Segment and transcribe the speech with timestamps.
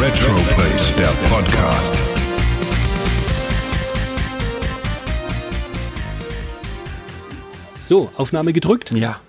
[0.00, 1.96] Retroplace, der Podcast.
[7.76, 8.90] So, Aufnahme gedrückt?
[8.92, 9.20] Ja.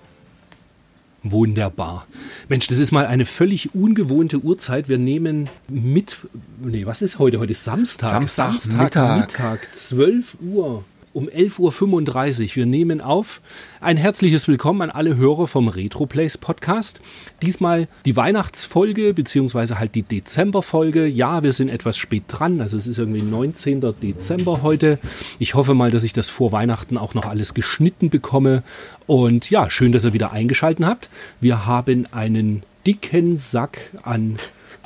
[1.22, 2.06] Wunderbar.
[2.48, 4.88] Mensch, das ist mal eine völlig ungewohnte Uhrzeit.
[4.88, 6.18] Wir nehmen mit,
[6.60, 7.40] nee, was ist heute?
[7.40, 8.28] Heute ist Samstag.
[8.28, 9.20] Samstag, Mittag.
[9.20, 10.84] Mittag, 12 Uhr.
[11.14, 12.56] Um 11.35 Uhr.
[12.56, 13.42] Wir nehmen auf.
[13.82, 17.02] Ein herzliches Willkommen an alle Hörer vom Retroplays Podcast.
[17.42, 21.06] Diesmal die Weihnachtsfolge, beziehungsweise halt die Dezemberfolge.
[21.06, 22.62] Ja, wir sind etwas spät dran.
[22.62, 23.82] Also es ist irgendwie 19.
[24.00, 24.98] Dezember heute.
[25.38, 28.62] Ich hoffe mal, dass ich das vor Weihnachten auch noch alles geschnitten bekomme.
[29.06, 31.10] Und ja, schön, dass ihr wieder eingeschaltet habt.
[31.42, 34.36] Wir haben einen dicken Sack an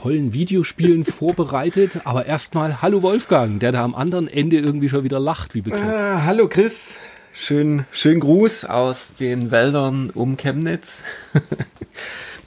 [0.07, 2.03] tollen Videospielen vorbereitet.
[2.05, 5.85] Aber erstmal Hallo Wolfgang, der da am anderen Ende irgendwie schon wieder lacht, wie bekloppt.
[5.85, 6.95] Äh, hallo Chris,
[7.35, 11.01] schön, schön Gruß aus den Wäldern um Chemnitz.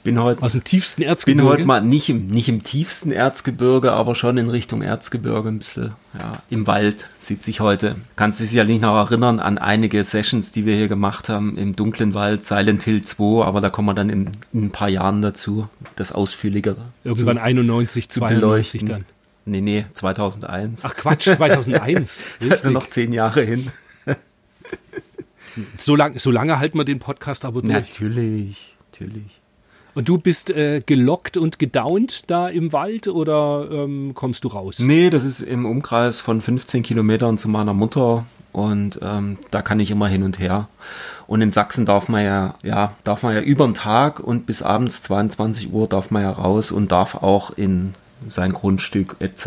[0.02, 1.48] bin heute Aus dem tiefsten bin Erzgebirge.
[1.50, 5.92] heute mal nicht im, nicht im tiefsten Erzgebirge, aber schon in Richtung Erzgebirge ein bisschen.
[6.18, 7.96] Ja, im Wald sitze ich heute.
[8.16, 11.76] Kannst du dich sicherlich noch erinnern an einige Sessions, die wir hier gemacht haben im
[11.76, 15.22] dunklen Wald, Silent Hill 2, aber da kommen wir dann in, in ein paar Jahren
[15.22, 16.76] dazu, das ausführlicher.
[17.04, 18.88] Irgendwann zu 91, 92 beleuchten.
[18.88, 19.04] dann.
[19.46, 20.84] Nee, nee, 2001.
[20.84, 22.22] Ach Quatsch, 2001.
[22.40, 22.70] also Richtig.
[22.72, 23.70] noch zehn Jahre hin.
[25.80, 27.72] So, lang, so lange halten wir den Podcast aber durch.
[27.74, 29.39] Natürlich, natürlich.
[29.94, 34.78] Und du bist äh, gelockt und gedownt da im Wald oder ähm, kommst du raus?
[34.78, 39.80] Nee, das ist im Umkreis von 15 Kilometern zu meiner Mutter und ähm, da kann
[39.80, 40.68] ich immer hin und her.
[41.26, 44.62] Und in Sachsen darf man ja, ja, darf man ja über den Tag und bis
[44.62, 47.94] abends 22 Uhr darf man ja raus und darf auch in
[48.28, 49.44] sein Grundstück etc.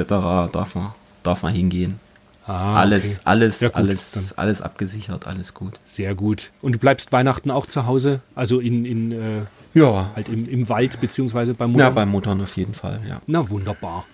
[0.52, 2.00] darf man, darf man hingehen.
[2.46, 3.22] Ah, alles, okay.
[3.26, 5.80] alles, Ja, gut, alles, alles abgesichert, alles gut.
[5.86, 6.52] Sehr gut.
[6.62, 8.20] Und du bleibst Weihnachten auch zu Hause?
[8.36, 9.42] Also in, in äh,
[9.74, 11.92] Ja, halt im, im Wald beziehungsweise beim ja, Mutter?
[11.92, 13.22] bei Muttern auf jeden Fall, ja.
[13.28, 14.06] Na wunderbar.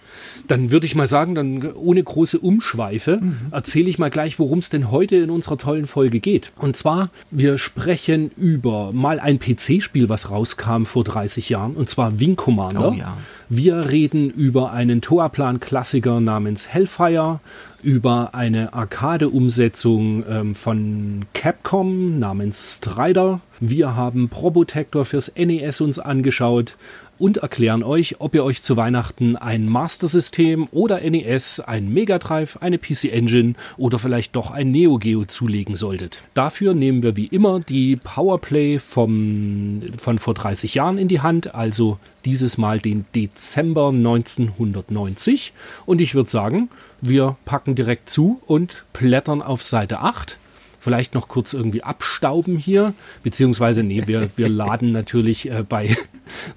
[0.47, 3.22] Dann würde ich mal sagen, dann ohne große Umschweife
[3.52, 6.52] erzähle ich mal gleich, worum es denn heute in unserer tollen Folge geht.
[6.58, 12.19] Und zwar, wir sprechen über mal ein PC-Spiel, was rauskam vor 30 Jahren, und zwar
[12.19, 12.92] Wing Commander.
[12.92, 13.18] Oh ja.
[13.50, 17.40] Wir reden über einen Toaplan-Klassiker namens Hellfire,
[17.81, 23.42] über eine Arcade-Umsetzung ähm, von Capcom namens Strider.
[23.62, 26.78] Wir haben Probotector fürs NES uns angeschaut
[27.18, 32.19] und erklären euch, ob ihr euch zu Weihnachten ein Master System oder NES, ein Mega
[32.19, 36.22] Drive, eine PC Engine oder vielleicht doch ein Neo Geo zulegen solltet.
[36.34, 41.53] Dafür nehmen wir wie immer die Powerplay vom, von vor 30 Jahren in die Hand,
[41.53, 45.52] also dieses Mal den Dezember 1990.
[45.86, 46.69] Und ich würde sagen,
[47.02, 50.38] wir packen direkt zu und blättern auf Seite 8
[50.79, 55.95] vielleicht noch kurz irgendwie abstauben hier, beziehungsweise nee, wir, wir laden natürlich äh, bei,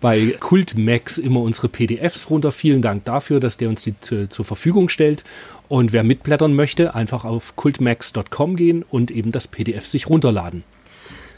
[0.01, 2.53] bei Kultmax immer unsere PDFs runter.
[2.53, 5.25] Vielen Dank dafür, dass der uns die zu, zur Verfügung stellt.
[5.69, 10.65] Und wer mitblättern möchte, einfach auf kultmax.com gehen und eben das PDF sich runterladen.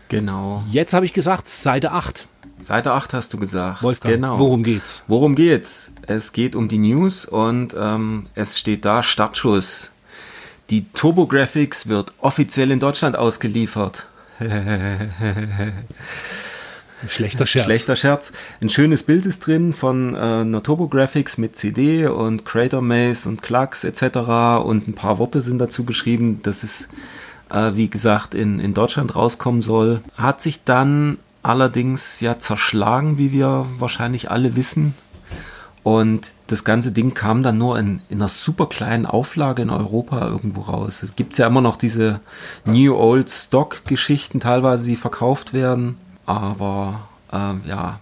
[0.09, 0.65] Genau.
[0.71, 2.29] Jetzt habe ich gesagt, Seite 8.
[2.61, 3.83] Seite 8 hast du gesagt.
[3.83, 4.39] Wolfgang, genau.
[4.39, 5.03] worum geht's?
[5.07, 5.93] Worum geht's?
[6.07, 9.93] Es geht um die News und ähm, es steht da Startschuss.
[10.71, 14.07] Die TurboGrafx wird offiziell in Deutschland ausgeliefert.
[17.09, 17.65] Schlechter Scherz.
[17.65, 18.33] Schlechter Scherz.
[18.63, 23.43] Ein schönes Bild ist drin von äh, einer TurboGrafx mit CD und Creator Maze und
[23.43, 24.65] Klacks etc.
[24.65, 26.89] Und ein paar Worte sind dazu geschrieben, dass es,
[27.51, 30.01] äh, wie gesagt, in, in Deutschland rauskommen soll.
[30.17, 34.95] Hat sich dann allerdings ja zerschlagen, wie wir wahrscheinlich alle wissen.
[35.83, 40.29] Und das ganze Ding kam dann nur in, in einer super kleinen Auflage in Europa
[40.29, 41.03] irgendwo raus.
[41.03, 42.21] Es gibt ja immer noch diese
[42.65, 45.97] New Old Stock Geschichten teilweise, die verkauft werden.
[46.27, 48.01] Aber ähm, ja,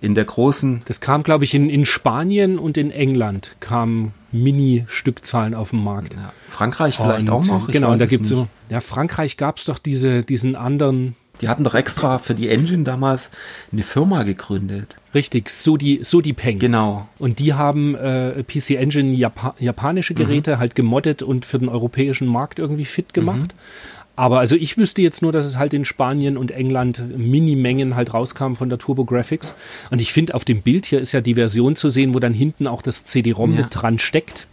[0.00, 5.54] in der großen, Das kam, glaube ich, in, in Spanien und in England kamen Mini-Stückzahlen
[5.54, 6.14] auf den Markt.
[6.14, 7.68] ja, Frankreich vielleicht Und, auch noch.
[7.68, 11.48] ich Genau, da gibt es so, ja, Frankreich gab es doch diese, diesen anderen, Die
[11.48, 13.30] hatten doch extra für die Engine damals
[13.72, 14.96] eine Firma gegründet.
[15.14, 16.58] richtig, Sodi, Sodi Peng.
[16.58, 17.08] Genau.
[17.18, 20.18] Und die haben äh, PC Engine Japa japanische Mhm.
[20.18, 23.40] Geräte halt gemoddet und für den europäischen Markt irgendwie fit gemacht.
[23.54, 23.92] Mhm.
[24.18, 28.14] Aber also ich wüsste jetzt nur, dass es halt in Spanien und England Minimengen halt
[28.14, 29.54] rauskam von der TurboGrafx.
[29.90, 32.32] Und ich finde, auf dem Bild hier ist ja die Version zu sehen, wo dann
[32.32, 33.62] hinten auch das CD-ROM Ja.
[33.62, 34.46] mit dran steckt.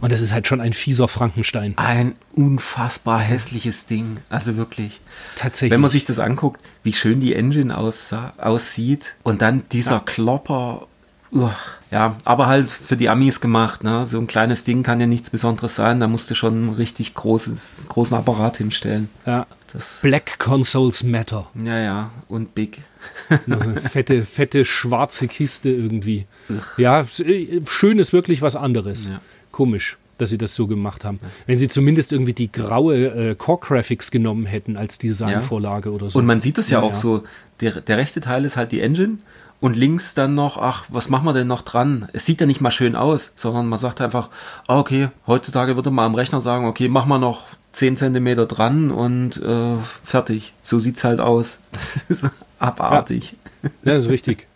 [0.00, 1.74] Und das ist halt schon ein fieser Frankenstein.
[1.76, 4.18] Ein unfassbar hässliches Ding.
[4.28, 5.00] Also wirklich.
[5.36, 5.72] Tatsächlich.
[5.72, 10.86] Wenn man sich das anguckt, wie schön die Engine aussah, aussieht und dann dieser Klopper
[11.90, 14.06] ja, aber halt für die Amis gemacht, ne?
[14.06, 17.14] So ein kleines Ding kann ja nichts Besonderes sein, da musst du schon einen richtig
[17.14, 19.08] großes, großen Apparat hinstellen.
[19.26, 19.46] Ja.
[19.72, 21.48] Das Black Consoles Matter.
[21.60, 22.82] Ja, ja, und Big.
[23.46, 26.26] Eine fette, fette schwarze Kiste irgendwie.
[26.76, 29.08] Ja, schön ist wirklich was anderes.
[29.08, 29.20] Ja.
[29.54, 31.18] Komisch dass sie das so gemacht haben.
[31.46, 35.94] Wenn sie zumindest irgendwie die graue äh, Core Graphics genommen hätten als Designvorlage ja.
[35.94, 36.20] oder so.
[36.20, 36.94] Und man sieht das ja, ja auch ja.
[36.94, 37.24] so,
[37.60, 39.18] der, der rechte Teil ist halt die Engine
[39.60, 42.08] und links dann noch, ach, was machen wir denn noch dran?
[42.12, 44.30] Es sieht ja nicht mal schön aus, sondern man sagt einfach,
[44.66, 48.90] ah, okay, heutzutage würde man am Rechner sagen, okay, mach mal noch 10 Zentimeter dran
[48.90, 50.52] und äh, fertig.
[50.62, 51.58] So sieht es halt aus.
[51.72, 53.36] Das ist abartig.
[53.62, 54.46] Ja, das ist richtig.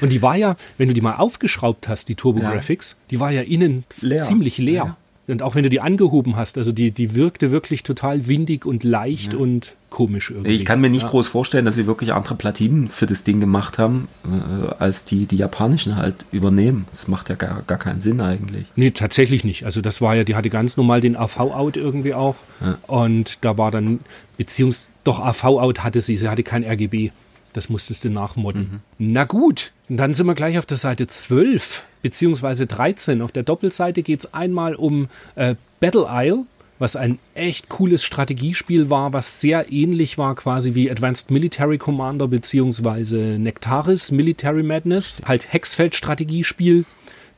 [0.00, 3.30] Und die war ja, wenn du die mal aufgeschraubt hast, die Turbo Graphics, die war
[3.30, 4.22] ja innen leer.
[4.22, 4.84] ziemlich leer.
[4.84, 4.96] Ja.
[5.28, 8.82] Und auch wenn du die angehoben hast, also die, die wirkte wirklich total windig und
[8.82, 9.38] leicht ja.
[9.38, 10.52] und komisch irgendwie.
[10.52, 11.08] Ich kann mir nicht ja.
[11.08, 15.26] groß vorstellen, dass sie wirklich andere Platinen für das Ding gemacht haben, äh, als die,
[15.26, 16.86] die japanischen halt übernehmen.
[16.92, 18.66] Das macht ja gar, gar keinen Sinn eigentlich.
[18.74, 19.64] Nee, tatsächlich nicht.
[19.64, 22.36] Also das war ja, die hatte ganz normal den AV-Out irgendwie auch.
[22.62, 22.78] Ja.
[22.86, 24.00] Und da war dann,
[24.38, 27.10] beziehungsweise doch AV-Out hatte sie, sie hatte kein RGB.
[27.58, 28.82] Das musstest du nachmodden.
[28.98, 29.10] Mhm.
[29.10, 33.20] Na gut, dann sind wir gleich auf der Seite 12 beziehungsweise 13.
[33.20, 36.44] Auf der Doppelseite geht es einmal um äh, Battle Isle,
[36.78, 42.28] was ein echt cooles Strategiespiel war, was sehr ähnlich war quasi wie Advanced Military Commander
[42.28, 45.20] beziehungsweise Nectaris Military Madness.
[45.24, 46.84] Halt Hexfeld-Strategiespiel.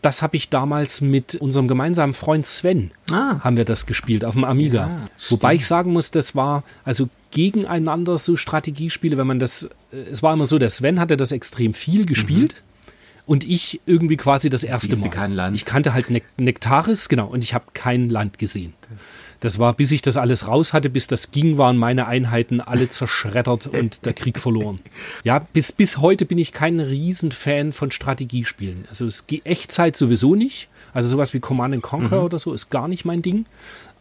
[0.02, 3.40] Das habe ich damals mit unserem gemeinsamen Freund Sven, ah.
[3.40, 4.86] haben wir das gespielt auf dem Amiga.
[4.86, 9.96] Ja, Wobei ich sagen muss, das war also gegeneinander so Strategiespiele, wenn man das, äh,
[10.10, 12.54] es war immer so, der Sven hatte das extrem viel gespielt.
[12.54, 12.70] Mhm.
[13.26, 14.96] Und ich irgendwie quasi das erste Mal.
[15.54, 16.06] Ich kannte halt
[16.36, 18.74] Nektaris, genau, und ich habe kein Land gesehen.
[19.40, 22.88] Das war, bis ich das alles raus hatte, bis das ging, waren meine Einheiten alle
[22.88, 24.76] zerschreddert und der Krieg verloren.
[25.24, 28.84] Ja, bis, bis heute bin ich kein Riesenfan von Strategiespielen.
[28.88, 30.68] Also es geht Echtzeit sowieso nicht.
[30.92, 32.24] Also sowas wie Command Conquer mhm.
[32.24, 33.46] oder so ist gar nicht mein Ding.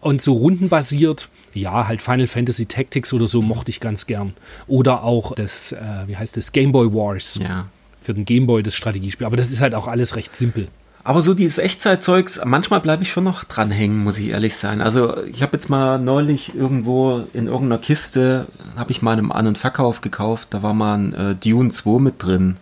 [0.01, 4.33] Und so rundenbasiert, ja, halt Final Fantasy Tactics oder so mochte ich ganz gern.
[4.68, 5.77] Oder auch das, äh,
[6.07, 7.39] wie heißt das, Game Boy Wars.
[7.41, 7.68] Ja.
[8.01, 9.27] Für den Game Boy das Strategiespiel.
[9.27, 10.69] Aber das ist halt auch alles recht simpel.
[11.10, 14.80] Aber so dieses Echtzeitzeugs, manchmal bleibe ich schon noch dranhängen, muss ich ehrlich sein.
[14.80, 18.46] Also ich habe jetzt mal neulich irgendwo in irgendeiner Kiste,
[18.76, 22.00] habe ich mal einen An- und Verkauf gekauft, da war mal ein äh, Dune 2
[22.00, 22.58] mit drin.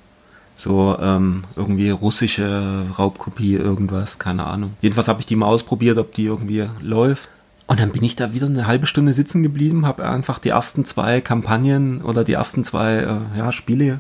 [0.56, 4.76] So ähm, irgendwie russische Raubkopie, irgendwas, keine Ahnung.
[4.80, 7.28] Jedenfalls habe ich die mal ausprobiert, ob die irgendwie läuft.
[7.66, 10.86] Und dann bin ich da wieder eine halbe Stunde sitzen geblieben, habe einfach die ersten
[10.86, 14.00] zwei Kampagnen oder die ersten zwei äh, ja, Spiele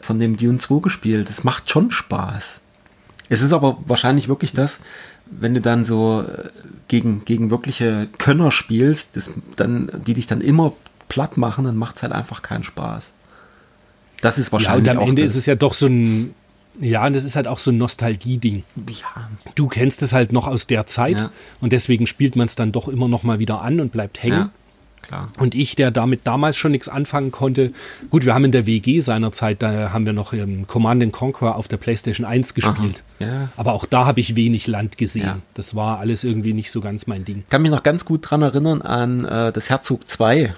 [0.00, 1.30] von dem Dune 2 gespielt.
[1.30, 2.60] Das macht schon Spaß.
[3.28, 4.80] Es ist aber wahrscheinlich wirklich das,
[5.26, 6.48] wenn du dann so äh,
[6.88, 10.72] gegen, gegen wirkliche Könner spielst, das, dann, die dich dann immer
[11.08, 13.12] platt machen, dann macht es halt einfach keinen Spaß.
[14.20, 14.86] Das ist wahrscheinlich.
[14.86, 16.34] Ja, und am Ende ist es ja doch so ein.
[16.80, 18.62] Ja, und das ist halt auch so ein Nostalgie-Ding.
[18.88, 19.28] Ja.
[19.56, 21.30] Du kennst es halt noch aus der Zeit ja.
[21.60, 24.38] und deswegen spielt man es dann doch immer noch mal wieder an und bleibt hängen.
[24.38, 24.50] Ja.
[25.08, 25.30] Klar.
[25.38, 27.72] Und ich, der damit damals schon nichts anfangen konnte,
[28.10, 31.66] gut, wir haben in der WG seinerzeit, da haben wir noch ähm, Command Conquer auf
[31.66, 33.02] der PlayStation 1 gespielt.
[33.18, 33.48] Ja.
[33.56, 35.24] Aber auch da habe ich wenig Land gesehen.
[35.24, 35.38] Ja.
[35.54, 37.38] Das war alles irgendwie nicht so ganz mein Ding.
[37.38, 40.54] Ich kann mich noch ganz gut dran erinnern an äh, das Herzog 2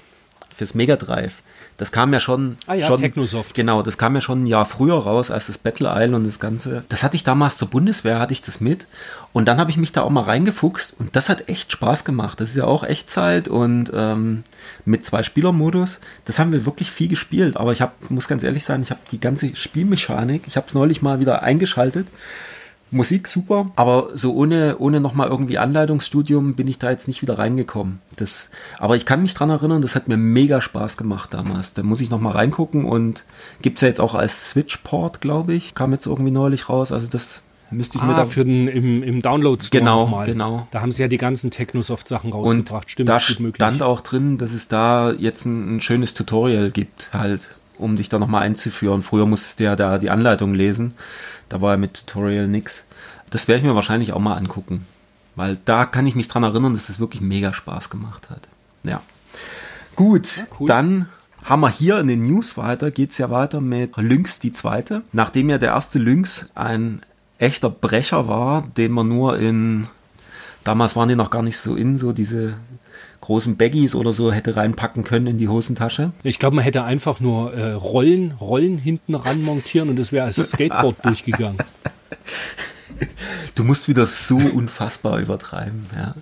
[0.56, 1.42] fürs Mega Drive.
[1.80, 3.54] Das kam ja schon, ah ja, schon Technosoft.
[3.54, 6.38] Genau, das kam ja schon ein Jahr früher raus als das Battle Isle und das
[6.38, 6.84] Ganze.
[6.90, 8.86] Das hatte ich damals zur Bundeswehr, hatte ich das mit.
[9.32, 12.38] Und dann habe ich mich da auch mal reingefuchst und das hat echt Spaß gemacht.
[12.38, 14.44] Das ist ja auch Echtzeit und ähm,
[14.84, 16.00] mit zwei Spielermodus.
[16.26, 17.56] Das haben wir wirklich viel gespielt.
[17.56, 20.74] Aber ich hab, muss ganz ehrlich sein, ich habe die ganze Spielmechanik, ich habe es
[20.74, 22.08] neulich mal wieder eingeschaltet
[22.92, 27.38] Musik super, aber so ohne, ohne nochmal irgendwie Anleitungsstudium bin ich da jetzt nicht wieder
[27.38, 28.00] reingekommen.
[28.16, 31.72] Das, aber ich kann mich dran erinnern, das hat mir mega Spaß gemacht damals.
[31.74, 33.24] Da muss ich nochmal reingucken und
[33.62, 35.74] gibt es ja jetzt auch als Switch-Port, glaube ich.
[35.74, 36.90] Kam jetzt irgendwie neulich raus.
[36.90, 38.24] Also das müsste ich ah, mir da.
[38.24, 40.26] für den im, im Download Store genau, mal.
[40.26, 40.66] genau.
[40.72, 42.84] Da haben sie ja die ganzen Technosoft-Sachen rausgebracht.
[42.84, 47.10] Und Stimmt, da stand auch drin, dass es da jetzt ein, ein schönes Tutorial gibt,
[47.12, 49.02] halt, um dich da nochmal einzuführen.
[49.02, 50.94] Früher musstest du ja da die Anleitung lesen.
[51.50, 52.84] Da war ja mit Tutorial nix.
[53.28, 54.86] Das werde ich mir wahrscheinlich auch mal angucken.
[55.36, 58.48] Weil da kann ich mich dran erinnern, dass es wirklich mega Spaß gemacht hat.
[58.84, 59.02] Ja.
[59.96, 60.66] Gut, ja, cool.
[60.66, 61.08] dann
[61.44, 65.02] haben wir hier in den News weiter, geht es ja weiter mit Lynx die zweite.
[65.12, 67.02] Nachdem ja der erste Lynx ein
[67.38, 69.86] echter Brecher war, den man nur in,
[70.64, 72.54] damals waren die noch gar nicht so in, so diese
[73.20, 76.12] großen Baggies oder so hätte reinpacken können in die Hosentasche.
[76.22, 80.26] Ich glaube, man hätte einfach nur äh, Rollen, Rollen hinten ran montieren und es wäre
[80.26, 81.58] als Skateboard durchgegangen.
[83.54, 86.14] Du musst wieder so unfassbar übertreiben, ja.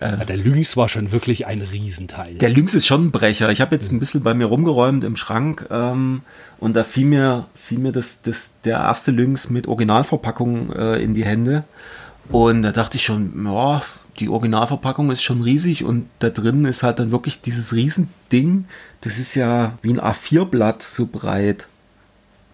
[0.00, 2.34] ja, der Lynx war schon wirklich ein Riesenteil.
[2.34, 3.50] Der Lynx ist schon ein Brecher.
[3.50, 6.22] Ich habe jetzt ein bisschen bei mir rumgeräumt im Schrank ähm,
[6.58, 11.14] und da fiel mir, fiel mir das, das, der erste Lynx mit Originalverpackung äh, in
[11.14, 11.64] die Hände.
[12.28, 13.82] Und da dachte ich schon, ja,
[14.20, 18.66] die Originalverpackung ist schon riesig und da drin ist halt dann wirklich dieses Riesending.
[19.00, 21.66] Das ist ja wie ein A4-Blatt so breit.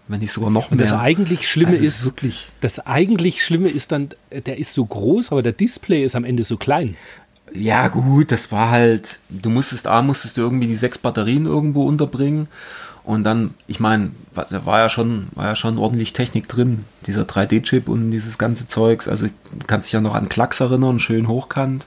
[0.08, 0.87] Wenn nicht sogar noch Und mehr.
[0.87, 5.32] das eigentlich Schlimme Also ist wirklich- das eigentlich Schlimme ist dann, der ist so groß,
[5.32, 6.96] aber der Display ist am Ende so klein.
[7.52, 11.85] Ja, gut, das war halt, du musstest, A, musstest du irgendwie die sechs Batterien irgendwo
[11.85, 12.49] unterbringen.
[13.06, 17.22] Und dann, ich meine, da war ja schon, war ja schon ordentlich Technik drin, dieser
[17.22, 19.06] 3D-Chip und dieses ganze Zeugs.
[19.08, 19.32] Also, du
[19.66, 21.86] kannst dich ja noch an Klacks erinnern, schön hochkant.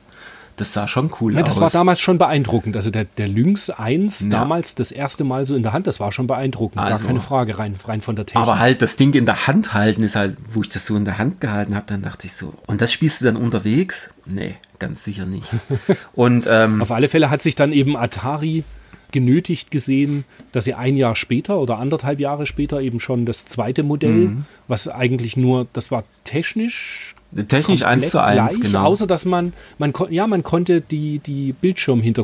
[0.56, 1.46] Das sah schon cool Ja, aus.
[1.48, 2.76] das war damals schon beeindruckend.
[2.76, 4.30] Also der, der Lynx 1 Ja.
[4.30, 6.82] damals das erste Mal so in der Hand, das war schon beeindruckend.
[6.82, 8.46] Also- Gar keine Frage, rein, rein von der Technik.
[8.46, 11.06] Aber halt das Ding in der Hand halten ist halt, wo ich das so in
[11.06, 14.10] der Hand gehalten habe, dann dachte ich so, und das spielst du dann unterwegs?
[14.26, 15.48] Nee, ganz sicher nicht.
[16.14, 18.66] Und ähm, Auf alle Fälle hat sich dann eben Atari
[19.12, 23.84] genötigt gesehen, dass sie ein Jahr später oder anderthalb Jahre später eben schon das zweite
[23.84, 24.46] Modell, Mhm.
[24.68, 27.16] was eigentlich nur, das war technisch
[27.48, 28.86] technisch eins zu eins, genau.
[28.86, 31.54] außer dass man, man ja, man konnte die, die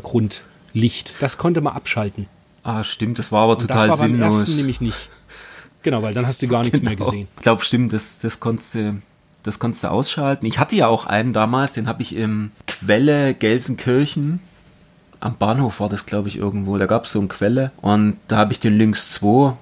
[0.10, 2.28] Bildschirmhintergrundlicht, das konnte man abschalten.
[2.64, 4.40] ah, stimmt, das war aber total das war beim sinnlos.
[4.42, 5.10] ersten nämlich nicht.
[5.84, 7.10] Genau, weil dann hast du gar nichts mehr Genau.
[7.12, 7.28] gesehen.
[7.38, 9.02] Ich glaube, stimmt, das, das konntest du,
[9.44, 10.48] das konntest du ausschalten.
[10.48, 14.40] Ich hatte ja auch einen damals, den habe ich im Quelle Gelsenkirchen.
[15.26, 16.78] Am Bahnhof war das, glaube ich, irgendwo.
[16.78, 17.72] Da gab es so eine Quelle.
[17.82, 19.54] Und da habe ich den Lynx 2,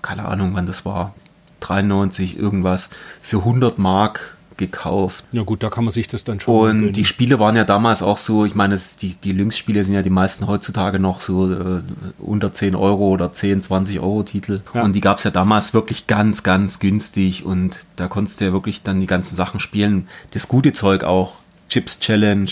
[0.00, 1.14] keine Ahnung, wann das war,
[1.60, 2.88] 93, irgendwas,
[3.20, 5.24] für 100 Mark gekauft.
[5.32, 6.92] Ja gut, da kann man sich das dann schon Und gönnen.
[6.92, 10.02] die Spiele waren ja damals auch so, ich meine, es, die, die Lynx-Spiele sind ja
[10.02, 11.82] die meisten heutzutage noch so äh,
[12.18, 14.62] unter 10 Euro oder 10, 20 Euro Titel.
[14.72, 14.82] Ja.
[14.82, 18.52] Und die gab es ja damals wirklich ganz, ganz günstig und da konntest du ja
[18.52, 20.08] wirklich dann die ganzen Sachen spielen.
[20.30, 21.34] Das gute Zeug auch,
[21.68, 22.50] Chips Challenge,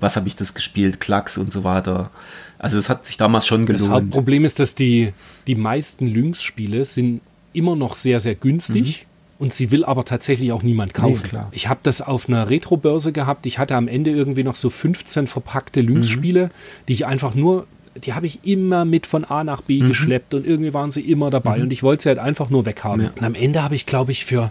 [0.00, 2.10] was habe ich das gespielt, Klacks und so weiter.
[2.58, 3.92] Also es hat sich damals schon Das gelohnt.
[4.04, 5.12] Hauptproblem ist, dass die,
[5.46, 7.20] die meisten Lynx-Spiele sind
[7.52, 9.06] immer noch sehr, sehr günstig.
[9.40, 11.22] Und sie will aber tatsächlich auch niemand kaufen.
[11.24, 11.28] Mhm.
[11.28, 11.48] klar.
[11.52, 13.46] Ich habe das auf einer Retro-Börse gehabt.
[13.46, 16.50] Ich hatte am Ende irgendwie noch so 15 verpackte Lynx-Spiele, Mhm.
[16.88, 17.68] die ich einfach nur,
[18.04, 19.88] die habe ich immer mit von A nach B Mhm.
[19.88, 23.02] geschleppt und irgendwie waren sie immer dabei und ich wollte sie halt einfach nur weghaben.
[23.04, 23.10] Ja.
[23.14, 24.50] Und am Ende habe ich, glaube ich, für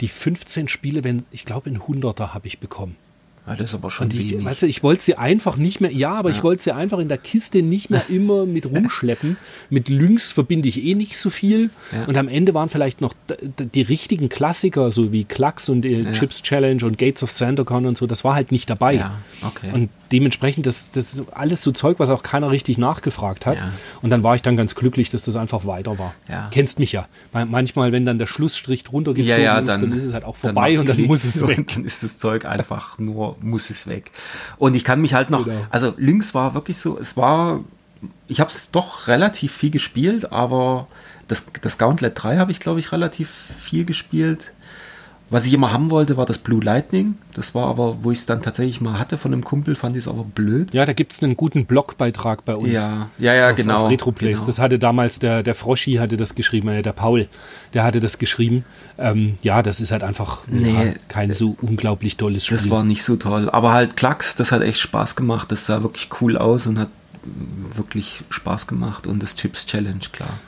[0.00, 2.94] die 15 Spiele, wenn, ich glaube, ein Hunderter habe ich bekommen.
[3.48, 4.44] Ja, das ist aber schon Und ich, wenig.
[4.44, 7.08] weißt du, ich wollte sie einfach nicht mehr, ja, aber ich wollte sie einfach in
[7.08, 9.36] der Kiste nicht mehr immer mit rumschleppen.
[9.70, 11.70] Mit Lynx verbinde ich eh nicht so viel.
[11.92, 12.04] Ja.
[12.04, 13.14] Und am Ende waren vielleicht noch
[13.58, 17.96] die richtigen Klassiker, so wie Klacks und äh, Chips Challenge und Gates of Sandercon und
[17.96, 18.94] so, das war halt nicht dabei.
[18.94, 19.70] Ja, okay.
[19.72, 23.56] Und dementsprechend, das, das ist alles so Zeug, was auch keiner richtig nachgefragt hat.
[23.56, 23.72] Ja.
[24.02, 26.14] Und dann war ich dann ganz glücklich, dass das einfach weiter war.
[26.28, 26.48] Ja.
[26.50, 27.06] Kennst mich ja.
[27.32, 30.12] Weil Manchmal, wenn dann der Schlussstrich drunter gezogen ja, ja, ist, dann, dann ist es
[30.14, 31.66] halt auch dann vorbei macht's und dann Klick muss es weg.
[31.74, 34.10] Dann ist das Zeug einfach nur, muss es weg.
[34.58, 35.66] Und ich kann mich halt noch, Genau.
[35.70, 37.64] also Lynx war wirklich so, es war,
[38.26, 40.86] ich habe es doch relativ viel gespielt, aber
[41.26, 44.52] das, das Gauntlet 3 habe ich, glaube ich, relativ viel gespielt.
[45.30, 47.16] Was ich immer haben wollte, war das Blue Lightning.
[47.34, 50.04] Das war aber, wo ich es dann tatsächlich mal hatte von einem Kumpel, fand ich
[50.04, 50.72] es aber blöd.
[50.72, 52.72] Ja, da gibt es einen guten Blogbeitrag bei uns.
[52.72, 53.84] Ja, ja, ja, auf, genau.
[53.84, 54.36] Auf Retroplays.
[54.36, 54.46] genau.
[54.46, 57.28] Das hatte damals der, der Froschi hatte das geschrieben, äh, der Paul,
[57.74, 58.64] der hatte das geschrieben.
[58.96, 62.56] Ähm, ja, das ist halt einfach Nee, ja, kein so unglaublich tolles Spiel.
[62.56, 63.50] Das war nicht so toll.
[63.50, 65.52] Aber halt Klacks, das hat echt Spaß gemacht.
[65.52, 66.88] Das sah wirklich cool aus und hat
[67.74, 69.06] wirklich Spaß gemacht.
[69.06, 70.38] Und das Chips Challenge, klar.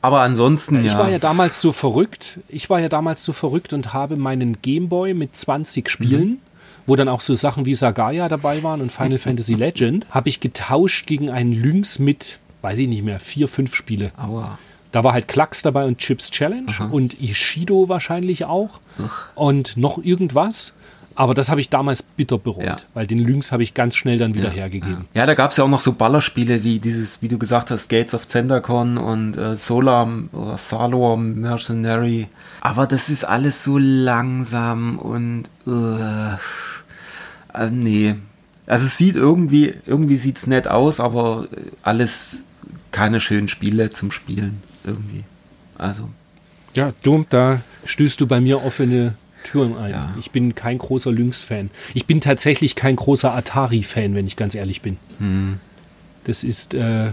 [0.00, 0.98] Aber ansonsten, ich ja.
[0.98, 2.40] war ja damals so verrückt.
[2.48, 6.38] Ich war ja damals so verrückt und habe meinen Gameboy mit 20 Spielen, Mhm.
[6.86, 10.40] wo dann auch so Sachen wie Sagaya dabei waren und Final Fantasy Legend, habe ich
[10.40, 14.12] getauscht gegen einen Lynx mit, weiß ich nicht mehr, vier, fünf Spiele.
[14.16, 14.58] Aua.
[14.92, 18.80] Da war halt Klacks dabei und Chips Challenge und Ishido wahrscheinlich auch
[19.34, 20.72] und noch irgendwas.
[21.18, 22.76] Aber das habe ich damals bitter bereut, Ja.
[22.94, 25.06] weil den Lynx habe ich ganz schnell dann wieder hergegeben.
[25.14, 27.88] Ja, da gab es ja auch noch so Ballerspiele wie dieses, wie du gesagt hast,
[27.88, 32.28] Gates of Zendakon und äh, Solar oder Salor Mercenary.
[32.60, 36.34] Aber das ist alles so langsam und äh,
[37.54, 38.14] äh, nee.
[38.66, 42.44] Also es sieht irgendwie, irgendwie sieht's nett aus, aber äh, alles
[42.92, 45.24] keine schönen Spiele zum Spielen irgendwie.
[45.78, 46.08] Also
[46.74, 49.14] Ja, du, da stößt du bei mir offene
[49.50, 49.90] Türen ein.
[49.90, 50.14] Ja.
[50.18, 51.70] Ich bin kein großer Lynx-Fan.
[51.94, 54.96] Ich bin tatsächlich kein großer Atari-Fan, wenn ich ganz ehrlich bin.
[56.24, 57.12] Das ist, äh,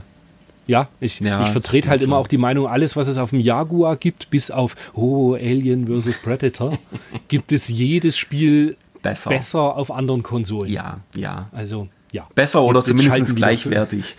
[0.67, 1.27] ja, ich, Hm.
[1.27, 2.21] Ja, ich vertrete halt immer schon.
[2.23, 6.17] auch die Meinung, alles, was es auf dem Jaguar gibt, bis auf oh, Alien vs.
[6.17, 6.77] Predator,
[7.27, 9.29] gibt es jedes Spiel besser.
[9.29, 10.71] besser auf anderen Konsolen.
[10.71, 11.49] Ja, ja.
[11.51, 12.27] Also, ja.
[12.35, 14.15] Besser oder Jetzt- jetzt zumindest wieder- gleichwertig.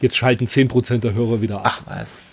[0.00, 1.64] Jetzt schalten 10% der Hörer wieder ab.
[1.66, 2.29] Ach was.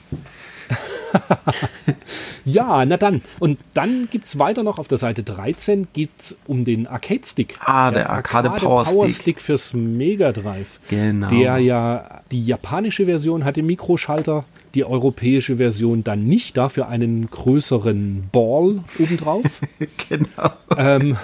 [2.45, 3.21] ja, na dann.
[3.39, 7.55] Und dann gibt es weiter noch auf der Seite 13 geht's um den Arcade-Stick.
[7.61, 9.21] Ah, der, der Arcade, Arcade Power, Power Stick.
[9.21, 10.79] Stick fürs Mega Drive.
[10.89, 11.27] Genau.
[11.29, 18.29] Der ja, die japanische Version hatte Mikroschalter, die europäische Version dann nicht, dafür einen größeren
[18.31, 19.61] Ball obendrauf.
[20.09, 20.51] genau.
[20.77, 21.17] Ähm,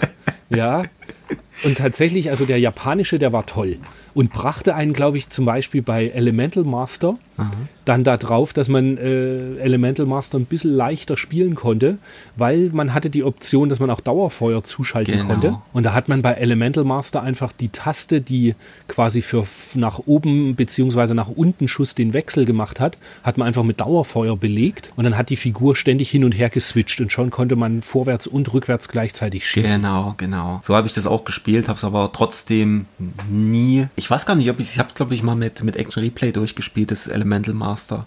[0.49, 0.83] ja.
[1.63, 3.77] Und tatsächlich, also der japanische, der war toll
[4.13, 7.51] und brachte einen, glaube ich, zum Beispiel bei Elemental Master Aha.
[7.85, 11.97] dann da drauf, dass man äh, Elemental Master ein bisschen leichter spielen konnte,
[12.35, 15.27] weil man hatte die Option, dass man auch Dauerfeuer zuschalten genau.
[15.27, 15.57] konnte.
[15.73, 18.55] Und da hat man bei Elemental Master einfach die Taste, die
[18.87, 19.45] quasi für
[19.75, 21.13] nach oben bzw.
[21.13, 25.17] nach unten Schuss den Wechsel gemacht hat, hat man einfach mit Dauerfeuer belegt und dann
[25.17, 28.89] hat die Figur ständig hin und her geswitcht und schon konnte man vorwärts und rückwärts
[28.89, 29.81] gleichzeitig schießen.
[29.81, 30.59] Genau, genau.
[30.63, 32.85] So habe ich das auch gespielt, habe es aber trotzdem
[33.29, 33.87] nie.
[33.95, 36.31] Ich weiß gar nicht, ob ich, ich habe glaube ich mal mit mit Action Replay
[36.31, 38.05] durchgespielt, das Elemental Master.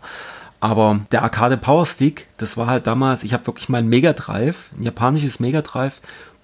[0.60, 4.70] Aber der Arcade Power Stick, das war halt damals, ich habe wirklich mein Mega Drive,
[4.76, 6.00] ein japanisches Mega Drive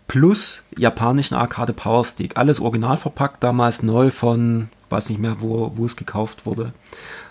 [0.06, 2.36] plus japanischen Arcade Power Stick.
[2.36, 6.72] Alles original verpackt, damals neu von, weiß nicht mehr, wo, wo es gekauft wurde.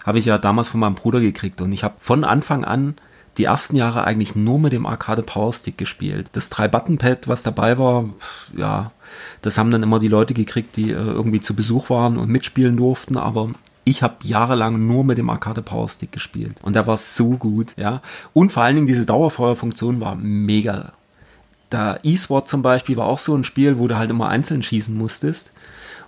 [0.04, 2.96] Habe ich ja damals von meinem Bruder gekriegt und ich habe von Anfang an
[3.38, 6.30] die ersten Jahre eigentlich nur mit dem Arcade Power Stick gespielt.
[6.34, 8.10] Das 3-Button-Pad, was dabei war,
[8.58, 8.92] ja,
[9.42, 12.78] das haben dann immer die Leute gekriegt, die äh, irgendwie zu Besuch waren und mitspielen
[12.78, 13.50] durften, aber
[13.84, 17.74] ich habe jahrelang nur mit dem Arcade Power Stick gespielt und der war so gut,
[17.78, 18.02] ja.
[18.34, 20.94] Und vor allen Dingen diese Dauerfeuerfunktion war mega.
[21.70, 24.96] Da E-Sword zum Beispiel war auch so ein Spiel, wo du halt immer einzeln schießen
[24.96, 25.52] musstest.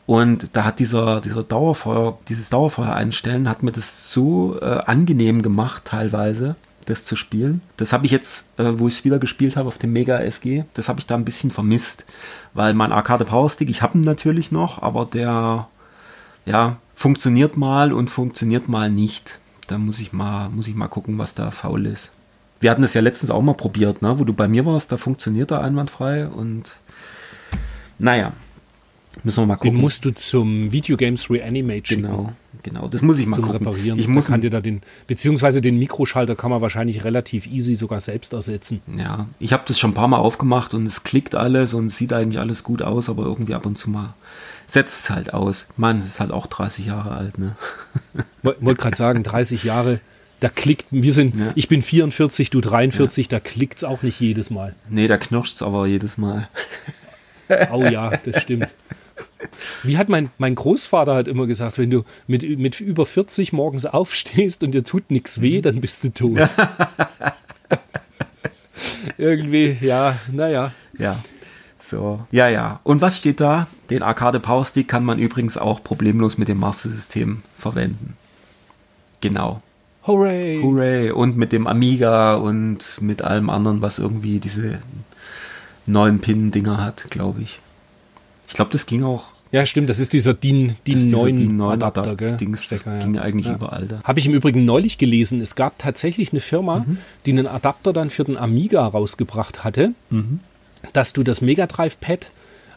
[0.06, 5.42] Und da hat dieser, dieser Dauerfeuer, dieses Dauerfeuer einstellen, hat mir das so äh, angenehm
[5.42, 7.62] gemacht teilweise, das zu spielen.
[7.78, 10.66] Das habe ich jetzt, äh, wo ich es wieder gespielt habe auf dem Mega SG,
[10.74, 12.06] das habe ich da ein bisschen vermisst,
[12.54, 15.68] weil mein Arcade Power Stick, ich habe ihn natürlich noch, aber der,
[16.46, 19.40] ja, funktioniert mal und funktioniert mal nicht.
[19.68, 22.12] Da muss ich mal, muss ich mal gucken, was da faul ist.
[22.60, 24.18] Wir hatten das ja letztens auch mal probiert, ne?
[24.20, 26.78] wo du bei mir warst, da funktioniert er einwandfrei und
[28.00, 28.34] naja,
[29.24, 29.76] müssen wir mal gucken.
[29.76, 32.04] Den musst du zum Videogames Reanimate schicken.
[32.04, 33.66] Genau, genau, das muss ich mal zum gucken.
[33.66, 34.00] reparieren.
[34.00, 38.00] Ich muss kann dir da den, beziehungsweise den Mikroschalter kann man wahrscheinlich relativ easy sogar
[38.00, 38.82] selbst ersetzen.
[38.98, 42.14] Ja, ich habe das schon ein paar Mal aufgemacht und es klickt alles und sieht
[42.14, 44.14] eigentlich alles gut aus, aber irgendwie ab und zu mal
[44.68, 45.68] setzt es halt aus.
[45.78, 47.56] Mann, es ist halt auch 30 Jahre alt, ne?
[48.42, 50.00] Wollte gerade sagen, 30 Jahre,
[50.40, 51.52] da klickt, wir sind, ja.
[51.56, 53.30] ich bin 44, du 43, ja.
[53.30, 54.76] da klickt es auch nicht jedes Mal.
[54.90, 56.50] Nee, da knirscht es aber jedes Mal.
[57.72, 58.70] Oh ja, das stimmt.
[59.84, 63.86] Wie hat mein, mein Großvater halt immer gesagt, wenn du mit, mit über 40 morgens
[63.86, 66.38] aufstehst und dir tut nichts weh, dann bist du tot.
[69.18, 70.74] Irgendwie, ja, naja.
[70.98, 71.24] Ja.
[71.80, 72.80] So, ja, ja.
[72.84, 73.68] Und was steht da?
[73.90, 78.16] Den Arcade Power Stick kann man übrigens auch problemlos mit dem Master System verwenden.
[79.20, 79.62] Genau.
[80.08, 80.62] Hooray!
[80.62, 81.12] Hooray!
[81.12, 84.80] Und mit dem Amiga und mit allem anderen, was irgendwie diese
[85.86, 87.60] neuen Pin-Dinger hat, glaube ich.
[88.48, 89.33] Ich glaube, das ging auch.
[89.54, 92.38] Ja, stimmt, das ist dieser DIN, DIN 9 DIN 9 Adapter, Adapter gell?
[92.38, 93.22] Dings, das Stecker, ging ja.
[93.22, 93.54] eigentlich ja.
[93.54, 94.02] überall da.
[94.04, 95.40] Habe ich im Übrigen neulich gelesen.
[95.40, 96.98] Es gab tatsächlich eine Firma, mhm.
[97.26, 99.94] die einen Adapter dann für den Amiga rausgebracht hatte.
[100.10, 100.42] Mhm
[100.92, 102.30] dass du das Mega Drive Pad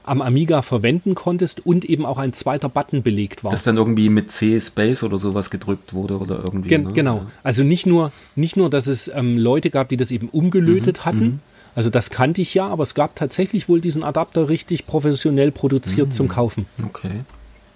[0.04, 3.50] am Amiga verwenden konntest und eben auch ein zweiter Button belegt war.
[3.50, 6.68] Das dann irgendwie mit C Space oder sowas gedrückt wurde oder irgendwie.
[6.68, 6.92] Gen ne?
[6.92, 7.26] Genau.
[7.42, 11.04] Also nicht nur, nicht nur, dass es ähm, Leute gab, die das eben umgelötet mhm,
[11.04, 11.42] hatten.
[11.76, 11.78] Mhm.
[11.78, 16.08] Also das kannte ich ja, aber es gab tatsächlich wohl diesen Adapter richtig professionell produziert
[16.08, 16.12] mhm.
[16.12, 16.66] zum Kaufen.
[16.84, 17.20] Okay.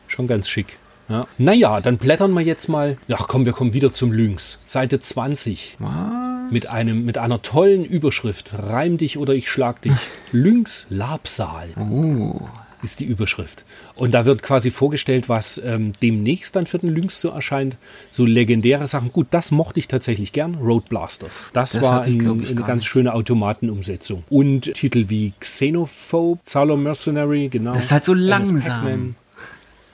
[0.08, 0.78] Schon ganz schick.
[1.08, 1.26] Ja.
[1.38, 2.96] Naja, dann blättern wir jetzt mal.
[3.10, 4.60] Ach komm, wir kommen wieder zum Lynx.
[4.66, 5.76] Seite 20.
[5.80, 6.52] Was?
[6.52, 8.52] Mit, einem, mit einer tollen Überschrift.
[8.56, 9.92] Reim dich oder ich schlag dich.
[10.32, 11.70] Lynx Labsal.
[11.78, 12.48] Oh.
[12.82, 13.64] Ist die Überschrift.
[13.94, 17.76] Und da wird quasi vorgestellt, was ähm, demnächst dann für den Lynx so erscheint.
[18.08, 19.12] So legendäre Sachen.
[19.12, 20.54] Gut, das mochte ich tatsächlich gern.
[20.54, 21.46] Road Blasters.
[21.52, 24.24] Das, das war ich, ein, eine ganz schöne Automatenumsetzung.
[24.30, 27.74] Und Titel wie Xenophobe, Zalo Mercenary, genau.
[27.74, 29.14] Das ist halt so langsam.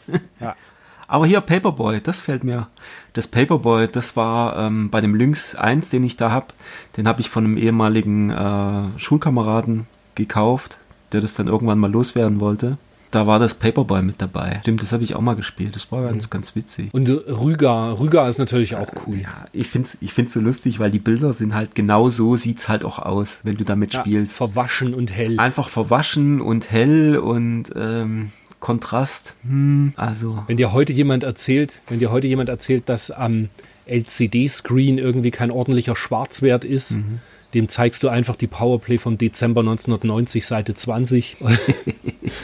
[0.40, 0.55] ja.
[1.09, 2.68] Aber hier Paperboy, das fällt mir.
[3.12, 6.49] Das Paperboy, das war ähm, bei dem Lynx 1, den ich da habe,
[6.96, 10.79] den habe ich von einem ehemaligen äh, Schulkameraden gekauft,
[11.12, 12.79] der das dann irgendwann mal loswerden wollte.
[13.11, 14.59] Da war das Paperboy mit dabei.
[14.62, 15.77] Stimmt, das habe ich auch mal gespielt.
[15.77, 16.31] Das war ganz, mhm.
[16.31, 16.92] ganz witzig.
[16.92, 19.21] Und Rüger, Rüger ist natürlich auch cool.
[19.21, 22.37] Ja, ich finde es ich find's so lustig, weil die Bilder sind halt genau so,
[22.37, 24.37] sieht es halt auch aus, wenn du damit ja, spielst.
[24.37, 25.38] Verwaschen und hell.
[25.38, 29.35] Einfach verwaschen und hell und ähm, Kontrast.
[29.47, 30.42] Hm, also.
[30.49, 33.49] Wenn dir heute jemand erzählt, wenn dir heute jemand erzählt, dass am
[33.87, 37.21] LCD-Screen irgendwie kein ordentlicher Schwarzwert ist, mhm.
[37.57, 41.38] Dem zeigst du einfach die Powerplay von Dezember 1990, Seite 20.
[41.40, 41.57] und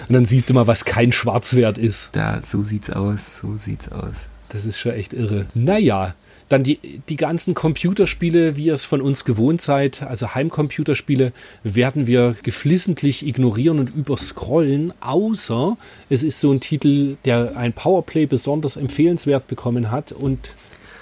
[0.09, 2.09] dann siehst du mal, was kein Schwarzwert ist.
[2.12, 4.29] Da, so sieht's aus, so sieht's aus.
[4.48, 5.46] Das ist schon echt irre.
[5.55, 6.14] Naja,
[6.48, 6.79] Dann die,
[7.11, 13.27] die ganzen Computerspiele, wie ihr es von uns gewohnt seid, also Heimcomputerspiele, werden wir geflissentlich
[13.27, 15.77] ignorieren und überscrollen, außer
[16.09, 20.51] es ist so ein Titel, der ein Powerplay besonders empfehlenswert bekommen hat und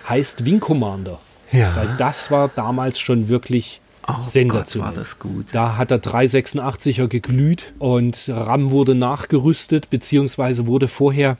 [0.08, 1.20] heißt Wing Commander.
[1.52, 1.74] Ja.
[1.76, 4.90] Weil das war damals schon wirklich Oh Sensationell.
[4.90, 5.46] Gott, war das gut.
[5.52, 11.36] Da hat der 386er geglüht und RAM wurde nachgerüstet, beziehungsweise wurde vorher,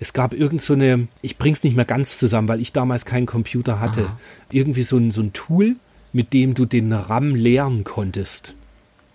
[0.00, 3.26] es gab irgend so eine, ich bring's nicht mehr ganz zusammen, weil ich damals keinen
[3.26, 4.18] Computer hatte, Aha.
[4.50, 5.76] irgendwie so ein, so ein Tool,
[6.12, 8.54] mit dem du den RAM leeren konntest.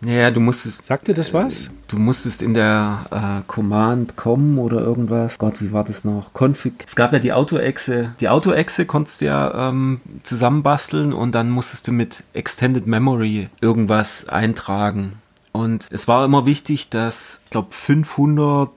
[0.02, 0.86] Ja, du musstest.
[0.86, 1.70] Sagt dir das was?
[1.88, 5.38] Du musstest in der äh, Command kommen oder irgendwas.
[5.38, 6.32] Gott, wie war das noch?
[6.34, 6.86] Config.
[6.88, 8.14] Es gab ja die Autoexe.
[8.20, 14.28] Die Autoexe konntest du ja ähm, zusammenbasteln und dann musstest du mit Extended Memory irgendwas
[14.28, 15.14] eintragen.
[15.52, 18.70] Und es war immer wichtig, dass, ich glaube, 500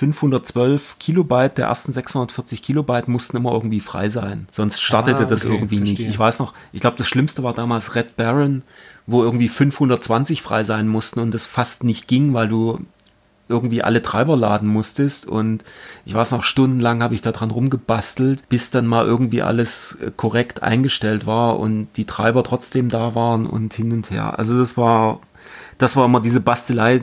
[0.00, 4.48] 512 Kilobyte der ersten 640 Kilobyte mussten immer irgendwie frei sein.
[4.50, 6.06] Sonst startete ah, okay, das irgendwie verstehe.
[6.06, 6.08] nicht.
[6.08, 8.62] Ich weiß noch, ich glaube, das Schlimmste war damals Red Baron,
[9.10, 12.80] wo irgendwie 520 frei sein mussten und das fast nicht ging, weil du
[13.50, 15.64] irgendwie alle Treiber laden musstest und
[16.06, 20.12] ich weiß noch, stundenlang habe ich da dran rumgebastelt, bis dann mal irgendwie alles äh,
[20.16, 24.38] korrekt eingestellt war und die Treiber trotzdem da waren und hin und her.
[24.38, 25.18] Also das war,
[25.78, 27.02] das war immer diese Bastelei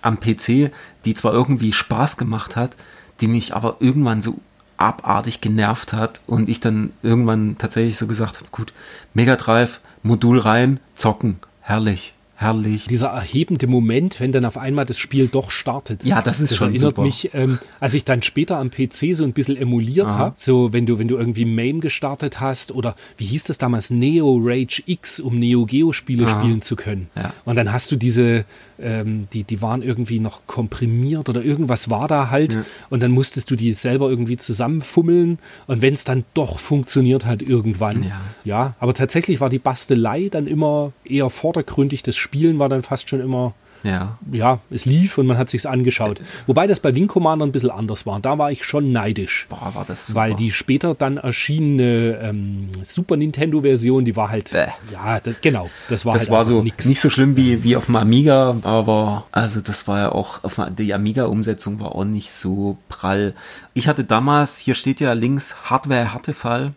[0.00, 0.72] am PC,
[1.04, 2.74] die zwar irgendwie Spaß gemacht hat,
[3.20, 4.40] die mich aber irgendwann so
[4.78, 8.72] abartig genervt hat und ich dann irgendwann tatsächlich so gesagt habe, gut,
[9.14, 11.38] Mega Drive, Modul rein, zocken.
[11.60, 12.14] Herrlich.
[12.42, 12.86] Herrlich.
[12.86, 16.04] Dieser erhebende Moment, wenn dann auf einmal das Spiel doch startet.
[16.04, 17.02] Ja, das ist das schon erinnert super.
[17.02, 20.86] mich, ähm, als ich dann später am PC so ein bisschen emuliert habe, so wenn
[20.86, 25.20] du, wenn du irgendwie MAME gestartet hast oder wie hieß das damals, Neo Rage X,
[25.20, 26.40] um Neo Geo Spiele Aha.
[26.40, 27.08] spielen zu können.
[27.14, 27.32] Ja.
[27.44, 28.44] Und dann hast du diese,
[28.82, 32.54] ähm, die, die waren irgendwie noch komprimiert oder irgendwas war da halt.
[32.54, 32.64] Ja.
[32.90, 35.38] Und dann musstest du die selber irgendwie zusammenfummeln.
[35.66, 38.02] Und wenn es dann doch funktioniert halt irgendwann.
[38.02, 38.20] Ja.
[38.44, 42.02] ja, aber tatsächlich war die Bastelei dann immer eher vordergründig.
[42.02, 43.52] Das Spielen war dann fast schon immer
[43.84, 44.16] ja.
[44.30, 46.20] ja, es lief und man hat sich's angeschaut.
[46.46, 48.20] Wobei das bei Wing Commander ein bisschen anders war.
[48.20, 49.46] Da war ich schon neidisch.
[49.48, 50.20] Boah, war das super.
[50.20, 54.68] Weil die später dann erschienene ähm, Super Nintendo-Version, die war halt, Bäh.
[54.92, 56.86] ja, das, genau, das war das halt war so nix.
[56.86, 60.60] nicht so schlimm wie, wie auf dem Amiga, aber also das war ja auch, auf,
[60.78, 63.34] die Amiga-Umsetzung war auch nicht so prall.
[63.74, 66.72] Ich hatte damals, hier steht ja links Hardware-Härtefall,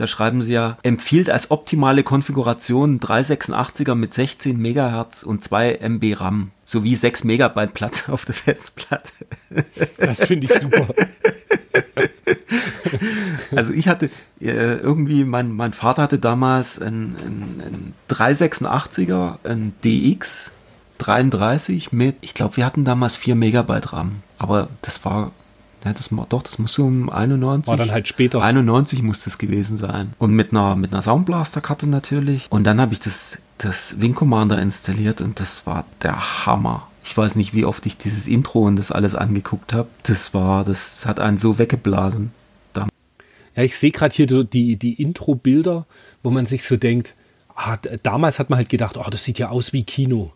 [0.00, 6.18] da schreiben sie ja, empfiehlt als optimale Konfiguration 386er mit 16 Megahertz und 2 MB
[6.18, 9.12] RAM sowie 6 Megabyte Platz auf der Festplatte.
[9.98, 10.88] Das finde ich super.
[13.54, 14.10] Also ich hatte
[14.40, 20.52] äh, irgendwie, mein, mein Vater hatte damals einen, einen, einen 386er, ein DX
[20.98, 24.22] 33 mit, ich glaube, wir hatten damals 4 Megabyte RAM.
[24.38, 25.32] Aber das war
[25.84, 27.68] ja, das, doch, das muss so um 91.
[27.68, 28.42] War dann halt später.
[28.42, 30.12] 91 muss das gewesen sein.
[30.18, 32.46] Und mit einer, mit einer Soundblaster-Karte natürlich.
[32.50, 36.86] Und dann habe ich das, das Wing Commander installiert und das war der Hammer.
[37.02, 39.88] Ich weiß nicht, wie oft ich dieses Intro und das alles angeguckt habe.
[40.02, 42.32] Das war, das hat einen so weggeblasen.
[43.56, 45.86] Ja, ich sehe gerade hier die, die Intro-Bilder,
[46.22, 47.14] wo man sich so denkt,
[47.54, 50.32] ah, damals hat man halt gedacht, oh, das sieht ja aus wie Kino.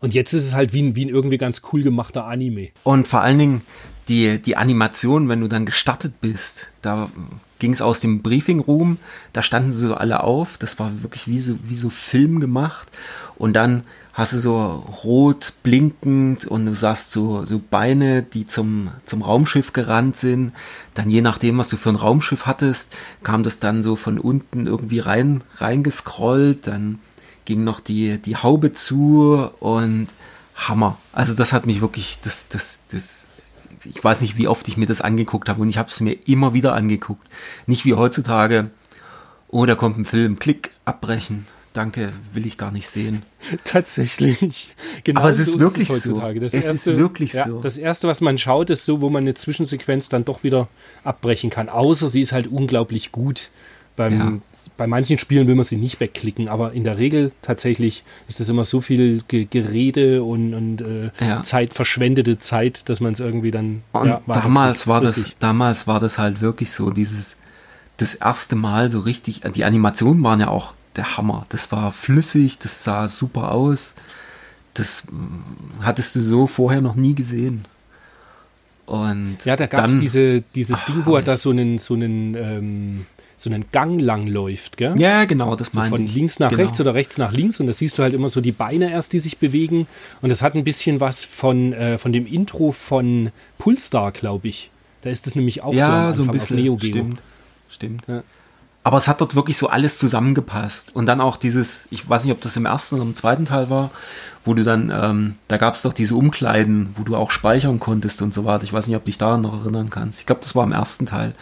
[0.00, 2.68] Und jetzt ist es halt wie ein, wie ein irgendwie ganz cool gemachter Anime.
[2.84, 3.62] Und vor allen Dingen,
[4.08, 7.10] die, die Animation, wenn du dann gestartet bist, da
[7.58, 8.98] ging es aus dem Briefing Room,
[9.32, 12.88] da standen sie so alle auf, das war wirklich wie so, wie so Film gemacht
[13.36, 13.82] und dann
[14.18, 19.72] hast du so rot blinkend und du sahst so, so Beine, die zum, zum Raumschiff
[19.72, 20.52] gerannt sind.
[20.94, 22.92] Dann je nachdem, was du für ein Raumschiff hattest,
[23.22, 26.98] kam das dann so von unten irgendwie rein, reingescrollt, dann
[27.44, 30.08] ging noch die, die Haube zu und
[30.56, 30.98] Hammer.
[31.12, 33.27] Also das hat mich wirklich, das, das, das
[33.84, 36.16] ich weiß nicht, wie oft ich mir das angeguckt habe und ich habe es mir
[36.26, 37.26] immer wieder angeguckt.
[37.66, 38.70] Nicht wie heutzutage,
[39.48, 41.46] oh, da kommt ein Film, klick, abbrechen.
[41.74, 43.22] Danke, will ich gar nicht sehen.
[43.64, 44.74] Tatsächlich.
[45.04, 46.18] Genau Aber es ist so wirklich ist es so.
[46.18, 47.60] Das es erste, ist wirklich ja, so.
[47.60, 50.68] Das erste, was man schaut, ist so, wo man eine Zwischensequenz dann doch wieder
[51.04, 51.68] abbrechen kann.
[51.68, 53.50] Außer sie ist halt unglaublich gut.
[53.96, 54.38] Beim, ja
[54.78, 58.48] bei manchen Spielen will man sie nicht wegklicken, aber in der Regel tatsächlich ist das
[58.48, 61.42] immer so viel Ge Gerede und, und äh, ja.
[61.42, 63.82] Zeit, verschwendete Zeit, dass man es irgendwie dann.
[63.92, 67.36] Und ja, war damals war das, damals war das halt wirklich so, dieses,
[67.98, 71.44] das erste Mal so richtig, die Animationen waren ja auch der Hammer.
[71.48, 73.94] Das war flüssig, das sah super aus.
[74.74, 75.42] Das hm,
[75.82, 77.66] hattest du so vorher noch nie gesehen.
[78.86, 81.94] Und ja, da gab es diese, dieses ach, Ding, wo er da so einen, so
[81.94, 83.06] einen ähm,
[83.40, 84.94] so einen Gang lang läuft, gell?
[84.98, 86.14] Ja, genau, das so Von ich.
[86.14, 86.62] links nach genau.
[86.62, 89.12] rechts oder rechts nach links und da siehst du halt immer so die Beine erst,
[89.12, 89.86] die sich bewegen
[90.20, 94.70] und das hat ein bisschen was von, äh, von dem Intro von Pulstar, glaube ich.
[95.02, 96.90] Da ist es nämlich auch ja, so, so ein bisschen, auf Neo Geo.
[96.90, 97.22] Stimmt,
[97.68, 98.02] stimmt.
[98.08, 98.22] Ja.
[98.88, 100.96] Aber es hat dort wirklich so alles zusammengepasst.
[100.96, 103.68] Und dann auch dieses, ich weiß nicht, ob das im ersten oder im zweiten Teil
[103.68, 103.90] war,
[104.46, 108.22] wo du dann, ähm, da gab es doch diese Umkleiden, wo du auch speichern konntest
[108.22, 108.64] und so weiter.
[108.64, 110.20] Ich weiß nicht, ob dich daran noch erinnern kannst.
[110.20, 111.34] Ich glaube, das war im ersten Teil,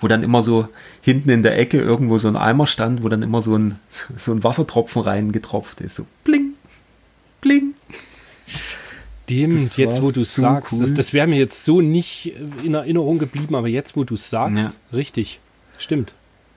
[0.00, 0.66] wo dann immer so
[1.02, 3.78] hinten in der Ecke irgendwo so ein Eimer stand, wo dann immer so ein,
[4.16, 5.96] so ein Wassertropfen reingetropft ist.
[5.96, 6.54] So bling,
[7.42, 7.74] bling.
[9.26, 10.80] Stimmt, jetzt wo du so sagst, cool.
[10.80, 14.64] das, das wäre mir jetzt so nicht in Erinnerung geblieben, aber jetzt wo du sagst,
[14.64, 14.96] ja.
[14.96, 15.40] richtig,
[15.76, 16.14] stimmt.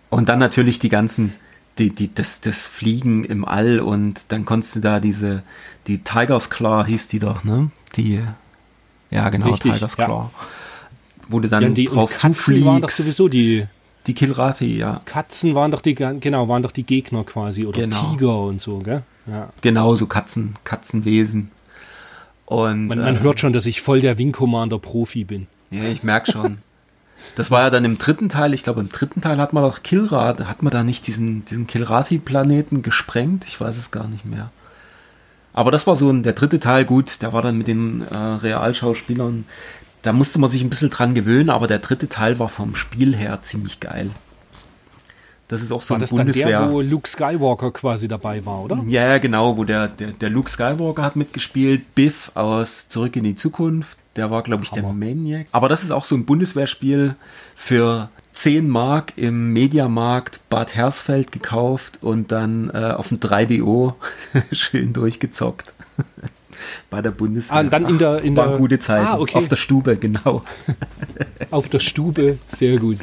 [0.09, 1.33] Und dann natürlich die ganzen,
[1.77, 5.43] die, die, das, das Fliegen im All und dann konntest du da diese,
[5.87, 7.71] die Tiger's Claw hieß die doch, ne?
[7.95, 8.21] Die,
[9.11, 10.07] ja genau, Richtig, Tiger's Claw.
[10.07, 10.31] Ja.
[11.29, 12.65] Wo du dann ja, die, drauf Katzen zufliegst.
[12.65, 13.65] waren doch sowieso die,
[14.07, 15.01] die Kilrati, ja.
[15.05, 18.11] Katzen waren doch die, genau, waren doch die Gegner quasi oder genau.
[18.11, 19.03] Tiger und so, gell?
[19.25, 19.49] Ja.
[19.61, 21.51] Genau, so Katzen, Katzenwesen.
[22.45, 25.47] Und, man, man äh, hört schon, dass ich voll der Wing Commander Profi bin.
[25.69, 26.59] Ja, ich merke schon.
[27.35, 29.83] Das war ja dann im dritten Teil, ich glaube im dritten Teil hat man doch
[29.83, 33.45] Kilrat, hat man da nicht diesen, diesen Kilrati-Planeten gesprengt?
[33.45, 34.49] Ich weiß es gar nicht mehr.
[35.53, 38.15] Aber das war so ein, der dritte Teil, gut, der war dann mit den äh,
[38.15, 39.45] Realschauspielern,
[40.03, 43.15] da musste man sich ein bisschen dran gewöhnen, aber der dritte Teil war vom Spiel
[43.15, 44.11] her ziemlich geil.
[45.47, 46.49] Das ist auch so war ein das Bundeswehr.
[46.49, 48.83] Dann der, wo Luke Skywalker quasi dabei war, oder?
[48.87, 53.35] Ja, genau, wo der, der, der Luke Skywalker hat mitgespielt, Biff aus Zurück in die
[53.35, 54.81] Zukunft, der war, glaube ich, Hammer.
[54.81, 55.47] der Maniac.
[55.51, 57.15] Aber das ist auch so ein Bundeswehrspiel
[57.55, 63.93] für 10 Mark im Mediamarkt Bad Hersfeld gekauft und dann äh, auf dem 3DO
[64.51, 65.73] schön durchgezockt.
[66.89, 67.57] Bei der Bundeswehr.
[67.57, 69.05] Ah, und dann in der, in Ach, war gute Zeit.
[69.05, 69.37] Ah, okay.
[69.37, 70.43] Auf der Stube, genau.
[71.51, 72.97] auf der Stube, sehr gut.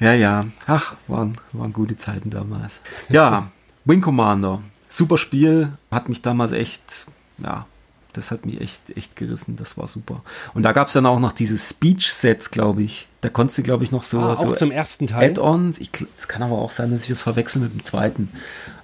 [0.00, 0.44] Ja, ja.
[0.66, 2.80] Ach, waren, waren gute Zeiten damals.
[3.08, 3.50] Ja,
[3.84, 4.62] Wing Commander.
[4.88, 5.72] Super Spiel.
[5.90, 7.06] Hat mich damals echt,
[7.38, 7.66] ja,
[8.12, 9.56] das hat mich echt, echt gerissen.
[9.56, 10.22] Das war super.
[10.54, 13.08] Und da gab es dann auch noch diese Speech-Sets, glaube ich.
[13.20, 15.30] Da konntest du, glaube ich, noch so, ah, so zum ersten Teil.
[15.30, 15.80] Add-ons.
[16.18, 18.30] Es kann aber auch sein, dass ich das verwechsel mit dem zweiten.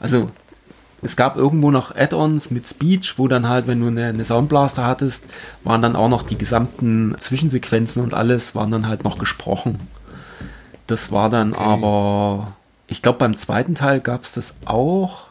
[0.00, 0.30] Also,
[1.02, 4.84] es gab irgendwo noch Add-ons mit Speech, wo dann halt, wenn du eine, eine Soundblaster
[4.84, 5.24] hattest,
[5.64, 9.78] waren dann auch noch die gesamten Zwischensequenzen und alles, waren dann halt noch gesprochen.
[10.86, 11.62] Das war dann okay.
[11.62, 15.27] aber, ich glaube, beim zweiten Teil gab es das auch.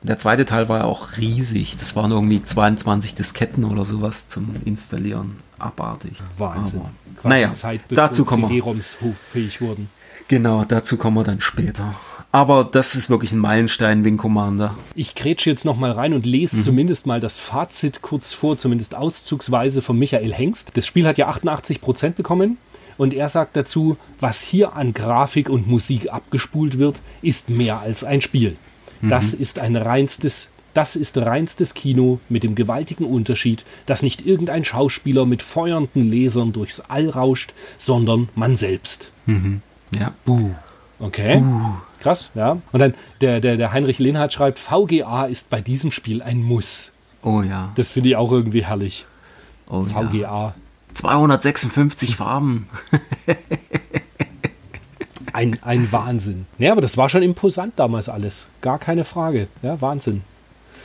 [0.00, 1.76] Und der zweite Teil war ja auch riesig.
[1.76, 5.36] Das waren irgendwie 22 Disketten oder sowas zum Installieren.
[5.58, 6.12] Abartig.
[6.36, 6.82] Wahnsinn.
[7.18, 8.64] Aber, naja, Zeit, dazu kommen wir.
[9.14, 9.90] fähig wurden.
[10.28, 11.94] Genau, dazu kommen wir dann später.
[12.30, 14.74] Aber das ist wirklich ein Meilenstein, Wing Commander.
[14.94, 16.62] Ich grätsche jetzt noch mal rein und lese mhm.
[16.62, 20.76] zumindest mal das Fazit kurz vor, zumindest auszugsweise von Michael Hengst.
[20.76, 22.58] Das Spiel hat ja 88 Prozent bekommen.
[22.98, 28.04] Und er sagt dazu, was hier an Grafik und Musik abgespult wird, ist mehr als
[28.04, 28.56] ein Spiel.
[29.02, 29.40] Das mhm.
[29.40, 35.26] ist ein reinstes das ist reinstes Kino mit dem gewaltigen Unterschied, dass nicht irgendein Schauspieler
[35.26, 39.10] mit feuernden Lasern durchs All rauscht, sondern man selbst.
[39.26, 39.60] Mhm.
[39.98, 40.14] Ja.
[40.24, 40.50] Buh.
[41.00, 41.40] Okay.
[41.40, 41.72] Buh.
[42.00, 42.60] Krass, ja.
[42.70, 46.92] Und dann der, der, der Heinrich Lehnhardt schreibt, VGA ist bei diesem Spiel ein Muss.
[47.22, 47.72] Oh ja.
[47.74, 49.04] Das finde ich auch irgendwie herrlich.
[49.68, 50.14] Oh, VGA.
[50.14, 50.54] Ja.
[50.94, 52.68] 256 Farben.
[55.32, 56.46] ein, ein Wahnsinn.
[56.58, 58.48] Ja, aber das war schon imposant damals alles.
[58.60, 59.48] Gar keine Frage.
[59.62, 60.22] Ja, Wahnsinn.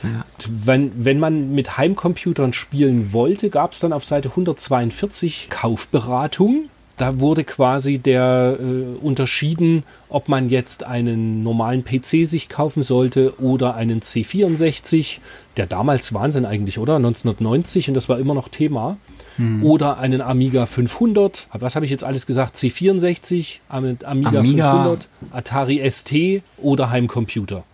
[0.02, 0.24] Ja.
[0.48, 6.68] Wenn, wenn man mit Heimcomputern spielen wollte, gab es dann auf Seite 142 Kaufberatung.
[6.96, 13.40] Da wurde quasi der äh, unterschieden, ob man jetzt einen normalen PC sich kaufen sollte
[13.40, 15.18] oder einen C64.
[15.56, 16.96] Der damals Wahnsinn eigentlich, oder?
[16.96, 18.96] 1990 und das war immer noch Thema
[19.36, 19.62] hm.
[19.64, 21.48] oder einen Amiga 500.
[21.52, 22.56] Was habe ich jetzt alles gesagt?
[22.56, 27.64] C64, Amiga, Amiga 500, Atari ST oder Heimcomputer.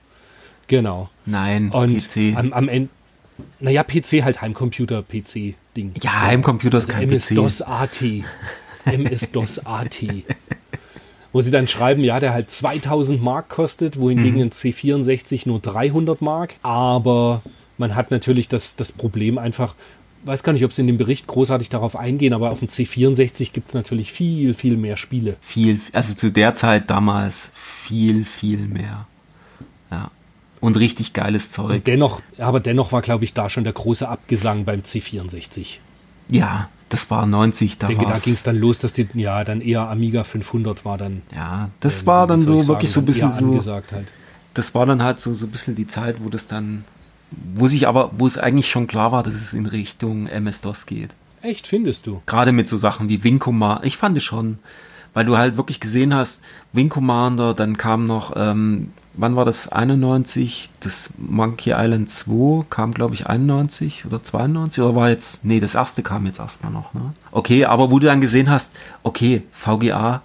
[0.67, 1.11] Genau.
[1.27, 2.37] Nein, Und PC.
[2.37, 2.91] Am, am Ende,
[3.59, 5.95] naja, PC halt Heimcomputer, PC-Ding.
[6.03, 7.69] Ja, Heimcomputer ist also kein MS-DOS PC.
[7.69, 8.03] AT.
[8.85, 10.05] MS-DOS AT.
[11.33, 14.43] Wo sie dann schreiben, ja, der halt 2000 Mark kostet, wohingegen mhm.
[14.43, 16.55] ein C64 nur 300 Mark.
[16.63, 17.43] Aber
[17.79, 19.75] man hat natürlich das, das Problem einfach,
[20.25, 23.53] weiß gar nicht, ob sie in dem Bericht großartig darauf eingehen, aber auf dem C64
[23.53, 25.37] gibt es natürlich viel, viel mehr Spiele.
[25.41, 29.07] Viel, also zu der Zeit damals viel, viel mehr.
[29.91, 30.11] Ja.
[30.61, 31.71] Und richtig geiles Zeug.
[31.71, 35.79] Und dennoch, aber dennoch war, glaube ich, da schon der große Abgesang beim C64.
[36.29, 37.79] Ja, das war 90.
[37.79, 40.85] Da ich denke, da ging es dann los, dass die, ja, dann eher Amiga 500
[40.85, 41.23] war dann.
[41.35, 43.73] Ja, das äh, war dann so wirklich sagen, so ein bisschen so.
[43.73, 43.87] Halt.
[44.53, 46.85] Das war dann halt so, so ein bisschen die Zeit, wo das dann
[47.31, 51.11] wo sich aber, wo es eigentlich schon klar war, dass es in Richtung MS-DOS geht.
[51.43, 52.21] Echt, findest du?
[52.27, 53.85] Gerade mit so Sachen wie Wing Commander.
[53.85, 54.59] Ich fand es schon,
[55.15, 59.69] weil du halt wirklich gesehen hast, Wing Commander, dann kam noch, ähm, wann war das?
[59.69, 65.61] 91, das Monkey Island 2 kam, glaube ich, 91 oder 92 oder war jetzt, nee,
[65.61, 67.13] das erste kam jetzt erstmal noch, ne?
[67.33, 70.23] Okay, aber wo du dann gesehen hast, okay, VGA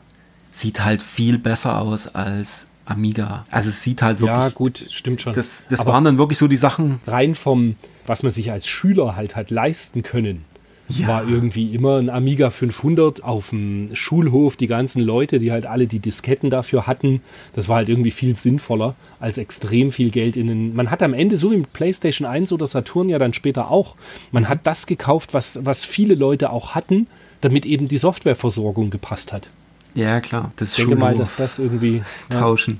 [0.49, 3.45] sieht halt viel besser aus als Amiga.
[3.51, 4.37] Also es sieht halt wirklich.
[4.37, 5.33] Ja, gut, stimmt schon.
[5.33, 6.99] Das, das waren dann wirklich so die Sachen.
[7.07, 10.45] Rein vom, was man sich als Schüler halt halt leisten können
[10.89, 11.07] ja.
[11.07, 14.55] war irgendwie immer ein Amiga 500 auf dem Schulhof.
[14.55, 17.21] Die ganzen Leute, die halt alle die Disketten dafür hatten,
[17.53, 20.75] das war halt irgendwie viel sinnvoller als extrem viel Geld in den.
[20.75, 23.95] Man hat am Ende so wie mit PlayStation 1 oder Saturn ja dann später auch,
[24.31, 27.07] man hat das gekauft, was, was viele Leute auch hatten,
[27.41, 29.49] damit eben die Softwareversorgung gepasst hat.
[29.95, 30.51] Ja, klar.
[30.57, 32.03] Das ich denke mal, dass das irgendwie.
[32.29, 32.79] Tauschen.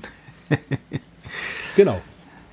[0.50, 0.56] Ja.
[1.76, 2.00] genau.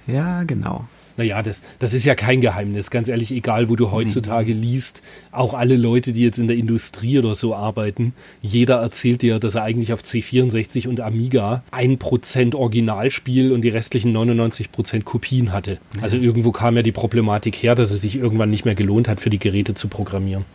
[0.07, 0.87] Ja, genau.
[1.15, 5.53] Naja, das, das ist ja kein Geheimnis, ganz ehrlich, egal wo du heutzutage liest, auch
[5.53, 9.61] alle Leute, die jetzt in der Industrie oder so arbeiten, jeder erzählt dir, dass er
[9.61, 15.77] eigentlich auf C64 und Amiga ein Prozent Originalspiel und die restlichen 99 Prozent Kopien hatte.
[16.01, 19.21] Also irgendwo kam ja die Problematik her, dass es sich irgendwann nicht mehr gelohnt hat,
[19.21, 20.45] für die Geräte zu programmieren.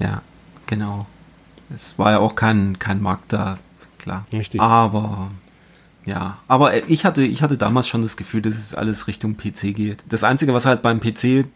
[0.00, 0.20] Ja,
[0.66, 1.06] genau.
[1.72, 3.58] Es war ja auch kein, kein Markt da,
[3.98, 4.26] klar.
[4.32, 4.60] Richtig.
[4.60, 5.30] Aber
[6.06, 9.36] ja, aber äh, ich hatte, ich hatte damals schon das Gefühl, dass es alles Richtung
[9.36, 10.04] PC geht.
[10.08, 11.46] Das Einzige, was halt beim PC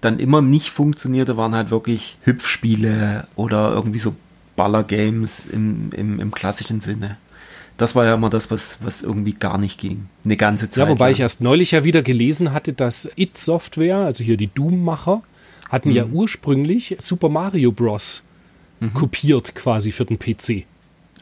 [0.00, 4.14] dann immer nicht funktionierte, waren halt wirklich Hüpfspiele oder irgendwie so
[4.56, 7.16] Baller-Games im, im, im klassischen Sinne.
[7.76, 10.06] Das war ja immer das, was, was irgendwie gar nicht ging.
[10.24, 10.84] Eine ganze Zeit.
[10.84, 11.12] Ja, wobei lang.
[11.12, 15.22] ich erst neulich ja wieder gelesen hatte, dass It Software, also hier die Doom-Macher,
[15.70, 15.94] hatten mhm.
[15.96, 18.22] ja ursprünglich Super Mario Bros.
[18.86, 18.94] Mhm.
[18.94, 20.64] kopiert quasi für den PC.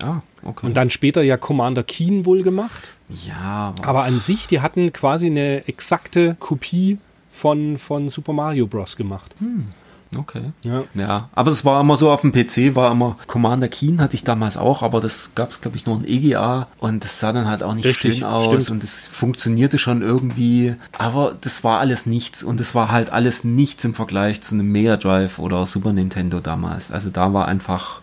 [0.01, 0.67] Ah, okay.
[0.67, 2.91] Und dann später ja Commander Keen wohl gemacht.
[3.27, 3.75] Ja.
[3.79, 6.99] Aber, aber an sich, die hatten quasi eine exakte Kopie
[7.31, 8.97] von, von Super Mario Bros.
[8.97, 9.35] gemacht.
[9.39, 9.69] Hm.
[10.17, 10.53] Okay.
[10.63, 10.85] Ja.
[10.95, 11.29] ja.
[11.33, 14.57] Aber es war immer so auf dem PC, war immer Commander Keen hatte ich damals
[14.57, 17.63] auch, aber das gab es, glaube ich, nur in EGA und das sah dann halt
[17.63, 18.71] auch nicht Richtig, schön aus stimmt.
[18.71, 20.77] und es funktionierte schon irgendwie.
[20.99, 24.71] Aber das war alles nichts und es war halt alles nichts im Vergleich zu einem
[24.71, 26.91] Mega Drive oder Super Nintendo damals.
[26.91, 28.01] Also da war einfach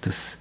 [0.00, 0.38] das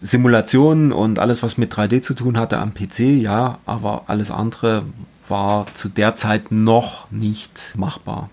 [0.00, 4.84] Simulationen und alles, was mit 3D zu tun hatte am PC, ja, aber alles andere
[5.28, 8.30] war zu der Zeit noch nicht machbar.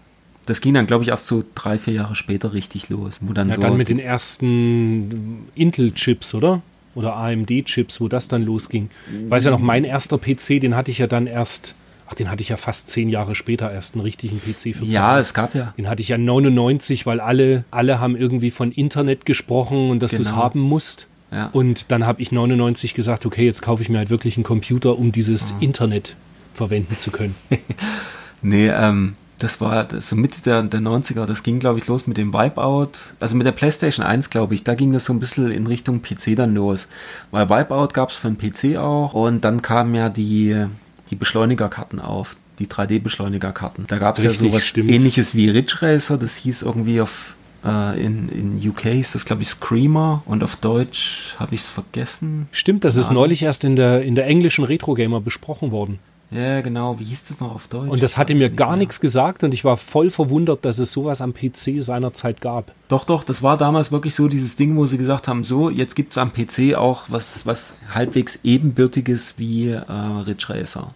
[0.47, 3.19] Das ging dann, glaube ich, erst so drei, vier Jahre später richtig los.
[3.21, 6.61] Wo dann ja, so dann mit den ersten Intel-Chips, oder?
[6.95, 8.89] Oder AMD-Chips, wo das dann losging.
[9.25, 11.75] Ich weiß ja noch, mein erster PC, den hatte ich ja dann erst,
[12.07, 15.19] ach, den hatte ich ja fast zehn Jahre später erst einen richtigen PC für Ja,
[15.19, 15.73] es gab ja.
[15.77, 20.11] Den hatte ich ja 99, weil alle, alle haben irgendwie von Internet gesprochen und dass
[20.11, 20.23] genau.
[20.23, 21.07] du es haben musst.
[21.29, 21.49] Ja.
[21.51, 24.97] Und dann habe ich 99 gesagt, okay, jetzt kaufe ich mir halt wirklich einen Computer,
[24.97, 25.61] um dieses mhm.
[25.61, 26.15] Internet
[26.53, 27.35] verwenden zu können.
[28.41, 32.07] nee, ähm, das war das so Mitte der, der 90er, das ging, glaube ich, los
[32.07, 32.91] mit dem Wipeout.
[33.19, 36.01] Also mit der PlayStation 1, glaube ich, da ging das so ein bisschen in Richtung
[36.01, 36.87] PC dann los.
[37.31, 40.65] Weil Wipeout gab es für den PC auch und dann kamen ja die,
[41.11, 43.85] die Beschleunigerkarten auf, die 3D-Beschleunigerkarten.
[43.87, 44.89] Da gab es ja sowas stimmt.
[44.89, 49.43] ähnliches wie Ridge Racer, das hieß irgendwie auf äh, in, in UK ist das, glaube
[49.43, 52.47] ich, Screamer und auf Deutsch habe ich es vergessen.
[52.51, 55.99] Stimmt, das ist neulich erst in der, in der englischen Retro Gamer besprochen worden.
[56.29, 56.99] Ja, genau.
[56.99, 57.89] Wie hieß das noch auf Deutsch?
[57.89, 61.21] Und das hatte mir gar nichts gesagt und ich war voll verwundert, dass es sowas
[61.21, 62.73] am PC seinerzeit gab.
[62.89, 65.95] Doch, doch, das war damals wirklich so dieses Ding, wo sie gesagt haben, so, jetzt
[65.95, 70.93] gibt es am PC auch was, was halbwegs ebenbürtiges wie äh, Ridge Racer.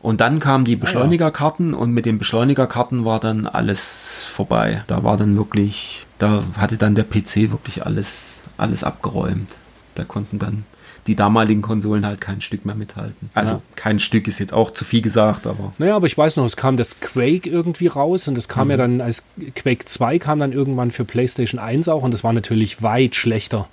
[0.00, 4.84] Und dann kamen die Beschleunigerkarten und mit den Beschleunigerkarten war dann alles vorbei.
[4.86, 9.56] Da war dann wirklich, da hatte dann der PC wirklich alles, alles abgeräumt.
[9.96, 10.64] Da konnten dann
[11.08, 13.30] die damaligen Konsolen halt kein Stück mehr mithalten.
[13.34, 13.62] Also ja.
[13.74, 15.72] kein Stück ist jetzt auch zu viel gesagt, aber.
[15.78, 18.70] Naja, aber ich weiß noch, es kam das Quake irgendwie raus und es kam mhm.
[18.70, 19.24] ja dann als
[19.56, 23.68] Quake 2 kam dann irgendwann für PlayStation 1 auch und das war natürlich weit schlechter.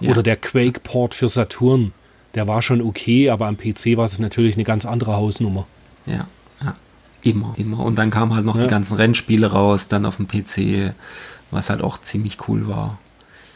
[0.00, 0.10] Ja.
[0.10, 1.92] Oder der Quake-Port für Saturn
[2.34, 5.66] der war schon okay, aber am PC war es natürlich eine ganz andere Hausnummer.
[6.06, 6.26] Ja,
[6.62, 6.74] ja.
[7.22, 7.80] Immer, immer.
[7.80, 8.62] Und dann kamen halt noch ja.
[8.62, 10.94] die ganzen Rennspiele raus, dann auf dem PC,
[11.50, 12.98] was halt auch ziemlich cool war.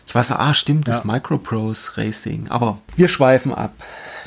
[0.08, 1.12] Ich weiß, ah, stimmt, das ja.
[1.12, 2.48] Microprose Racing.
[2.48, 3.74] Aber wir schweifen ab.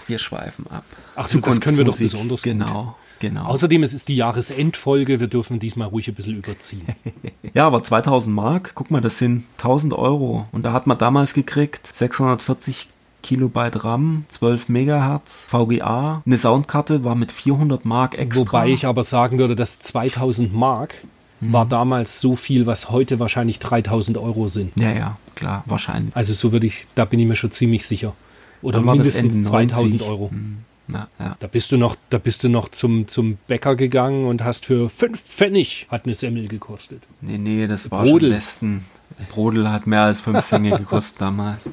[0.06, 0.84] Wir schweifen ab.
[1.16, 2.84] Ach, du, das können wir doch besonders Genau.
[2.84, 2.94] Gut.
[3.20, 3.46] Genau.
[3.46, 6.88] Außerdem es ist die Jahresendfolge, wir dürfen diesmal ruhig ein bisschen überziehen.
[7.54, 10.48] ja, aber 2000 Mark, guck mal, das sind 1000 Euro.
[10.52, 12.88] Und da hat man damals gekriegt 640
[13.22, 16.24] Kilobyte RAM, 12 Megahertz, VGA.
[16.26, 18.42] Eine Soundkarte war mit 400 Mark extra.
[18.42, 20.96] Wobei ich aber sagen würde, dass 2000 Mark.
[21.42, 24.72] War damals so viel, was heute wahrscheinlich 3000 Euro sind.
[24.76, 26.16] Ja, ja, klar, wahrscheinlich.
[26.16, 28.14] Also so würde ich, da bin ich mir schon ziemlich sicher.
[28.62, 30.30] Oder mindestens 2000 Euro.
[30.32, 30.60] Mhm.
[30.88, 31.38] Ja, ja.
[31.40, 34.90] Da bist du noch, da bist du noch zum, zum Bäcker gegangen und hast für
[34.90, 37.04] 5 Pfennig hat eine Semmel gekostet.
[37.22, 38.30] Nee, nee, das war Brodel.
[38.30, 38.86] schon Westen.
[39.30, 41.70] Brodel hat mehr als 5 Pfennig gekostet damals.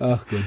[0.00, 0.40] Ach Gott.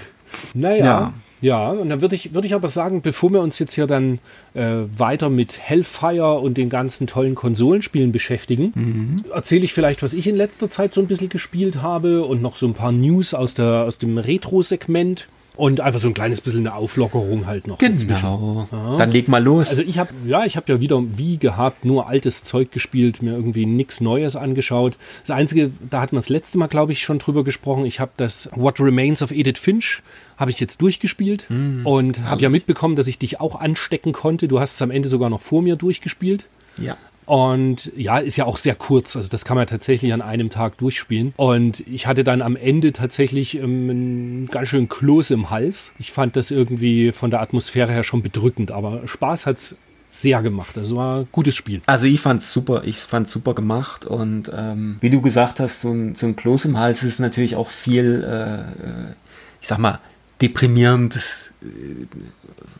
[0.53, 1.13] Naja, ja.
[1.45, 4.17] Ja, und dann würde ich, würd ich aber sagen, bevor wir uns jetzt hier dann
[4.55, 9.25] äh, weiter mit Hellfire und den ganzen tollen Konsolenspielen beschäftigen, mhm.
[9.31, 12.55] erzähle ich vielleicht, was ich in letzter Zeit so ein bisschen gespielt habe und noch
[12.55, 15.27] so ein paar News aus, der, aus dem Retro-Segment.
[15.57, 17.77] Und einfach so ein kleines bisschen eine Auflockerung halt noch.
[17.77, 18.67] Genau.
[18.71, 18.97] Ja.
[18.97, 19.69] Dann leg mal los.
[19.69, 23.33] Also ich habe ja, ich habe ja wieder wie gehabt nur altes Zeug gespielt, mir
[23.33, 24.97] irgendwie nichts Neues angeschaut.
[25.21, 27.85] Das einzige, da hatten wir das letzte Mal, glaube ich, schon drüber gesprochen.
[27.85, 30.01] Ich habe das What Remains of Edith Finch
[30.37, 34.47] habe ich jetzt durchgespielt mm, und habe ja mitbekommen, dass ich dich auch anstecken konnte.
[34.47, 36.47] Du hast es am Ende sogar noch vor mir durchgespielt.
[36.77, 36.97] Ja.
[37.25, 39.15] Und ja, ist ja auch sehr kurz.
[39.15, 41.33] Also das kann man tatsächlich an einem Tag durchspielen.
[41.37, 45.93] Und ich hatte dann am Ende tatsächlich ähm, einen ganz schön Kloß im Hals.
[45.99, 49.75] Ich fand das irgendwie von der Atmosphäre her schon bedrückend, aber Spaß hat's
[50.09, 50.77] sehr gemacht.
[50.77, 51.81] Also war ein gutes Spiel.
[51.85, 55.91] Also ich fand's super, ich fand's super gemacht und ähm, wie du gesagt hast, so
[55.91, 59.13] ein, so ein Kloß im Hals ist natürlich auch viel, äh, äh
[59.61, 59.99] ich sag mal,
[60.41, 62.05] deprimierendes, äh,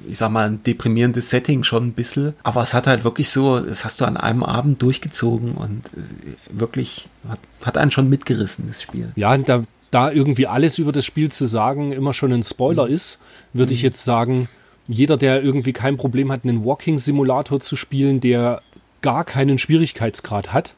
[0.09, 2.33] ich sag mal, ein deprimierendes Setting schon ein bisschen.
[2.43, 6.59] Aber es hat halt wirklich so, das hast du an einem Abend durchgezogen und äh,
[6.59, 9.11] wirklich hat, hat einen schon mitgerissen, das Spiel.
[9.15, 12.93] Ja, da, da irgendwie alles über das Spiel zu sagen immer schon ein Spoiler mhm.
[12.93, 13.19] ist,
[13.53, 13.75] würde mhm.
[13.75, 14.49] ich jetzt sagen,
[14.87, 18.61] jeder, der irgendwie kein Problem hat, einen Walking-Simulator zu spielen, der
[19.01, 20.75] gar keinen Schwierigkeitsgrad hat,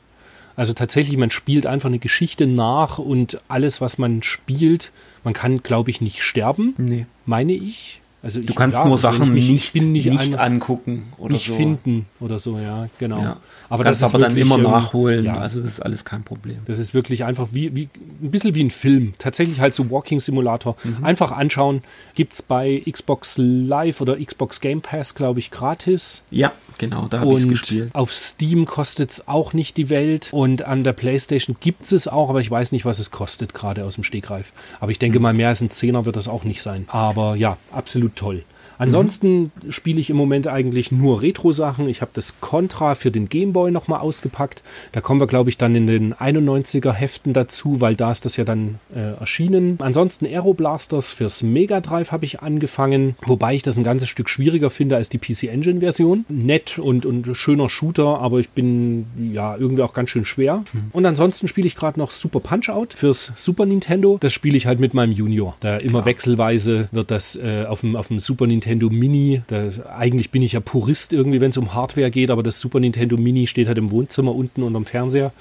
[0.57, 4.91] also tatsächlich, man spielt einfach eine Geschichte nach und alles, was man spielt,
[5.23, 7.05] man kann, glaube ich, nicht sterben, nee.
[7.27, 8.01] meine ich.
[8.27, 11.55] Also du kannst ja, nur also Sachen mich, nicht, nicht, nicht angucken oder nicht so.
[11.55, 13.21] finden oder so, ja, genau.
[13.21, 13.37] Ja.
[13.69, 15.23] Aber kannst das aber wirklich, dann immer ähm, nachholen.
[15.23, 15.37] Ja.
[15.37, 16.57] Also das ist alles kein Problem.
[16.65, 17.87] Das ist wirklich einfach wie, wie
[18.21, 19.13] ein bisschen wie ein Film.
[19.17, 20.75] Tatsächlich halt so Walking Simulator.
[20.83, 21.05] Mhm.
[21.05, 21.83] Einfach anschauen.
[22.15, 26.21] Gibt es bei Xbox Live oder Xbox Game Pass, glaube ich, gratis.
[26.29, 27.89] Ja, genau, da habe ich es gespielt.
[27.93, 30.29] Auf Steam kostet es auch nicht die Welt.
[30.31, 33.85] Und an der PlayStation gibt es auch, aber ich weiß nicht, was es kostet, gerade
[33.85, 34.53] aus dem Stegreif.
[34.79, 35.23] Aber ich denke mhm.
[35.23, 36.85] mal, mehr als ein Zehner wird das auch nicht sein.
[36.89, 38.43] Aber ja, absolut toll.
[38.77, 39.71] Ansonsten mhm.
[39.71, 41.89] spiele ich im Moment eigentlich nur Retro-Sachen.
[41.89, 44.61] Ich habe das Contra für den Gameboy nochmal ausgepackt.
[44.91, 48.37] Da kommen wir, glaube ich, dann in den 91er Heften dazu, weil da ist das
[48.37, 49.77] ja dann äh, erschienen.
[49.81, 54.69] Ansonsten Aeroblasters fürs Mega Drive habe ich angefangen, wobei ich das ein ganzes Stück schwieriger
[54.69, 56.25] finde als die PC Engine Version.
[56.29, 60.63] Nett und, und schöner Shooter, aber ich bin ja irgendwie auch ganz schön schwer.
[60.73, 60.91] Mhm.
[60.93, 64.17] Und ansonsten spiele ich gerade noch Super Punch Out fürs Super Nintendo.
[64.19, 65.55] Das spiele ich halt mit meinem Junior.
[65.59, 66.05] Da immer Klar.
[66.05, 69.41] wechselweise wird das äh, auf, dem, auf dem Super Nintendo Nintendo Mini.
[69.47, 72.79] Da, eigentlich bin ich ja Purist irgendwie, wenn es um Hardware geht, aber das Super
[72.79, 75.31] Nintendo Mini steht halt im Wohnzimmer unten unterm Fernseher.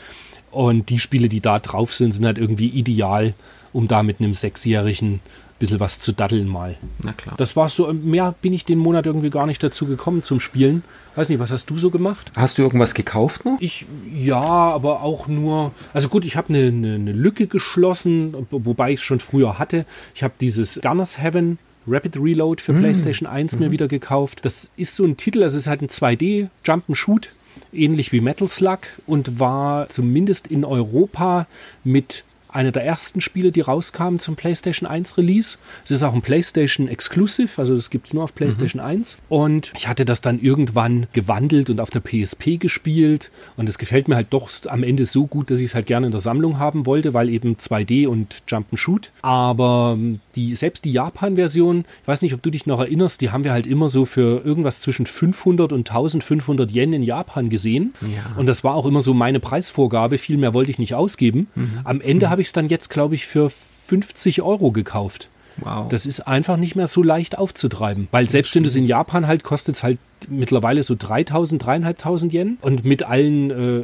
[0.52, 3.34] Und die Spiele, die da drauf sind, sind halt irgendwie ideal,
[3.72, 5.20] um da mit einem Sechsjährigen ein
[5.58, 6.76] bisschen was zu daddeln mal.
[7.02, 7.34] Na klar.
[7.36, 10.84] Das war so, mehr bin ich den Monat irgendwie gar nicht dazu gekommen zum Spielen.
[11.16, 12.30] Weiß nicht, was hast du so gemacht?
[12.36, 13.56] Hast du irgendwas gekauft noch?
[13.58, 18.92] Ich, ja, aber auch nur, also gut, ich habe eine, eine, eine Lücke geschlossen, wobei
[18.92, 19.84] ich es schon früher hatte.
[20.14, 22.80] Ich habe dieses Gunners Heaven Rapid Reload für mm.
[22.80, 23.58] PlayStation 1 mm.
[23.58, 23.72] mir mhm.
[23.72, 24.44] wieder gekauft.
[24.44, 27.34] Das ist so ein Titel, also es ist halt ein 2D Jump and Shoot,
[27.72, 31.46] ähnlich wie Metal Slug und war zumindest in Europa
[31.84, 32.24] mit
[32.56, 35.58] einer der ersten Spiele, die rauskamen zum PlayStation 1 Release.
[35.84, 38.88] Es ist auch ein PlayStation Exclusive, also das gibt es nur auf PlayStation mhm.
[38.88, 39.18] 1.
[39.28, 43.30] Und ich hatte das dann irgendwann gewandelt und auf der PSP gespielt.
[43.56, 46.06] Und es gefällt mir halt doch am Ende so gut, dass ich es halt gerne
[46.06, 49.10] in der Sammlung haben wollte, weil eben 2D und Jump'n'Shoot.
[49.22, 53.30] Aber ähm, die, selbst die Japan-Version, ich weiß nicht, ob du dich noch erinnerst, die
[53.30, 57.94] haben wir halt immer so für irgendwas zwischen 500 und 1500 Yen in Japan gesehen.
[58.00, 58.34] Ja.
[58.36, 60.18] Und das war auch immer so meine Preisvorgabe.
[60.18, 61.48] Viel mehr wollte ich nicht ausgeben.
[61.54, 61.80] Mhm.
[61.84, 62.30] Am Ende mhm.
[62.36, 65.28] habe ich ich es dann jetzt, glaube ich, für 50 Euro gekauft.
[65.58, 65.88] Wow.
[65.88, 68.08] Das ist einfach nicht mehr so leicht aufzutreiben.
[68.10, 72.32] Weil selbst wenn du es in Japan halt, kostet es halt mittlerweile so 3000, 3500
[72.32, 72.58] Yen.
[72.60, 73.82] Und mit allen äh,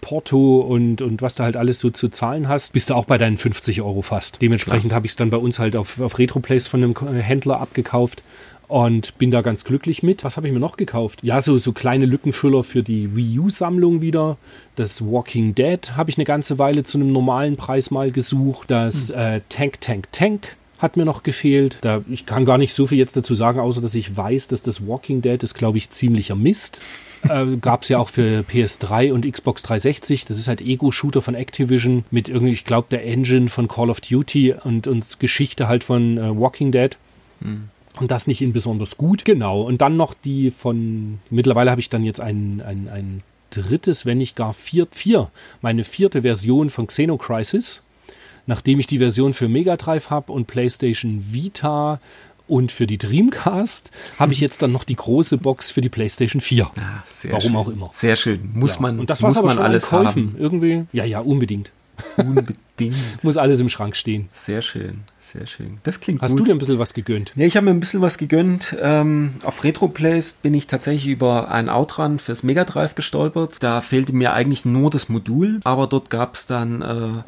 [0.00, 3.18] Porto und, und was du halt alles so zu zahlen hast, bist du auch bei
[3.18, 4.40] deinen 50 Euro fast.
[4.40, 8.22] Dementsprechend habe ich es dann bei uns halt auf, auf Retroplays von einem Händler abgekauft
[8.70, 10.22] und bin da ganz glücklich mit.
[10.22, 11.18] Was habe ich mir noch gekauft?
[11.22, 14.36] Ja, so, so kleine Lückenfüller für die Wii U-Sammlung wieder.
[14.76, 18.70] Das Walking Dead habe ich eine ganze Weile zu einem normalen Preis mal gesucht.
[18.70, 19.18] Das hm.
[19.18, 21.78] äh, Tank Tank Tank hat mir noch gefehlt.
[21.82, 24.62] Da, ich kann gar nicht so viel jetzt dazu sagen, außer dass ich weiß, dass
[24.62, 26.80] das Walking Dead ist, glaube ich, ziemlicher Mist.
[27.28, 30.26] äh, Gab es ja auch für PS3 und Xbox 360.
[30.26, 34.00] Das ist halt Ego-Shooter von Activision mit irgendwie, ich glaube, der Engine von Call of
[34.00, 36.96] Duty und, und Geschichte halt von äh, Walking Dead.
[37.42, 37.68] Hm.
[38.00, 39.24] Und das nicht in besonders gut.
[39.24, 39.62] Genau.
[39.62, 44.18] Und dann noch die von, mittlerweile habe ich dann jetzt ein, ein, ein drittes, wenn
[44.18, 45.30] nicht gar vier, vier,
[45.60, 47.82] meine vierte Version von Xenocrisis.
[48.46, 52.00] Nachdem ich die Version für Mega Drive habe und PlayStation Vita
[52.48, 56.40] und für die Dreamcast habe ich jetzt dann noch die große Box für die PlayStation
[56.40, 56.64] 4.
[56.64, 57.56] Ah, Warum schön.
[57.56, 57.90] auch immer.
[57.92, 58.50] Sehr schön.
[58.54, 58.82] Muss ja.
[58.82, 60.34] man, und das muss man alles haben.
[60.38, 61.70] Irgendwie, ja, ja, unbedingt.
[62.16, 63.22] Unbedingt.
[63.22, 64.28] Muss alles im Schrank stehen.
[64.32, 65.78] Sehr schön, sehr schön.
[65.82, 66.40] Das klingt Hast gut.
[66.40, 67.32] du dir ein bisschen was gegönnt?
[67.36, 68.76] Ja, ich habe mir ein bisschen was gegönnt.
[68.80, 73.62] Ähm, auf Retroplays bin ich tatsächlich über ein Outrun fürs Mega Drive gestolpert.
[73.62, 77.22] Da fehlte mir eigentlich nur das Modul, aber dort gab es dann äh,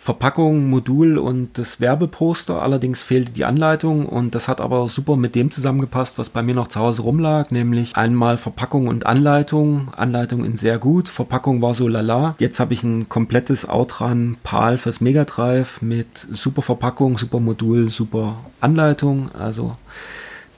[0.00, 2.62] Verpackung, Modul und das Werbeposter.
[2.62, 6.54] Allerdings fehlte die Anleitung und das hat aber super mit dem zusammengepasst, was bei mir
[6.54, 9.88] noch zu Hause rumlag, nämlich einmal Verpackung und Anleitung.
[9.96, 12.36] Anleitung in sehr gut, Verpackung war so lala.
[12.38, 17.90] Jetzt habe ich ein komplettes Outrun PAL fürs Mega Drive mit super Verpackung, super Modul,
[17.90, 19.30] super Anleitung.
[19.34, 19.76] Also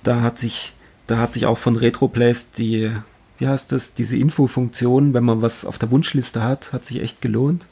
[0.03, 0.75] da hat sich,
[1.07, 2.91] da hat sich auch von Retroplays die,
[3.39, 7.23] wie heißt das, diese Infofunktion, wenn man was auf der Wunschliste hat, hat sich echt
[7.23, 7.65] gelohnt.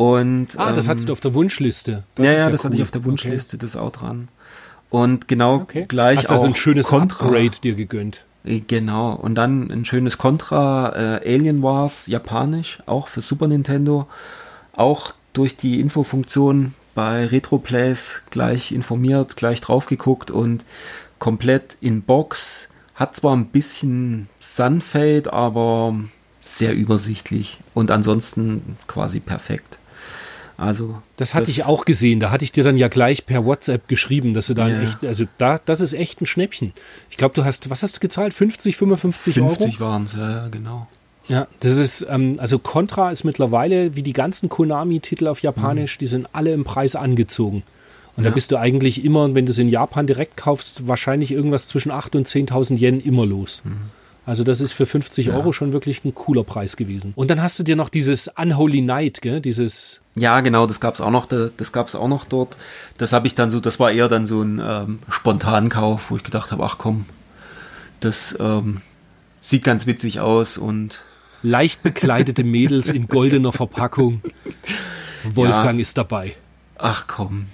[0.00, 2.04] Und, ah, das ähm, hattest du auf der Wunschliste.
[2.14, 2.64] Das ja, ja, ja das cool.
[2.70, 3.66] hatte ich auf der Wunschliste, okay.
[3.66, 4.28] das Outrun.
[4.88, 5.84] Und genau okay.
[5.86, 7.26] gleich Hast du also auch ein schönes Contra.
[7.26, 8.24] Upgrade dir gegönnt.
[8.44, 9.12] Genau.
[9.12, 14.06] Und dann ein schönes Contra äh, Alien Wars japanisch, auch für Super Nintendo.
[14.74, 20.64] Auch durch die Infofunktion bei Retroplays gleich informiert, gleich drauf geguckt und
[21.18, 22.70] komplett in Box.
[22.94, 25.94] Hat zwar ein bisschen Sunfade, aber
[26.40, 29.76] sehr übersichtlich und ansonsten quasi perfekt.
[30.60, 32.20] Also das hatte das, ich auch gesehen.
[32.20, 34.82] Da hatte ich dir dann ja gleich per WhatsApp geschrieben, dass du da Ja.
[34.82, 36.74] echt, also da, das ist echt ein Schnäppchen.
[37.08, 38.34] Ich glaube, du hast, was hast du gezahlt?
[38.34, 39.48] 50, 55 Euro?
[39.54, 40.86] 50 waren es, ja, genau.
[41.28, 46.06] Ja, das ist, ähm, also Contra ist mittlerweile, wie die ganzen Konami-Titel auf Japanisch, die
[46.08, 47.62] sind alle im Preis angezogen.
[48.16, 48.34] Und da Ja.
[48.34, 52.16] bist du eigentlich immer, wenn du es in Japan direkt kaufst, wahrscheinlich irgendwas zwischen 8.000
[52.18, 53.62] und 10.000 Yen immer los.
[54.30, 55.34] Also das ist für 50 Ja.
[55.34, 57.12] Euro schon wirklich ein cooler Preis gewesen.
[57.16, 59.40] Und dann hast du dir noch dieses Unholy Night, gell?
[59.40, 62.56] dieses Ja, genau, das gab's auch noch, da- das gab's auch noch dort.
[62.96, 66.22] Das habe ich dann so, das war eher dann so ein ähm, Spontankauf, wo ich
[66.22, 67.06] gedacht habe, ach komm,
[67.98, 68.82] das ähm,
[69.40, 71.02] sieht ganz witzig aus und
[71.42, 74.20] leicht bekleidete Mädels in goldener Verpackung.
[75.24, 76.36] Wolfgang ist dabei.
[76.78, 77.46] ach komm.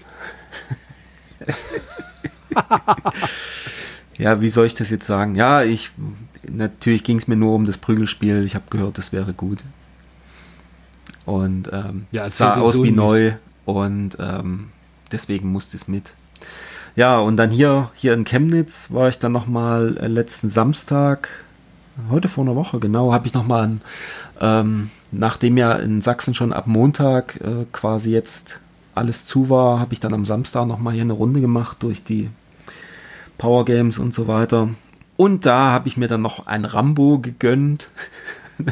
[4.18, 5.34] ja, wie soll ich das jetzt sagen?
[5.34, 5.90] Ja, ich
[6.50, 8.44] natürlich ging es mir nur um das Prügelspiel.
[8.44, 9.58] Ich habe gehört, das wäre gut.
[11.24, 13.32] Und ähm, Ja, sah aus so wie einen neu
[13.64, 14.70] und ähm,
[15.12, 16.12] deswegen musste es mit.
[16.94, 21.28] Ja, und dann hier, hier in Chemnitz war ich dann nochmal äh, letzten Samstag,
[22.10, 23.78] heute vor einer Woche genau, habe ich nochmal,
[24.40, 28.60] ähm, nachdem ja in Sachsen schon ab Montag äh, quasi jetzt
[28.94, 32.30] alles zu war, habe ich dann am Samstag nochmal hier eine Runde gemacht durch die
[33.36, 34.70] Power Games und so weiter.
[35.16, 37.90] Und da habe ich mir dann noch ein Rambo gegönnt.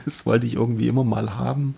[0.04, 1.74] Das wollte ich irgendwie immer mal haben.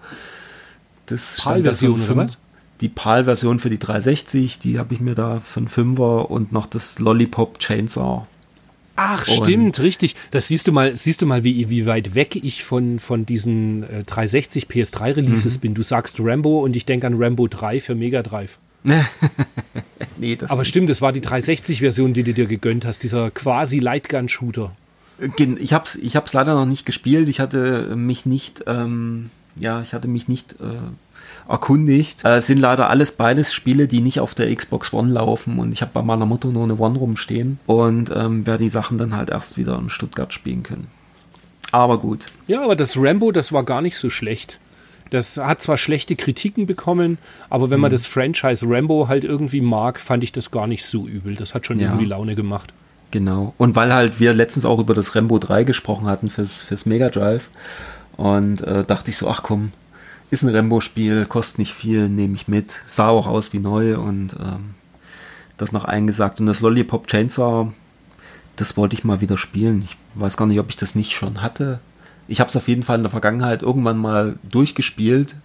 [1.06, 2.38] Das PAL-Version oder was?
[2.80, 6.66] Die PAL-Version für die 360, die habe ich mir da für einen Fünfer und noch
[6.66, 8.26] das Lollipop Chainsaw.
[8.94, 10.14] Ach, Und- stimmt, richtig.
[10.30, 13.82] Das siehst du mal, siehst du mal, wie, wie weit weg ich von, von diesen
[13.82, 15.14] äh, 360 PS3 Mhm.
[15.14, 15.74] Releases bin.
[15.74, 18.58] Du sagst Rambo und ich denke an Rambo 3 für Mega Drive.
[20.16, 20.68] nee, das Aber nicht.
[20.68, 24.72] stimmt, das war die 360-Version, die du dir gegönnt hast, dieser quasi Lightgun-Shooter.
[25.36, 27.28] Gen- Ich hab's, ich hab's leider noch nicht gespielt.
[27.28, 32.24] Ich hatte mich nicht, ähm, ja, ich hatte mich nicht äh, erkundigt.
[32.24, 35.72] Äh, es sind leider alles beides Spiele, die nicht auf der Xbox One laufen und
[35.72, 39.16] ich habe bei meiner Mutter nur eine One rumstehen und ähm, werde die Sachen dann
[39.16, 40.88] halt erst wieder in Stuttgart spielen können.
[41.72, 42.26] Aber gut.
[42.46, 44.60] Ja, aber das Rambo, das war gar nicht so schlecht.
[45.10, 47.94] Das hat zwar schlechte Kritiken bekommen, aber wenn man Mhm.
[47.94, 51.36] das Franchise Rambo halt irgendwie mag, fand ich das gar nicht so übel.
[51.36, 51.86] Das hat schon Ja.
[51.88, 52.72] irgendwie Laune gemacht.
[53.12, 53.54] Genau.
[53.56, 57.08] Und weil halt wir letztens auch über das Rambo 3 gesprochen hatten fürs, fürs Mega
[57.08, 57.48] Drive
[58.16, 59.72] und äh, dachte ich so, ach komm,
[60.32, 62.80] ist ein Rambo-Spiel, kostet nicht viel, nehme ich mit.
[62.84, 64.74] Sah auch aus wie neu und ähm,
[65.56, 66.40] das noch eingesagt.
[66.40, 67.72] Und das Lollipop Chainsaw,
[68.56, 69.82] das wollte ich mal wieder spielen.
[69.88, 71.78] Ich weiß gar nicht, ob ich das nicht schon hatte.
[72.28, 75.36] Ich habe es auf jeden Fall in der Vergangenheit irgendwann mal durchgespielt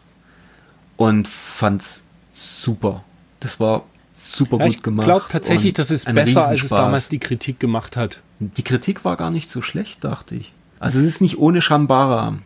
[0.98, 2.04] und fand's
[2.34, 3.04] super.
[3.40, 5.06] Das war super Ja, gut ich gemacht.
[5.06, 8.20] glaube tatsächlich, das ist besser, als es damals die Kritik gemacht hat.
[8.40, 10.54] Die Kritik war gar nicht so schlecht, dachte ich.
[10.80, 12.38] Also es ist nicht ohne Shambara.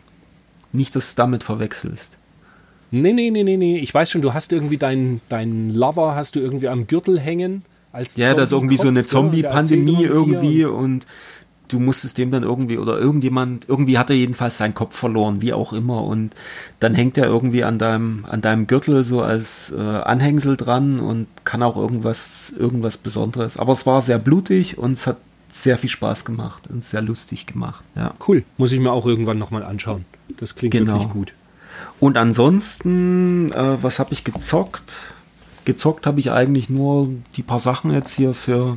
[0.72, 2.18] Nicht, dass du es damit verwechselst.
[2.90, 3.78] Nee, nee, nee, nee, nee.
[3.78, 7.62] Ich weiß schon, du hast irgendwie deinen deinen Lover hast du irgendwie am Gürtel hängen.
[7.92, 11.06] Als Ja, das ist irgendwie so eine erzählt Zombie-Pandemie irgendwie und- und
[11.68, 15.52] du musstest dem dann irgendwie oder irgendjemand, irgendwie hat er jedenfalls seinen Kopf verloren, wie
[15.52, 16.30] auch immer und
[16.80, 21.26] dann hängt er irgendwie an deinem, an deinem Gürtel so als äh, Anhängsel dran und
[21.44, 23.56] kann auch irgendwas, irgendwas Besonderes.
[23.56, 25.16] Aber es war sehr blutig und es hat
[25.48, 28.14] sehr viel Spaß gemacht und sehr lustig gemacht, ja.
[28.26, 28.44] Cool.
[28.58, 30.04] Muss ich mir auch irgendwann nochmal anschauen.
[30.38, 30.94] Das klingt Genau.
[30.94, 31.32] wirklich gut.
[32.00, 34.96] Und ansonsten, äh, was habe ich gezockt?
[35.64, 38.76] Gezockt habe ich eigentlich nur die paar Sachen jetzt hier für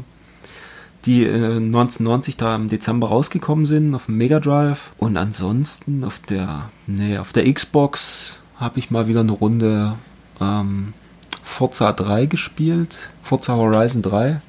[1.05, 4.91] die äh, 1990 da im Dezember rausgekommen sind auf dem Mega Drive.
[4.97, 9.93] Und ansonsten auf der, nee, auf der Xbox habe ich mal wieder eine Runde
[10.41, 10.93] ähm,
[11.41, 14.41] Forza 3 gespielt, Forza Horizon 3.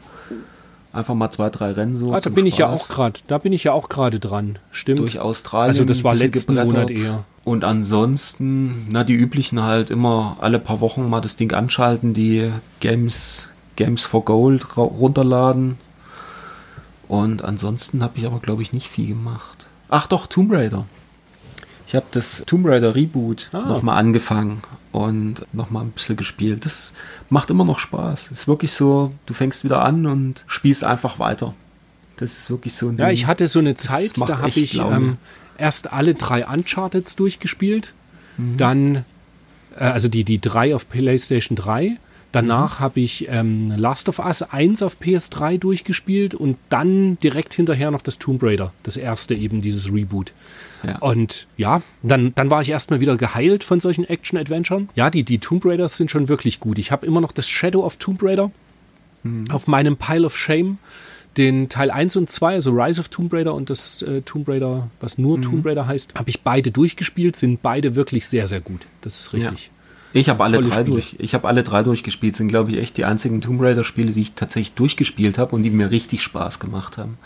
[0.92, 2.12] Einfach mal zwei, drei Rennen so.
[2.12, 2.52] Ah, da bin Spaß.
[2.52, 4.58] ich ja auch gerade, da bin ich ja auch gerade dran.
[4.72, 4.98] Stimmt.
[4.98, 5.68] Durch Australien.
[5.68, 7.24] Also das war letzten Monat eher.
[7.44, 12.50] Und ansonsten, na, die üblichen halt immer alle paar Wochen mal das Ding anschalten, die
[12.80, 15.78] Games, Games for Gold runterladen.
[17.10, 19.66] Und ansonsten habe ich aber, glaube ich, nicht viel gemacht.
[19.88, 20.86] Ach doch, Tomb Raider.
[21.88, 23.62] Ich habe das Tomb Raider Reboot ah.
[23.62, 26.64] nochmal angefangen und nochmal ein bisschen gespielt.
[26.64, 26.92] Das
[27.28, 28.26] macht immer noch Spaß.
[28.30, 31.52] Es ist wirklich so, du fängst wieder an und spielst einfach weiter.
[32.18, 33.14] Das ist wirklich so ein Ja, Ding.
[33.14, 35.16] ich hatte so eine Zeit, da habe ich ähm,
[35.58, 37.92] erst alle drei Uncharteds durchgespielt.
[38.36, 38.56] Mhm.
[38.56, 39.04] Dann,
[39.76, 41.96] äh, also die, die drei auf PlayStation 3
[42.32, 42.84] Danach mhm.
[42.84, 48.02] habe ich ähm, Last of Us 1 auf PS3 durchgespielt und dann direkt hinterher noch
[48.02, 50.32] das Tomb Raider, das erste eben, dieses Reboot.
[50.84, 50.98] Ja.
[50.98, 54.88] Und ja, dann, dann war ich erstmal wieder geheilt von solchen Action-Adventuren.
[54.94, 56.78] Ja, die, die Tomb Raiders sind schon wirklich gut.
[56.78, 58.50] Ich habe immer noch das Shadow of Tomb Raider
[59.24, 59.50] mhm.
[59.50, 60.78] auf meinem Pile of Shame.
[61.36, 64.90] Den Teil 1 und 2, also Rise of Tomb Raider und das äh, Tomb Raider,
[64.98, 65.42] was nur mhm.
[65.42, 68.80] Tomb Raider heißt, habe ich beide durchgespielt, sind beide wirklich sehr, sehr gut.
[69.00, 69.70] Das ist richtig.
[70.12, 70.90] Ich habe alle drei Spiele.
[70.90, 71.16] durch.
[71.18, 72.34] Ich habe alle drei durchgespielt.
[72.34, 75.62] Sind glaube ich echt die einzigen Tomb Raider Spiele, die ich tatsächlich durchgespielt habe und
[75.62, 77.18] die mir richtig Spaß gemacht haben.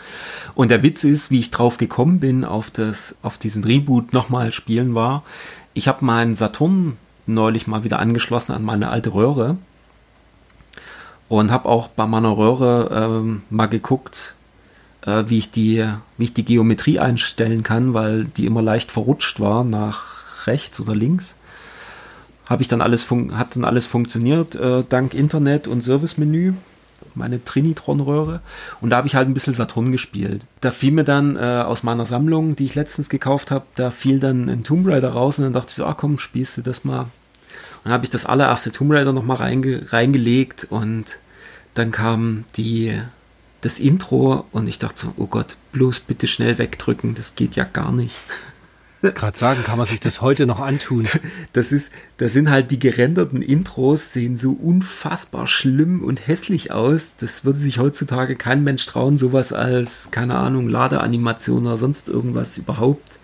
[0.53, 4.51] Und der Witz ist, wie ich drauf gekommen bin auf das, auf diesen Reboot nochmal
[4.51, 5.23] spielen war.
[5.73, 9.57] Ich habe meinen Saturn neulich mal wieder angeschlossen an meine alte Röhre
[11.27, 14.35] und habe auch bei meiner Röhre ähm, mal geguckt,
[15.01, 19.39] äh, wie ich die, wie ich die Geometrie einstellen kann, weil die immer leicht verrutscht
[19.39, 21.34] war nach rechts oder links
[22.45, 26.53] habe ich dann alles hat dann alles funktioniert äh, dank Internet und Servicemenü
[27.13, 28.41] meine Trinitron-Röhre
[28.81, 30.45] und da habe ich halt ein bisschen Saturn gespielt.
[30.61, 34.19] Da fiel mir dann äh, aus meiner Sammlung, die ich letztens gekauft habe, da fiel
[34.19, 36.83] dann ein Tomb Raider raus und dann dachte ich so, ah komm, spielst du das
[36.83, 37.01] mal.
[37.01, 37.09] Und
[37.85, 41.17] dann habe ich das allererste Tomb Raider nochmal reinge reingelegt und
[41.73, 42.99] dann kam die
[43.61, 47.63] das Intro und ich dachte so, oh Gott, bloß bitte schnell wegdrücken, das geht ja
[47.63, 48.15] gar nicht.
[49.13, 51.07] Gerade sagen, kann man sich das heute noch antun?
[51.53, 57.15] Das ist, das sind halt die gerenderten Intros, sehen so unfassbar schlimm und hässlich aus.
[57.17, 62.57] Das würde sich heutzutage kein Mensch trauen, sowas als, keine Ahnung, Ladeanimation oder sonst irgendwas
[62.57, 63.19] überhaupt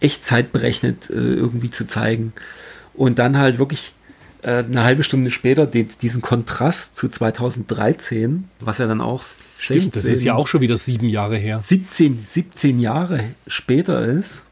[0.00, 2.32] echtzeitberechnet äh, irgendwie zu zeigen.
[2.94, 3.94] Und dann halt wirklich
[4.42, 9.82] äh, eine halbe Stunde später den, diesen Kontrast zu 2013, was ja dann auch Stimmt,
[9.82, 11.58] 16, das ist ja auch schon wieder sieben Jahre her.
[11.58, 14.45] 17, 17 Jahre später ist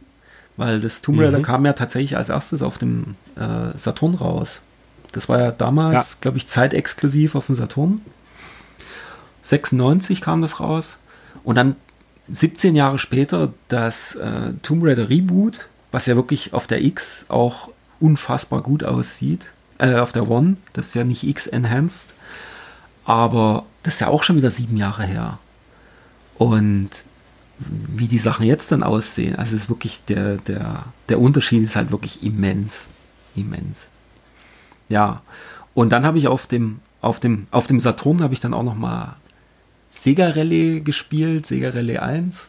[0.56, 1.42] weil das Tomb Raider mhm.
[1.42, 4.60] kam ja tatsächlich als erstes auf dem äh, Saturn raus.
[5.12, 6.16] Das war ja damals, ja.
[6.20, 8.00] glaube ich, zeitexklusiv auf dem Saturn.
[9.42, 10.98] 96 kam das raus.
[11.44, 11.76] Und dann
[12.28, 17.68] 17 Jahre später das äh, Tomb Raider Reboot, was ja wirklich auf der X auch
[18.00, 19.46] unfassbar gut aussieht.
[19.78, 22.14] Äh, auf der One, das ist ja nicht X enhanced.
[23.04, 25.38] Aber das ist ja auch schon wieder sieben Jahre her.
[26.36, 26.90] Und
[27.68, 29.36] wie die Sachen jetzt dann aussehen.
[29.36, 32.86] Also es ist wirklich der, der, der Unterschied ist halt wirklich immens.
[33.34, 33.86] Immens.
[34.88, 35.22] Ja.
[35.74, 38.62] Und dann habe ich auf dem, auf dem, auf dem Saturn habe ich dann auch
[38.62, 39.16] noch mal
[39.90, 42.48] Sega Rally gespielt, Sega Rally 1.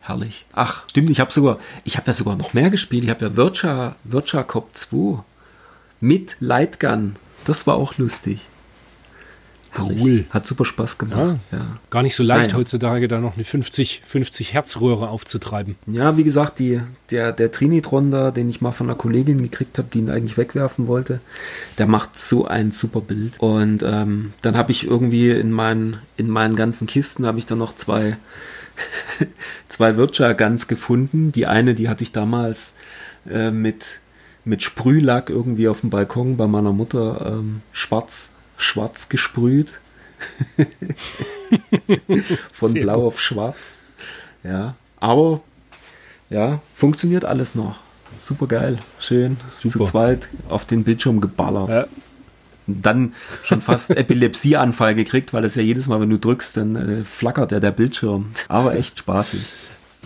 [0.00, 0.46] Herrlich.
[0.52, 3.04] Ach, stimmt, ich habe sogar, ich habe ja sogar noch mehr gespielt.
[3.04, 5.22] Ich habe ja Virtua, Virtua Cop 2
[6.00, 7.16] mit Lightgun.
[7.44, 8.46] Das war auch lustig.
[9.78, 10.24] Cool.
[10.30, 11.18] Hat super Spaß gemacht.
[11.18, 11.66] Ja, ja.
[11.90, 12.58] Gar nicht so leicht Nein.
[12.58, 15.76] heutzutage da noch eine 50, 50 Hertz Röhre aufzutreiben.
[15.86, 19.78] Ja, wie gesagt, die, der, der Trinitron da, den ich mal von einer Kollegin gekriegt
[19.78, 21.20] habe, die ihn eigentlich wegwerfen wollte,
[21.78, 23.38] der macht so ein super Bild.
[23.38, 27.58] Und ähm, dann habe ich irgendwie in meinen, in meinen ganzen Kisten habe ich dann
[27.58, 28.16] noch zwei,
[29.68, 31.30] zwei Virtua Guns gefunden.
[31.30, 32.74] Die eine, die hatte ich damals
[33.30, 34.00] äh, mit,
[34.44, 38.32] mit Sprühlack irgendwie auf dem Balkon bei meiner Mutter ähm, schwarz
[38.62, 39.72] schwarz gesprüht.
[42.52, 43.04] Von Sehr blau gut.
[43.04, 43.74] auf schwarz.
[44.44, 45.40] Ja, aber
[46.28, 47.76] ja, funktioniert alles noch.
[48.18, 49.70] Super geil, schön, Super.
[49.70, 51.68] zu zweit auf den Bildschirm geballert.
[51.70, 51.86] Ja.
[52.66, 57.04] Dann schon fast Epilepsieanfall gekriegt, weil es ja jedes Mal, wenn du drückst, dann äh,
[57.04, 58.32] flackert ja der Bildschirm.
[58.48, 59.40] Aber echt spaßig.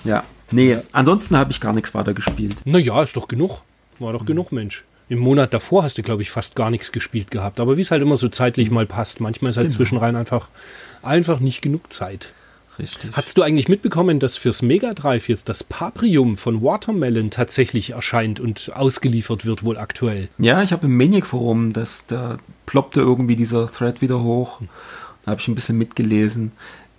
[0.05, 0.23] Ja.
[0.51, 2.57] Nee, ansonsten habe ich gar nichts weiter gespielt.
[2.65, 3.63] Naja, ist doch genug.
[3.99, 4.27] War doch mhm.
[4.27, 4.85] genug, Mensch.
[5.09, 7.61] Im Monat davor hast du, glaube ich, fast gar nichts gespielt gehabt.
[7.61, 9.21] Aber wie es halt immer so zeitlich mal passt.
[9.21, 9.77] Manchmal ist halt genau.
[9.77, 10.49] zwischenrein einfach,
[11.03, 12.33] einfach nicht genug Zeit.
[12.79, 13.11] Richtig.
[13.13, 18.41] Hast du eigentlich mitbekommen, dass fürs Mega Drive jetzt das Paprium von Watermelon tatsächlich erscheint
[18.41, 20.29] und ausgeliefert wird, wohl aktuell?
[20.39, 24.61] Ja, ich habe im Maniac Forum, das, da ploppte irgendwie dieser Thread wieder hoch.
[25.25, 26.53] Da habe ich ein bisschen mitgelesen.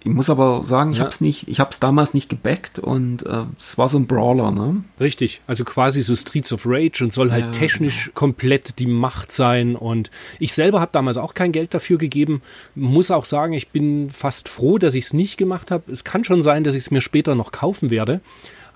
[0.05, 1.03] Ich muss aber sagen, ich ja.
[1.03, 4.05] habe es nicht, ich habe es damals nicht gebackt und äh, es war so ein
[4.05, 4.83] Brawler, ne?
[4.99, 8.13] Richtig, also quasi so Streets of Rage und soll halt ja, technisch genau.
[8.13, 12.43] komplett die Macht sein und ich selber habe damals auch kein Geld dafür gegeben.
[12.75, 15.91] Muss auch sagen, ich bin fast froh, dass ich es nicht gemacht habe.
[15.91, 18.21] Es kann schon sein, dass ich es mir später noch kaufen werde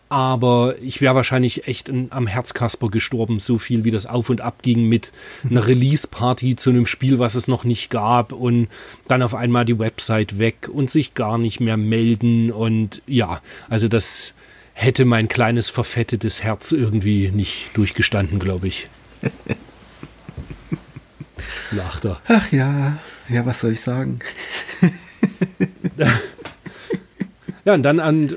[0.09, 4.63] aber ich wäre wahrscheinlich echt am Herzkasper gestorben, so viel wie das auf und ab
[4.63, 5.11] ging mit
[5.47, 8.67] einer Release-Party zu einem Spiel, was es noch nicht gab und
[9.07, 13.87] dann auf einmal die Website weg und sich gar nicht mehr melden und ja, also
[13.87, 14.33] das
[14.73, 18.87] hätte mein kleines verfettetes Herz irgendwie nicht durchgestanden, glaube ich.
[21.71, 22.19] Lacht er.
[22.27, 22.97] Ach ja,
[23.27, 24.19] ja, was soll ich sagen?
[27.65, 28.29] ja, und dann an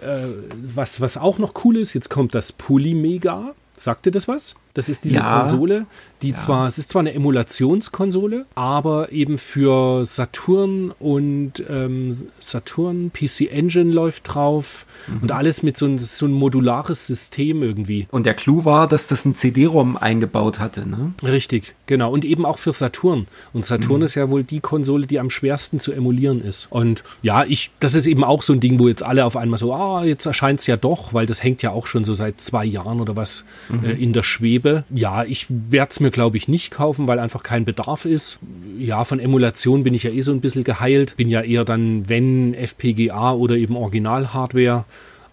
[0.00, 0.18] äh,
[0.54, 3.54] was, was auch noch cool ist, jetzt kommt das Polymega.
[3.76, 4.54] Sagt ihr das was?
[4.74, 5.40] Das ist diese ja.
[5.40, 5.86] Konsole,
[6.22, 6.36] die ja.
[6.36, 13.92] zwar, es ist zwar eine Emulationskonsole, aber eben für Saturn und ähm, Saturn, PC Engine
[13.92, 15.22] läuft drauf mhm.
[15.22, 18.06] und alles mit so, ein, so ein modulares System irgendwie.
[18.10, 21.12] Und der Clou war, dass das ein CD-ROM eingebaut hatte, ne?
[21.22, 22.10] Richtig, genau.
[22.10, 23.26] Und eben auch für Saturn.
[23.52, 24.04] Und Saturn mhm.
[24.04, 26.68] ist ja wohl die Konsole, die am schwersten zu emulieren ist.
[26.70, 29.58] Und ja, ich, das ist eben auch so ein Ding, wo jetzt alle auf einmal
[29.58, 32.40] so, ah, jetzt erscheint es ja doch, weil das hängt ja auch schon so seit
[32.40, 33.84] zwei Jahren oder was mhm.
[33.84, 34.84] äh, in der Schwebe gebe.
[34.90, 38.38] Ja, ich werde es mir, glaube ich, nicht kaufen, weil einfach kein Bedarf ist.
[38.78, 41.16] Ja, von Emulation bin ich ja eh so ein bisschen geheilt.
[41.16, 44.84] Bin ja eher dann, wenn FPGA oder eben Original-Hardware.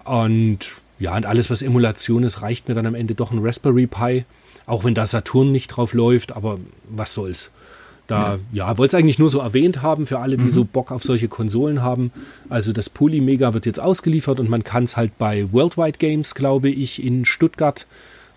[0.06, 3.88] Und ja, und alles, was Emulation ist, reicht mir dann am Ende doch ein Raspberry
[3.88, 4.26] Pi.
[4.66, 6.60] Auch wenn da Saturn nicht drauf läuft, aber
[6.90, 7.52] was soll's.
[8.08, 10.50] Da, ja, ja wollte es eigentlich nur so erwähnt haben für alle, die mhm.
[10.50, 12.12] so Bock auf solche Konsolen haben.
[12.50, 16.70] Also das Polymega wird jetzt ausgeliefert und man kann es halt bei Worldwide Games, glaube
[16.70, 17.86] ich, in Stuttgart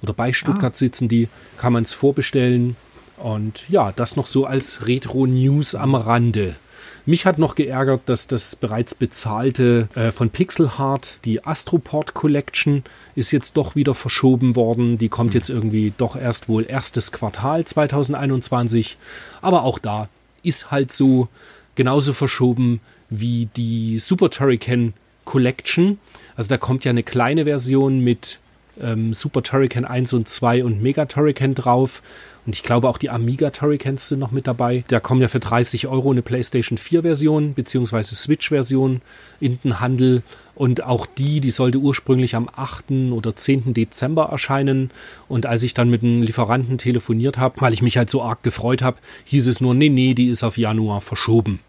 [0.03, 0.77] oder bei Stuttgart ah.
[0.77, 1.29] sitzen die,
[1.59, 2.77] kann man es vorbestellen.
[3.17, 6.57] Und ja, das noch so als Retro-News am Rande.
[7.05, 12.85] Mich hat noch geärgert, dass das bereits bezahlte äh, von Pixelheart, die Astroport Collection,
[13.17, 14.99] ist jetzt doch wieder verschoben worden.
[14.99, 18.99] Die kommt jetzt irgendwie doch erst wohl erstes Quartal 2021.
[19.41, 20.09] Aber auch da
[20.45, 21.29] ist halt so
[21.75, 22.81] genauso verschoben
[23.11, 24.95] wie die Super Turrican
[25.25, 25.99] Collection.
[26.37, 28.39] Also da kommt ja eine kleine Version mit
[28.81, 32.03] ähm, Super Turrican 1 und 2 und Mega Turrican drauf.
[32.45, 34.85] Und ich glaube auch die Amiga Turricans sind noch mit dabei.
[34.89, 39.01] Da kommen ja für 30 Euro eine PlayStation 4 Version beziehungsweise Switch Version
[39.39, 40.23] in den Handel.
[40.57, 42.91] Und auch die, die sollte ursprünglich am 8.
[43.13, 43.75] oder 10.
[43.75, 44.91] Dezember erscheinen.
[45.29, 48.43] Und als ich dann mit dem Lieferanten telefoniert habe, weil ich mich halt so arg
[48.43, 51.61] gefreut habe, hieß es nur, nee, nee, die ist auf Januar verschoben.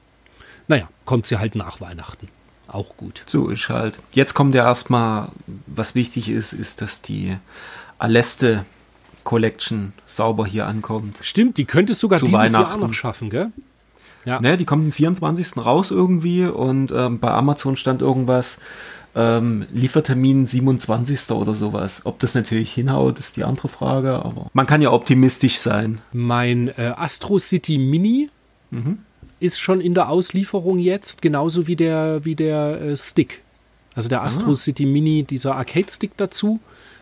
[0.68, 2.28] Naja, kommt sie halt nach Weihnachten
[2.74, 3.24] auch gut.
[3.26, 4.00] So ist halt.
[4.12, 5.30] Jetzt kommt ja erstmal,
[5.68, 7.38] was wichtig ist, ist, dass die
[7.98, 8.66] Aleste
[9.24, 11.20] Collection sauber hier ankommt.
[11.22, 13.52] Stimmt, die könnte es sogar dieses Jahr noch schaffen, gell?
[14.26, 14.40] Ja.
[14.40, 15.58] Ne, die kommt am 24.
[15.58, 18.58] raus irgendwie und ähm, bei Amazon stand irgendwas,
[19.16, 21.32] ähm, Liefertermin 27.
[21.32, 22.02] oder sowas.
[22.06, 26.00] Ob das natürlich hinhaut, ist die andere Frage, aber man kann ja optimistisch sein.
[26.14, 28.30] Mein äh, Astro City Mini
[28.72, 29.00] mhm
[29.44, 33.42] ist schon in der Auslieferung jetzt, genauso wie der, wie der äh, Stick.
[33.94, 34.56] Also der Astro ah.
[34.56, 36.60] City Mini, dieser Arcade-Stick dazu.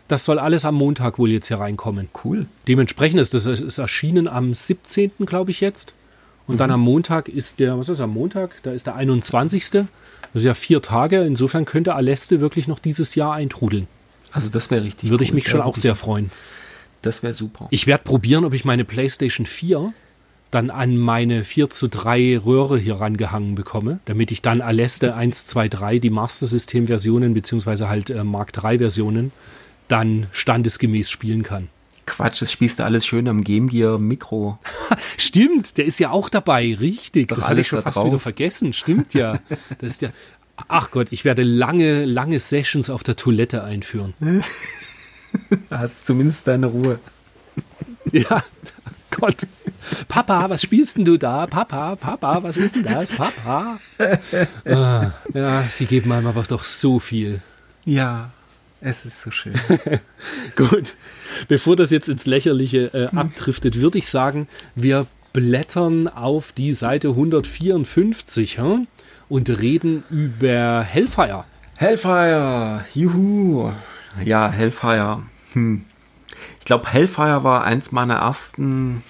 [0.08, 2.08] Das soll alles am Montag wohl jetzt hier reinkommen.
[2.24, 2.46] Cool.
[2.68, 5.12] Dementsprechend ist das ist erschienen am 17.
[5.24, 5.94] glaube ich jetzt.
[6.46, 6.58] Und mhm.
[6.58, 8.62] dann am Montag ist der, was ist am Montag?
[8.64, 9.70] Da ist der 21.
[9.70, 9.86] Das
[10.34, 11.22] ist ja vier Tage.
[11.22, 13.86] Insofern könnte Aleste wirklich noch dieses Jahr eintrudeln.
[14.32, 15.10] Also das wäre richtig.
[15.10, 15.28] Würde cool.
[15.28, 16.30] ich mich schon auch sehr freuen.
[17.02, 17.68] Das wäre super.
[17.70, 19.94] Ich werde probieren, ob ich meine PlayStation 4
[20.52, 25.46] dann an meine 4 zu 3 Röhre hier rangehangen bekomme, damit ich dann Aleste 1,
[25.46, 29.32] 2, 3, die Master System Versionen beziehungsweise halt äh, Mark 3 Versionen,
[29.88, 31.68] dann standesgemäß spielen kann.
[32.04, 34.58] Quatsch, das spielst du alles schön am Game Gear Mikro.
[35.16, 37.28] Stimmt, der ist ja auch dabei, richtig.
[37.28, 38.06] Das habe ich schon fast drauf.
[38.06, 38.72] wieder vergessen.
[38.72, 39.38] Stimmt ja.
[39.78, 40.10] Das ist ja.
[40.68, 44.14] Ach Gott, ich werde lange, lange Sessions auf der Toilette einführen.
[45.70, 46.98] Hast zumindest deine Ruhe.
[48.12, 48.44] Ja,
[49.12, 49.46] Gott.
[50.08, 51.46] Papa, was spielst denn du da?
[51.46, 53.12] Papa, Papa, was ist denn das?
[53.12, 53.78] Papa.
[54.64, 57.40] Ah, ja, sie geben einem aber doch so viel.
[57.84, 58.30] Ja,
[58.80, 59.54] es ist so schön.
[60.56, 60.94] Gut.
[61.48, 67.08] Bevor das jetzt ins Lächerliche äh, abdriftet, würde ich sagen, wir blättern auf die Seite
[67.08, 68.86] 154 hm?
[69.28, 71.44] und reden über Hellfire.
[71.76, 73.72] Hellfire, juhu.
[74.24, 75.22] Ja, Hellfire.
[75.52, 75.84] Hm.
[76.58, 79.02] Ich glaube, Hellfire war eins meiner ersten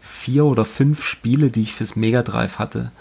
[0.00, 2.92] vier oder fünf Spiele, die ich fürs Mega Drive hatte.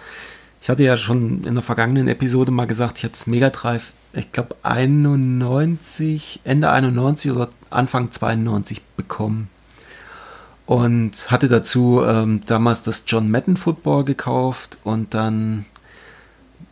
[0.61, 3.91] Ich hatte ja schon in der vergangenen Episode mal gesagt, ich hatte das Mega Drive,
[4.13, 9.49] ich glaube 91, Ende 91 oder Anfang 92 bekommen.
[10.65, 15.65] Und hatte dazu ähm, damals das John Madden Football gekauft und dann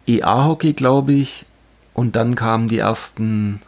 [0.08, 1.46] EA-Hockey, glaube ich.
[1.93, 3.62] Und dann kamen die ersten,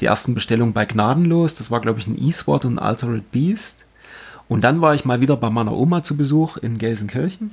[0.00, 1.54] die ersten Bestellungen bei Gnadenlos.
[1.54, 3.84] Das war, glaube ich, ein E-Sword und ein Altered Beast.
[4.48, 7.52] Und dann war ich mal wieder bei meiner Oma zu Besuch in Gelsenkirchen.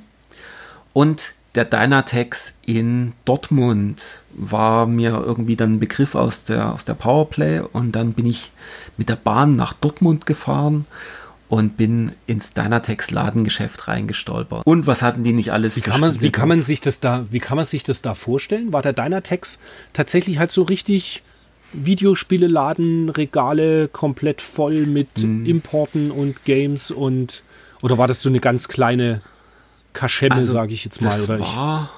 [0.92, 6.94] Und der Dynatex in Dortmund war mir irgendwie dann ein Begriff aus der, aus der
[6.94, 7.60] Powerplay.
[7.60, 8.50] Und dann bin ich
[8.96, 10.86] mit der Bahn nach Dortmund gefahren
[11.48, 14.66] und bin ins Dynatex Ladengeschäft reingestolpert.
[14.66, 17.24] Und was hatten die nicht alles wie kann man, wie kann man sich das da
[17.30, 18.72] wie kann man sich das da vorstellen?
[18.72, 19.58] War der Dynatex
[19.92, 21.22] tatsächlich halt so richtig
[21.72, 25.44] Videospiele Laden Regale komplett voll mit hm.
[25.44, 27.42] Importen und Games und
[27.82, 29.20] oder war das so eine ganz kleine
[29.92, 31.90] Kaschemme, also, sage ich jetzt mal das oder war,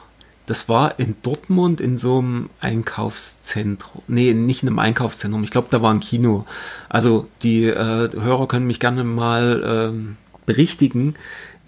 [0.46, 4.02] das war in Dortmund in so einem Einkaufszentrum.
[4.08, 5.44] Nee, nicht in einem Einkaufszentrum.
[5.44, 6.44] Ich glaube, da war ein Kino.
[6.88, 7.76] Also die äh,
[8.12, 10.14] Hörer können mich gerne mal äh,
[10.46, 11.14] berichtigen.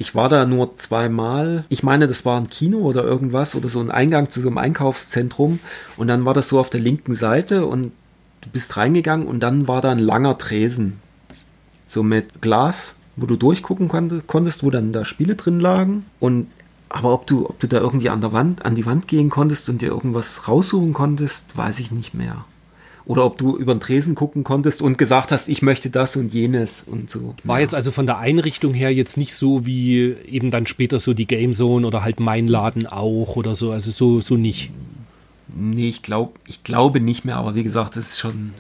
[0.03, 1.65] Ich war da nur zweimal.
[1.69, 4.59] Ich meine, das war ein Kino oder irgendwas oder so ein Eingang zu so einem
[4.59, 5.61] Einkaufszentrum.
[5.97, 7.93] Und dann war das so auf der linken Seite und
[8.41, 10.99] du bist reingegangen und dann war da ein langer Tresen.
[11.87, 16.05] So mit Glas, wo du durchgucken konntest, wo dann da Spiele drin lagen.
[16.19, 16.49] Und
[16.89, 19.69] aber ob du, ob du da irgendwie an der Wand, an die Wand gehen konntest
[19.69, 22.45] und dir irgendwas raussuchen konntest, weiß ich nicht mehr.
[23.05, 26.33] Oder ob du über den Tresen gucken konntest und gesagt hast, ich möchte das und
[26.33, 27.35] jenes und so.
[27.45, 27.63] War ja.
[27.63, 31.27] jetzt also von der Einrichtung her jetzt nicht so wie eben dann später so die
[31.27, 33.73] Game Zone oder halt mein Laden auch oder so.
[33.73, 34.71] Also so, so nicht.
[35.55, 38.55] Nee, ich glaube ich glaube nicht mehr, aber wie gesagt, das ist schon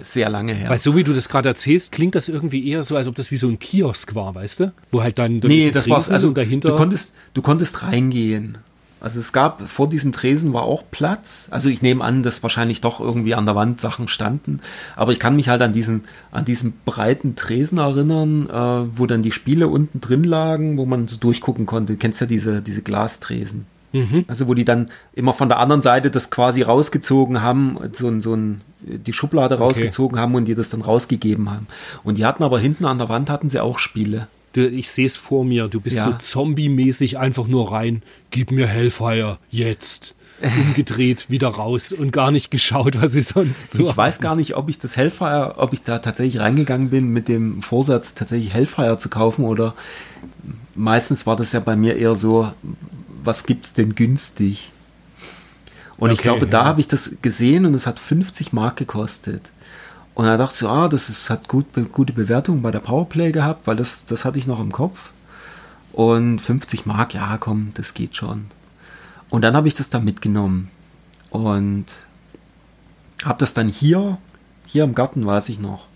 [0.00, 0.70] sehr lange her.
[0.70, 3.30] Weil so wie du das gerade erzählst, klingt das irgendwie eher so, als ob das
[3.30, 4.72] wie so ein Kiosk war, weißt du?
[4.92, 6.70] Wo halt dann Nee, das war also dahinter.
[6.70, 8.58] Du konntest, du konntest reingehen.
[9.00, 11.48] Also es gab vor diesem Tresen war auch Platz.
[11.50, 14.60] Also ich nehme an, dass wahrscheinlich doch irgendwie an der Wand Sachen standen.
[14.94, 19.22] Aber ich kann mich halt an diesen, an diesen breiten Tresen erinnern, äh, wo dann
[19.22, 21.94] die Spiele unten drin lagen, wo man so durchgucken konnte.
[21.94, 23.66] Du kennst ja diese, diese Glastresen.
[23.92, 24.24] Mhm.
[24.28, 28.34] Also wo die dann immer von der anderen Seite das quasi rausgezogen haben, so, so
[28.34, 29.64] ein, die Schublade okay.
[29.64, 31.66] rausgezogen haben und die das dann rausgegeben haben.
[32.04, 34.28] Und die hatten aber hinten an der Wand hatten sie auch Spiele.
[34.52, 36.04] Du, ich sehe es vor mir, du bist ja.
[36.04, 40.14] so zombie-mäßig einfach nur rein, gib mir Hellfire, jetzt.
[40.42, 43.90] Umgedreht, wieder raus und gar nicht geschaut, was ich sonst so.
[43.90, 47.28] Ich weiß gar nicht, ob ich das Hellfire, ob ich da tatsächlich reingegangen bin mit
[47.28, 49.74] dem Vorsatz, tatsächlich Hellfire zu kaufen oder
[50.74, 52.50] meistens war das ja bei mir eher so,
[53.22, 54.70] was gibt's denn günstig?
[55.98, 56.50] Und okay, ich glaube, ja.
[56.50, 59.52] da habe ich das gesehen und es hat 50 Mark gekostet.
[60.20, 63.66] Und da dachte ich ah, das ist, hat gut, gute Bewertung bei der Powerplay gehabt,
[63.66, 65.12] weil das, das hatte ich noch im Kopf.
[65.94, 68.44] Und 50 Mark, ja, komm, das geht schon.
[69.30, 70.70] Und dann habe ich das da mitgenommen
[71.30, 71.86] und
[73.24, 74.18] habe das dann hier,
[74.66, 75.86] hier im Garten, weiß ich noch.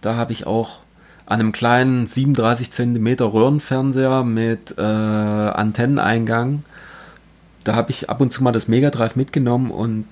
[0.00, 0.78] Da habe ich auch
[1.26, 6.64] an einem kleinen 37 Zentimeter Röhrenfernseher mit äh, Antenneneingang.
[7.64, 10.06] Da habe ich ab und zu mal das Mega Drive mitgenommen und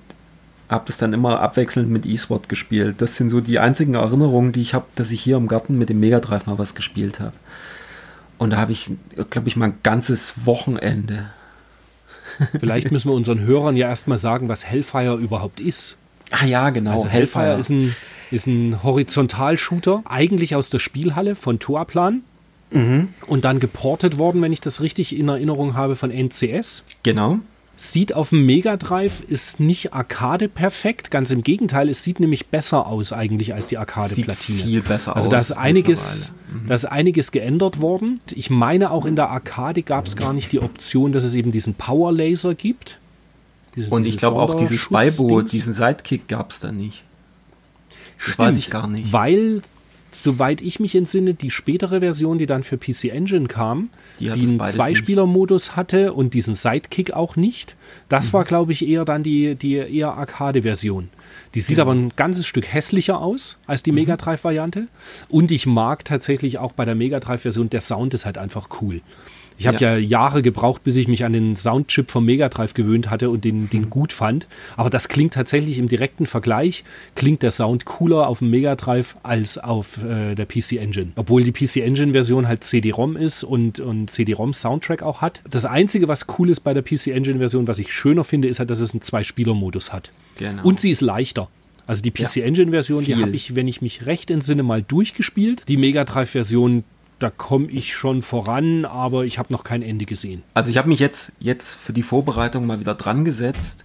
[0.69, 2.95] habe das dann immer abwechselnd mit E-Sport gespielt.
[2.99, 5.89] Das sind so die einzigen Erinnerungen, die ich habe, dass ich hier im Garten mit
[5.89, 7.33] dem Mega Drive mal was gespielt habe.
[8.37, 8.91] Und da habe ich,
[9.29, 11.31] glaube ich, mal ein ganzes Wochenende.
[12.59, 15.97] Vielleicht müssen wir unseren Hörern ja erstmal sagen, was Hellfire überhaupt ist.
[16.31, 16.91] Ah ja, genau.
[16.91, 17.95] Also Hellfire, Hellfire ist ein
[18.31, 22.23] ist ein Horizontalshooter, eigentlich aus der Spielhalle von Toaplan.
[22.71, 23.09] Mhm.
[23.25, 26.83] Und dann geportet worden, wenn ich das richtig in Erinnerung habe, von NCS.
[27.01, 27.39] Genau.
[27.81, 32.47] Sieht auf dem Mega Drive ist nicht Arcade perfekt, ganz im Gegenteil, es sieht nämlich
[32.47, 34.57] besser aus eigentlich als die Arcade-Platine.
[34.57, 35.33] Sieht viel besser also aus.
[35.33, 36.67] Also da ist einiges, mhm.
[36.67, 38.19] da ist einiges geändert worden.
[38.35, 41.53] Ich meine auch in der Arcade gab es gar nicht die Option, dass es eben
[41.53, 42.99] diesen Power Laser gibt.
[43.77, 47.05] Diese, Und ich glaube auch dieses Beiboot, diesen Sidekick gab es da nicht.
[48.17, 49.13] Das Stimmt, weiß ich gar nicht.
[49.13, 49.61] Weil,
[50.11, 53.89] soweit ich mich entsinne, die spätere Version, die dann für PC Engine kam,
[54.19, 57.75] die, die einen Zweispieler-Modus hatte und diesen Sidekick auch nicht,
[58.07, 58.33] das mhm.
[58.33, 61.09] war, glaube ich, eher dann die, die eher Arcade-Version.
[61.53, 61.83] Die sieht ja.
[61.83, 63.95] aber ein ganzes Stück hässlicher aus als die mhm.
[63.95, 64.87] Mega Drive-Variante.
[65.29, 69.01] Und ich mag tatsächlich auch bei der Mega Drive-Version, der Sound ist halt einfach cool.
[69.59, 69.97] Ich habe ja.
[69.97, 69.97] ja.
[69.97, 73.69] Jahre gebraucht, bis ich mich an den Soundchip vom Mega Drive gewöhnt hatte und den,
[73.69, 73.89] den mhm.
[73.89, 74.47] gut fand.
[74.77, 76.85] Aber das klingt tatsächlich im direkten Vergleich,
[77.15, 81.11] klingt der Sound cooler auf dem Mega Drive als auf äh, der PC Engine.
[81.15, 85.41] Obwohl die PC Engine Version halt CD-ROM ist und, und CD-ROM Soundtrack auch hat.
[85.49, 88.59] Das Einzige, was cool ist bei der PC Engine Version, was ich schöner finde, ist
[88.59, 90.11] halt, dass es einen Zwei-Spieler-Modus hat.
[90.37, 90.63] Genau.
[90.63, 91.49] Und sie ist leichter.
[91.85, 95.63] Also die PC Engine Version, die habe ich, wenn ich mich recht entsinne, mal durchgespielt.
[95.67, 96.83] Die Mega Drive Version,
[97.19, 100.41] da komme ich schon voran, aber ich habe noch kein Ende gesehen.
[100.53, 103.83] Also ich habe mich jetzt, jetzt für die Vorbereitung mal wieder dran gesetzt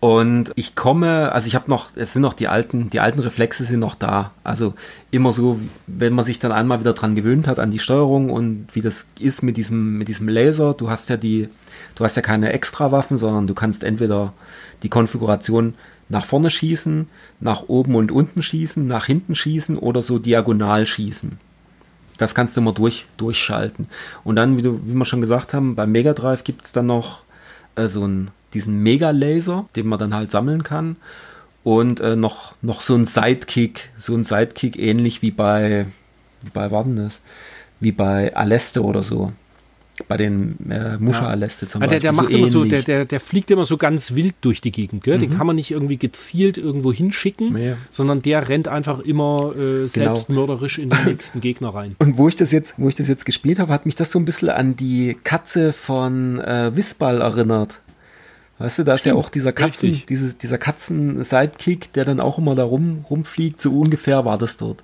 [0.00, 3.64] Und ich komme, also ich habe noch, es sind noch die alten, die alten Reflexe
[3.64, 4.30] sind noch da.
[4.44, 4.74] Also
[5.10, 5.58] immer so,
[5.88, 9.08] wenn man sich dann einmal wieder dran gewöhnt hat an die Steuerung und wie das
[9.18, 10.74] ist mit diesem, mit diesem Laser.
[10.74, 11.48] Du hast ja die,
[11.96, 14.34] du hast ja keine Extrawaffen, sondern du kannst entweder
[14.84, 15.74] die Konfiguration
[16.08, 17.08] nach vorne schießen,
[17.40, 21.40] nach oben und unten schießen, nach hinten schießen oder so diagonal schießen.
[22.18, 23.88] Das kannst du immer durch, durchschalten.
[24.24, 26.86] Und dann, wie, du, wie wir schon gesagt haben, beim Mega Drive gibt es dann
[26.86, 27.20] noch
[27.76, 30.96] äh, so ein diesen Mega-Laser, den man dann halt sammeln kann.
[31.64, 35.86] Und äh, noch, noch so ein Sidekick, so ein Sidekick ähnlich wie bei,
[36.42, 37.20] wie bei, war das?
[37.80, 39.32] Wie bei Aleste oder so.
[40.06, 42.00] Bei den äh, Muscha-Aleste zum Beispiel.
[42.00, 44.60] Der, der macht so immer so, der, der, der fliegt immer so ganz wild durch
[44.60, 45.16] die Gegend, gell?
[45.16, 45.22] Mhm.
[45.22, 47.74] Den kann man nicht irgendwie gezielt irgendwo hinschicken, nee.
[47.90, 50.96] sondern der rennt einfach immer äh, selbstmörderisch genau.
[50.96, 51.96] in den nächsten Gegner rein.
[51.98, 54.18] Und wo ich das jetzt, wo ich das jetzt gespielt habe, hat mich das so
[54.18, 57.80] ein bisschen an die Katze von äh, Wissball erinnert.
[58.58, 62.56] Weißt du, da ist ja auch dieser Katzen, diese, dieser Katzen-Sidekick, der dann auch immer
[62.56, 64.82] da rum, rumfliegt, so ungefähr war das dort.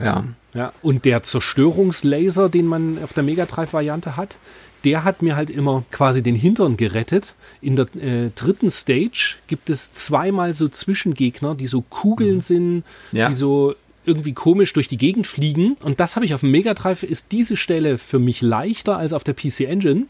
[0.00, 0.24] Ja.
[0.56, 4.38] Ja, und der Zerstörungslaser, den man auf der Mega Drive-Variante hat,
[4.84, 7.34] der hat mir halt immer quasi den Hintern gerettet.
[7.60, 12.40] In der äh, dritten Stage gibt es zweimal so Zwischengegner, die so Kugeln mhm.
[12.40, 13.28] sind, ja.
[13.28, 15.76] die so irgendwie komisch durch die Gegend fliegen.
[15.82, 19.12] Und das habe ich auf dem Mega Drive, ist diese Stelle für mich leichter als
[19.12, 20.06] auf der PC Engine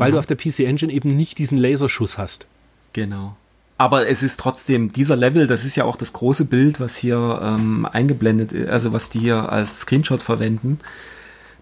[0.00, 0.12] weil ja.
[0.12, 2.46] du auf der PC Engine eben nicht diesen Laserschuss hast.
[2.94, 3.36] Genau.
[3.80, 7.40] Aber es ist trotzdem, dieser Level, das ist ja auch das große Bild, was hier
[7.42, 10.80] ähm, eingeblendet ist, also was die hier als Screenshot verwenden.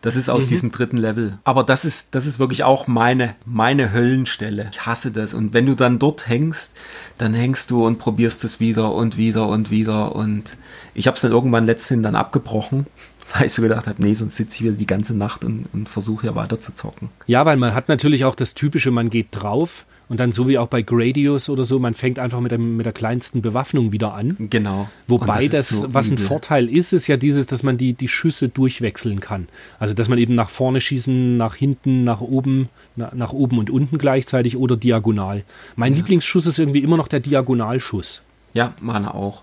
[0.00, 0.48] Das ist aus mhm.
[0.48, 1.38] diesem dritten Level.
[1.44, 4.68] Aber das ist, das ist wirklich auch meine, meine Höllenstelle.
[4.72, 5.32] Ich hasse das.
[5.32, 6.72] Und wenn du dann dort hängst,
[7.18, 10.16] dann hängst du und probierst es wieder und wieder und wieder.
[10.16, 10.56] Und
[10.94, 12.88] ich habe es dann irgendwann letztendlich dann abgebrochen,
[13.32, 15.88] weil ich so gedacht habe, nee, sonst sitze ich wieder die ganze Nacht und, und
[15.88, 17.10] versuche ja weiter zu zocken.
[17.28, 20.58] Ja, weil man hat natürlich auch das Typische, man geht drauf und dann so wie
[20.58, 24.14] auch bei Gradius oder so, man fängt einfach mit, dem, mit der kleinsten Bewaffnung wieder
[24.14, 24.36] an.
[24.50, 24.88] Genau.
[25.06, 26.18] Wobei das, das so was übel.
[26.18, 29.48] ein Vorteil ist, ist ja dieses, dass man die, die Schüsse durchwechseln kann.
[29.78, 33.70] Also dass man eben nach vorne schießen, nach hinten, nach oben, na, nach oben und
[33.70, 35.44] unten gleichzeitig oder diagonal.
[35.76, 35.98] Mein ja.
[35.98, 38.22] Lieblingsschuss ist irgendwie immer noch der Diagonalschuss.
[38.54, 39.42] Ja, meine auch.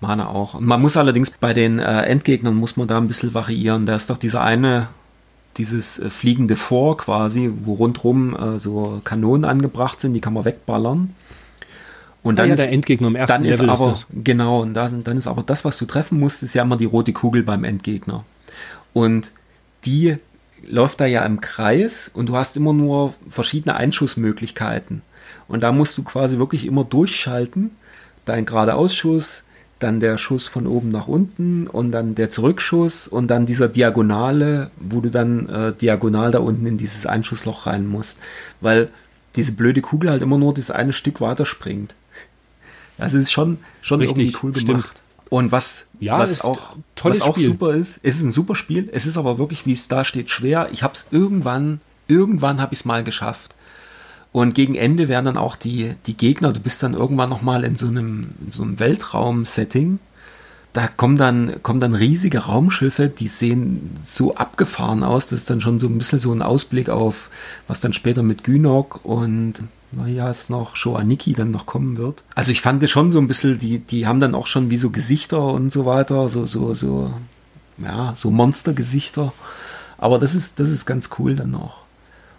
[0.00, 0.54] Mana auch.
[0.54, 3.84] Und man muss allerdings bei den äh, Endgegnern muss man da ein bisschen variieren.
[3.84, 4.88] Da ist doch dieser eine,
[5.56, 10.44] dieses äh, fliegende Vor quasi, wo rundrum äh, so Kanonen angebracht sind, die kann man
[10.44, 11.14] wegballern.
[12.22, 14.06] Und ah dann ah ja, ist, der Endgegner im ersten dann Level ist aber, ist
[14.24, 16.76] Genau, und da sind, dann ist aber das, was du treffen musst, ist ja immer
[16.76, 18.24] die rote Kugel beim Endgegner.
[18.92, 19.32] Und
[19.84, 20.16] die
[20.66, 25.02] läuft da ja im Kreis und du hast immer nur verschiedene Einschussmöglichkeiten.
[25.46, 27.70] Und da musst du quasi wirklich immer durchschalten.
[28.24, 29.44] Dein geradeausschuss,
[29.78, 34.70] dann der Schuss von oben nach unten und dann der Zurückschuss und dann dieser Diagonale,
[34.78, 38.18] wo du dann äh, diagonal da unten in dieses Einschussloch rein musst,
[38.60, 38.88] weil
[39.36, 41.94] diese blöde Kugel halt immer nur das eine Stück weiter springt.
[42.98, 44.86] Also es ist schon, schon Richtig, irgendwie cool gemacht.
[44.86, 45.02] Stimmt.
[45.30, 49.06] Und was, ja, was auch, was auch super ist, es ist ein super Spiel, es
[49.06, 50.70] ist aber wirklich, wie es da steht, schwer.
[50.72, 53.54] Ich habe es irgendwann, irgendwann habe ich es mal geschafft.
[54.32, 57.76] Und gegen Ende werden dann auch die, die Gegner, du bist dann irgendwann nochmal in
[57.76, 59.98] so einem, in so einem Weltraum-Setting.
[60.74, 65.28] Da kommen dann, kommen dann riesige Raumschiffe, die sehen so abgefahren aus.
[65.28, 67.30] Das ist dann schon so ein bisschen so ein Ausblick auf,
[67.66, 69.62] was dann später mit Gynok und
[69.92, 72.22] naja, es noch Shoaniki dann noch kommen wird.
[72.34, 74.76] Also ich fand es schon so ein bisschen, die, die haben dann auch schon wie
[74.76, 77.14] so Gesichter und so weiter, so, so, so,
[77.78, 79.32] ja, so Monstergesichter.
[79.96, 81.84] Aber das ist, das ist ganz cool dann noch.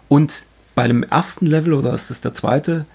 [0.08, 0.44] Und
[0.74, 2.86] bei dem ersten Level, oder ist das der zweite,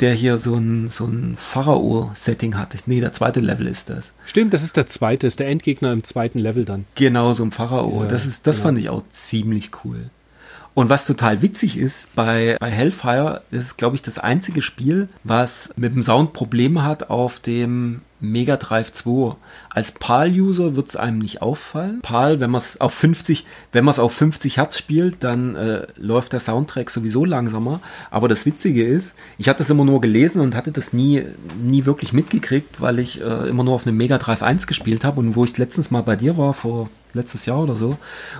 [0.00, 2.76] der hier so ein, so ein Pharao-Setting hat.
[2.86, 4.12] Nee, der zweite Level ist das.
[4.26, 6.84] Stimmt, das ist der zweite, ist der Endgegner im zweiten Level dann.
[6.94, 7.90] Genau, so ein Pharao.
[7.90, 8.68] Dieser, das ist, das genau.
[8.68, 10.10] fand ich auch ziemlich cool.
[10.74, 15.72] Und was total witzig ist, bei, bei Hellfire ist, glaube ich, das einzige Spiel, was
[15.76, 19.36] mit dem Sound Probleme hat auf dem Mega Drive 2.
[19.70, 22.00] Als PAL-User wird es einem nicht auffallen.
[22.02, 25.86] PAL, wenn man es auf 50, wenn man es auf 50 Hertz spielt, dann äh,
[25.96, 27.80] läuft der Soundtrack sowieso langsamer.
[28.10, 31.22] Aber das Witzige ist, ich hatte das immer nur gelesen und hatte das nie,
[31.62, 35.20] nie wirklich mitgekriegt, weil ich äh, immer nur auf einem Mega Drive 1 gespielt habe
[35.20, 37.96] und wo ich letztens mal bei dir war, vor letztes Jahr oder so,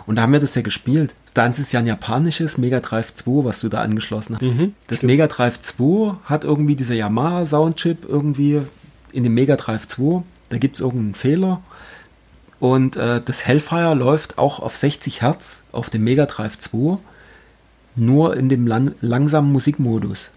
[0.07, 1.15] und da haben wir das ja gespielt.
[1.33, 4.43] Dann ist es ja ein japanisches Mega Drive 2, was du da angeschlossen hast.
[4.43, 5.13] Mhm, das stimmt.
[5.13, 8.61] Mega Drive 2 hat irgendwie dieser Yamaha Soundchip irgendwie
[9.15, 11.63] in dem Mega Drive 2, da gibt es irgendeinen Fehler.
[12.61, 16.99] Und äh, das Hellfire läuft auch auf 60 Hertz auf dem Mega Drive 2,
[17.97, 20.31] nur in dem lang langsamen Musikmodus.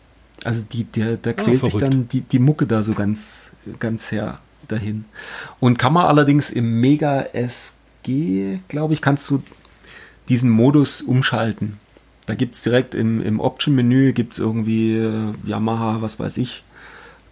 [0.43, 3.51] Also die, der, da ah, quält ah, sich dann die, die Mucke da so ganz,
[3.79, 5.05] ganz her dahin.
[5.59, 9.41] Und kann man allerdings im Mega SG, glaube ich, kannst du
[10.29, 11.79] diesen Modus umschalten.
[12.25, 16.63] Da gibt es direkt im, im Option-Menü, gibt es irgendwie äh, Yamaha, was weiß ich,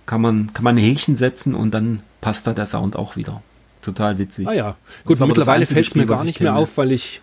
[0.05, 3.41] kann man, kann man ein Häkchen setzen und dann passt da der Sound auch wieder.
[3.81, 4.47] Total witzig.
[4.47, 7.21] Ah ja, gut, mittlerweile fällt es mir gar nicht mehr auf, weil ich,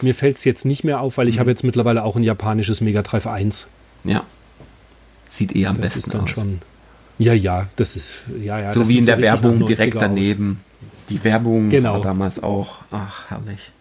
[0.00, 1.40] mir fällt es jetzt nicht mehr auf, weil ich mhm.
[1.40, 3.66] habe jetzt mittlerweile auch ein japanisches Mega Drive 1.
[4.04, 4.24] Ja.
[5.28, 6.30] Sieht eh am das besten ist dann aus.
[6.30, 6.62] Schon,
[7.18, 8.72] ja, ja, das ist, ja, ja.
[8.72, 10.60] So wie in der so Werbung direkt daneben.
[10.60, 10.86] Aus.
[11.10, 11.94] Die Werbung genau.
[11.94, 13.72] war damals auch, ach, herrlich.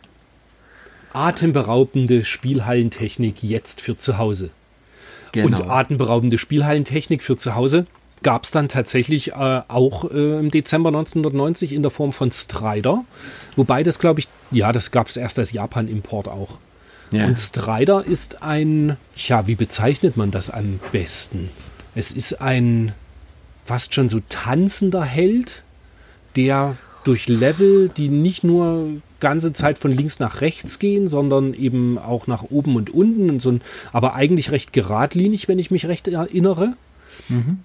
[1.14, 4.52] Atemberaubende Spielhallentechnik jetzt für zu Hause.
[5.32, 5.46] Genau.
[5.48, 7.86] Und atemberaubende Spielhallentechnik für zu Hause
[8.24, 13.06] gab es dann tatsächlich äh, auch äh, im Dezember 1990 in der Form von Strider.
[13.56, 16.58] Wobei das, glaube ich, ja, das gab es erst als Japan-Import auch.
[17.12, 17.26] Ja.
[17.26, 21.50] Und Strider ist ein, ja, wie bezeichnet man das am besten?
[21.96, 22.94] Es ist ein
[23.66, 25.64] fast schon so tanzender Held,
[26.36, 31.98] der durch Level, die nicht nur ganze Zeit von links nach rechts gehen, sondern eben
[31.98, 33.62] auch nach oben und unten und so ein,
[33.92, 36.74] aber eigentlich recht geradlinig, wenn ich mich recht erinnere.
[37.28, 37.60] Mhm.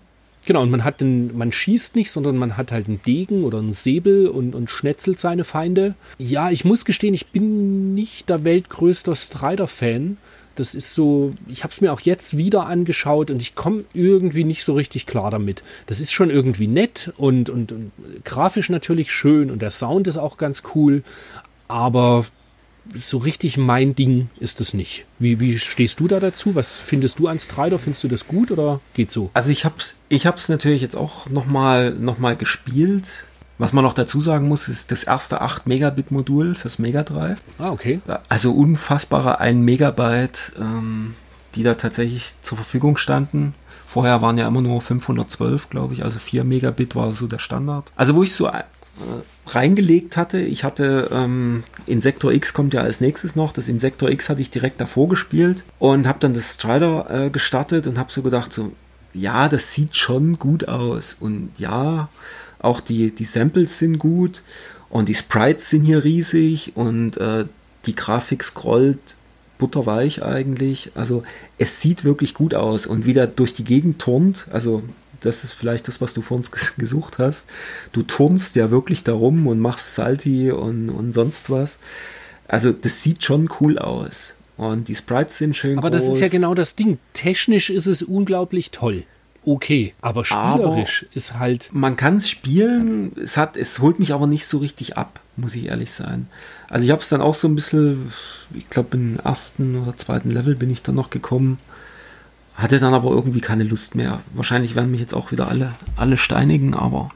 [0.47, 3.59] Genau, und man hat den, man schießt nicht, sondern man hat halt einen Degen oder
[3.59, 5.95] einen Säbel und, und schnetzelt seine Feinde.
[6.19, 10.19] Ja, ich muss gestehen, ich bin nicht der weltgrößte Strider-Fan.
[10.57, 14.45] Das ist so, ich habe es mir auch jetzt wieder angeschaut und ich komme irgendwie
[14.45, 15.65] nicht so richtig klar damit.
[15.87, 17.91] Das ist schon irgendwie nett und, und, und
[18.25, 21.03] grafisch natürlich schön und der Sound ist auch ganz cool,
[21.67, 22.27] aber
[22.95, 25.05] so richtig mein Ding ist es nicht.
[25.18, 26.55] Wie, wie stehst du da dazu?
[26.55, 27.78] Was findest du an Strider?
[27.78, 29.30] Findest du das gut oder geht so?
[29.35, 33.09] Also ich habe es ich hab's natürlich jetzt auch nochmal noch mal gespielt.
[33.57, 37.41] Was man noch dazu sagen muss, ist das erste 8 Megabit Modul fürs Mega Drive.
[37.59, 38.01] Ah, okay.
[38.28, 41.14] Also unfassbare 1 Megabyte, ähm,
[41.55, 43.55] die da tatsächlich zur Verfügung standen.
[43.87, 47.93] Vorher waren ja immer nur 512, glaube ich, also 4 Megabit war so der Standard.
[47.95, 48.51] Also wo ich so
[49.47, 50.39] reingelegt hatte.
[50.39, 53.53] Ich hatte ähm, Insektor X kommt ja als nächstes noch.
[53.53, 57.87] Das Insektor X hatte ich direkt davor gespielt und habe dann das Strider äh, gestartet
[57.87, 58.73] und habe so gedacht, so
[59.13, 62.09] ja, das sieht schon gut aus und ja,
[62.59, 64.43] auch die die Samples sind gut
[64.89, 67.45] und die Sprites sind hier riesig und äh,
[67.87, 69.17] die Grafik scrollt
[69.59, 70.93] butterweich eigentlich.
[70.95, 71.23] Also
[71.59, 74.47] es sieht wirklich gut aus und wieder durch die Gegend turnt.
[74.51, 74.83] Also
[75.25, 77.47] das ist vielleicht das, was du vor uns gesucht hast.
[77.93, 81.79] Du turnst ja wirklich darum und machst Salti und, und sonst was.
[82.49, 84.35] Also das sieht schon cool aus.
[84.57, 86.03] Und die Sprites sind schön Aber groß.
[86.05, 86.99] das ist ja genau das Ding.
[87.12, 89.05] Technisch ist es unglaublich toll.
[89.47, 91.68] Okay, aber spielerisch aber ist halt.
[91.72, 95.55] Man kann es spielen, es hat, es holt mich aber nicht so richtig ab, muss
[95.55, 96.29] ich ehrlich sein.
[96.70, 98.11] Also ich habe es dann auch so ein bisschen,
[98.55, 101.59] ich glaube im ersten oder zweiten Level bin ich dann noch gekommen
[102.57, 104.21] hatte dann aber irgendwie keine Lust mehr.
[104.33, 107.11] Wahrscheinlich werden mich jetzt auch wieder alle, alle steinigen, aber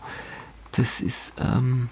[0.72, 1.88] das ist, ähm,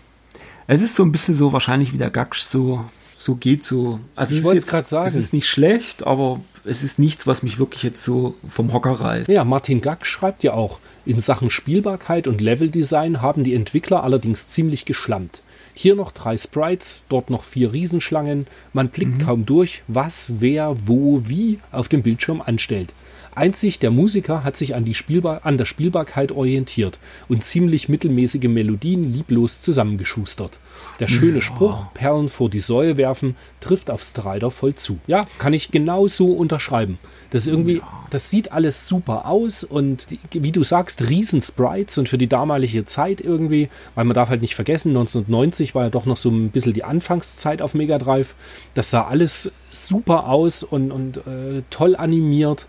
[0.66, 2.84] es ist so ein bisschen so wahrscheinlich wie der Gaksch so,
[3.18, 4.01] so geht so.
[4.16, 5.09] Also ich wollte es gerade sagen.
[5.09, 8.92] Es ist nicht schlecht, aber es ist nichts, was mich wirklich jetzt so vom Hocker
[8.92, 9.28] reißt.
[9.28, 14.49] Ja, Martin Gaksch schreibt ja auch, in Sachen Spielbarkeit und Leveldesign haben die Entwickler allerdings
[14.49, 15.42] ziemlich geschlammt.
[15.72, 18.47] Hier noch drei Sprites, dort noch vier Riesenschlangen.
[18.72, 19.24] Man blickt mhm.
[19.24, 22.92] kaum durch, was, wer, wo, wie auf dem Bildschirm anstellt.
[23.37, 28.49] Einzig der Musiker hat sich an, die Spielbar an der Spielbarkeit orientiert und ziemlich mittelmäßige
[28.49, 30.59] Melodien lieblos zusammengeschustert.
[31.01, 34.99] Der schöne Spruch, Perlen vor die Säue werfen, trifft auf Strider voll zu.
[35.07, 36.99] Ja, kann ich genau so unterschreiben.
[37.30, 41.99] Das ist irgendwie, das sieht alles super aus und die, wie du sagst, riesen Sprites
[41.99, 45.91] und für die damalige Zeit irgendwie, weil man darf halt nicht vergessen, 1990 war ja
[45.91, 48.34] doch noch so ein bisschen die Anfangszeit auf Mega Drive.
[48.74, 52.66] Das sah alles super aus und, und äh, toll animiert.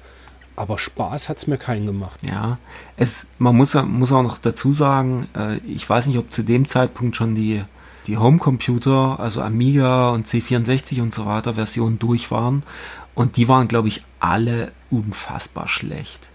[0.57, 2.19] Aber Spaß hat es mir keinen gemacht.
[2.27, 2.57] Ja,
[2.97, 6.67] es, man muss, muss auch noch dazu sagen, äh, ich weiß nicht, ob zu dem
[6.67, 7.63] Zeitpunkt schon die,
[8.07, 12.63] die Homecomputer, also Amiga und C64 und so weiter Versionen durch waren.
[13.13, 16.29] Und die waren, glaube ich, alle unfassbar schlecht.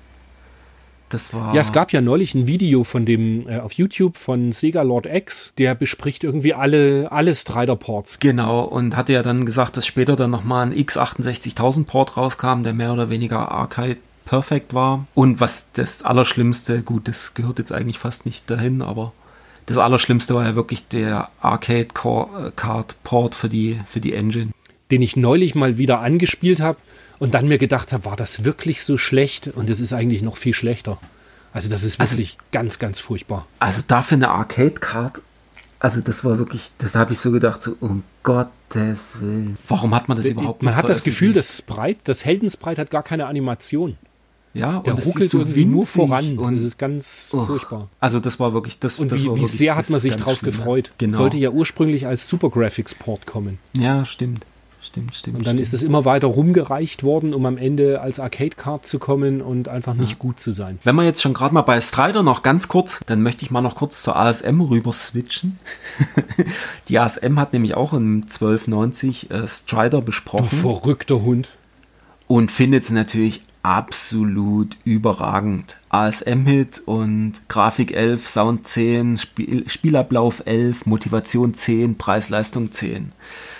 [1.08, 4.52] Das war ja, es gab ja neulich ein Video von dem äh, auf YouTube von
[4.52, 8.20] Sega Lord X, der bespricht irgendwie alle, alle Strider-Ports.
[8.20, 12.72] Genau, und hatte ja dann gesagt, dass später dann nochmal ein X68000 Port rauskam, der
[12.72, 15.06] mehr oder weniger Arcade perfekt war.
[15.14, 19.12] Und was das Allerschlimmste, gut, das gehört jetzt eigentlich fast nicht dahin, aber
[19.66, 24.50] das Allerschlimmste war ja wirklich der Arcade äh, Card Port für die, für die Engine.
[24.90, 26.78] Den ich neulich mal wieder angespielt habe
[27.18, 29.49] und dann mir gedacht habe, war das wirklich so schlecht?
[29.54, 30.99] Und es ist eigentlich noch viel schlechter.
[31.53, 33.46] Also das ist also wirklich also, ganz, ganz furchtbar.
[33.58, 35.20] Also dafür eine Arcade Card,
[35.82, 39.58] also das war wirklich, das habe ich so gedacht, so um Gottes Willen.
[39.66, 43.03] Warum hat man das überhaupt Man hat das Gefühl, das Sprite, das Heldensprite hat gar
[43.03, 43.99] keine Animation.
[44.54, 47.88] Ja, der und ruckelt so irgendwie nur voran und es ist ganz oh, furchtbar.
[48.00, 48.99] Also das war wirklich das.
[48.99, 50.92] Und das wie, wie sehr hat man sich drauf schlimm, gefreut.
[50.99, 51.16] Genau.
[51.16, 53.58] Sollte ja ursprünglich als Super Graphics Port kommen.
[53.72, 54.45] Ja, stimmt.
[54.83, 55.38] stimmt, stimmt.
[55.38, 55.61] Und dann stimmt.
[55.61, 59.95] ist es immer weiter rumgereicht worden, um am Ende als Arcade-Card zu kommen und einfach
[59.95, 60.79] nicht gut zu sein.
[60.84, 63.62] Wenn wir jetzt schon gerade mal bei Strider noch ganz kurz, dann möchte ich mal
[63.62, 65.58] noch kurz zur ASM rüber switchen.
[66.88, 71.49] Die ASM hat nämlich auch im 1290 äh, Strider Du besprochen verrückter Hund.
[72.26, 75.79] und findet es natürlich absolut überragend.
[75.91, 83.13] ASM-Hit und Grafik 11, Sound 10, Spiel, Spielablauf 11, Motivation 10, Preis-Leistung 10.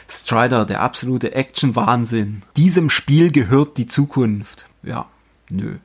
[0.09, 2.43] Strider, der absolute Action-Wahnsinn.
[2.57, 4.67] Diesem Spiel gehört die Zukunft.
[4.83, 5.07] Ja,
[5.49, 5.77] nö.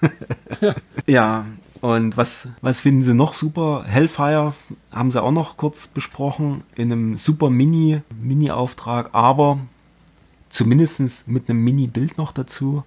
[1.06, 1.44] ja,
[1.80, 3.84] und was, was finden Sie noch super?
[3.86, 4.54] Hellfire
[4.92, 9.58] haben Sie auch noch kurz besprochen in einem super Mini, Mini-Auftrag, aber
[10.50, 12.84] zumindest mit einem Mini-Bild noch dazu.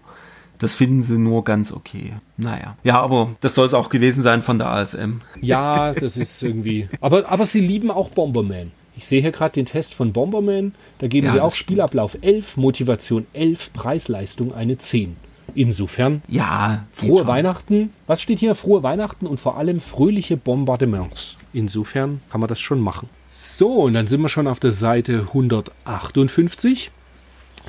[0.63, 2.13] Das finden sie nur ganz okay.
[2.37, 2.77] Naja.
[2.83, 5.17] Ja, aber das soll es auch gewesen sein von der ASM.
[5.41, 6.87] Ja, das ist irgendwie.
[7.01, 8.71] Aber, aber sie lieben auch Bomberman.
[8.95, 10.73] Ich sehe hier gerade den Test von Bomberman.
[10.99, 11.53] Da geben Ja, sie auch.
[11.53, 15.17] Spielablauf 11, Motivation 11, Preisleistung eine 10.
[15.55, 17.27] Insofern Ja, frohe schon.
[17.27, 17.89] Weihnachten.
[18.07, 18.55] Was steht hier?
[18.55, 21.35] Frohe Weihnachten und vor allem fröhliche Bombardements.
[21.53, 23.09] Insofern kann man das schon machen.
[23.29, 26.89] So, und dann sind wir schon auf der Seite 158.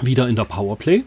[0.03, 1.05] Wieder in der Powerplay.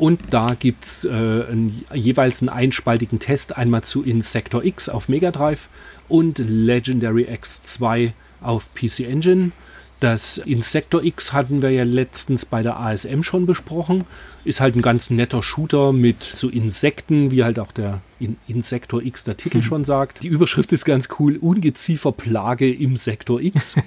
[0.00, 5.10] Und da gibt es äh, ein, jeweils einen einspaltigen Test, einmal zu Insector X auf
[5.10, 5.68] Mega Drive
[6.08, 9.52] und Legendary X2 auf PC Engine.
[10.00, 14.06] Das Insector X hatten wir ja letztens bei der ASM schon besprochen.
[14.42, 19.02] Ist halt ein ganz netter Shooter mit so Insekten, wie halt auch der In Insector
[19.02, 20.22] X der Titel schon sagt.
[20.22, 23.76] Die Überschrift ist ganz cool: Ungezieferplage im Sektor X.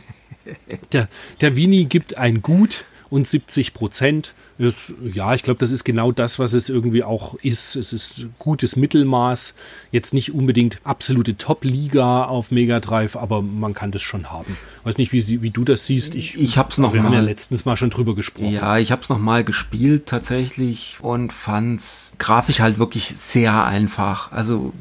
[0.92, 1.08] Der,
[1.40, 2.84] der Winnie gibt ein Gut
[3.14, 4.34] und 70 Prozent.
[4.60, 7.76] Ist, ja, ich glaube, das ist genau das, was es irgendwie auch ist.
[7.76, 9.56] Es ist gutes Mittelmaß.
[9.92, 14.56] Jetzt nicht unbedingt absolute Top-Liga auf Mega Drive, aber man kann das schon haben.
[14.84, 16.14] Weiß nicht, wie, sie- wie du das siehst.
[16.16, 17.26] Ich, Ich hab's noch Wir haben ja mal.
[17.26, 18.52] letztens mal schon drüber gesprochen.
[18.52, 24.32] Ja, ich habe es nochmal gespielt tatsächlich und fand's grafisch halt wirklich sehr einfach.
[24.32, 24.72] Also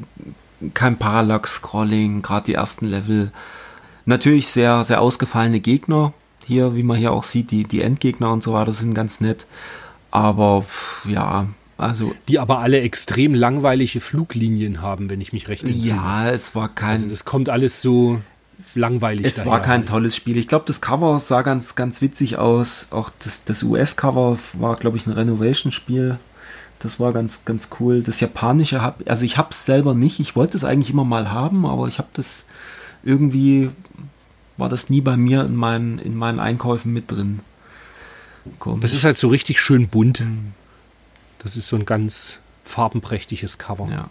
[0.75, 3.31] kein Parallax-Scrolling, gerade die ersten Level.
[4.05, 6.13] Natürlich sehr, sehr ausgefallene Gegner.
[6.45, 9.45] Hier, wie man hier auch sieht, die, die Endgegner und so weiter sind ganz nett.
[10.11, 10.65] Aber
[11.07, 11.47] ja,
[11.77, 15.87] also Die aber alle extrem langweilige Fluglinien haben, wenn ich mich recht entsinne.
[15.87, 18.21] ja, es war kein, Also das kommt alles so
[18.75, 20.37] langweilig Es war kein tolles Spiel.
[20.37, 22.87] Ich glaube, das Cover sah ganz, ganz witzig aus.
[22.91, 26.17] Auch das, das US-Cover war, glaube ich, ein Renovation-Spiel.
[26.79, 28.03] Das war ganz, ganz cool.
[28.03, 30.19] Das japanische hab, also ich habe es selber nicht.
[30.19, 32.45] Ich wollte es eigentlich immer mal haben, aber ich habe das
[33.03, 33.69] irgendwie
[34.63, 37.41] war das nie bei mir in meinen, in meinen Einkäufen mit drin.
[38.59, 38.79] Komisch.
[38.79, 40.23] Das ist halt so richtig schön bunt.
[41.39, 43.89] Das ist so ein ganz farbenprächtiges Cover.
[43.91, 44.05] ja.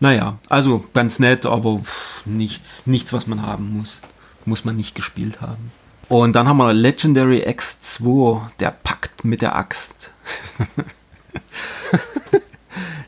[0.00, 4.00] Naja, also ganz nett, aber pff, nichts, nichts, was man haben muss.
[4.46, 5.70] Muss man nicht gespielt haben.
[6.08, 10.10] Und dann haben wir Legendary X2, der Pakt mit der Axt.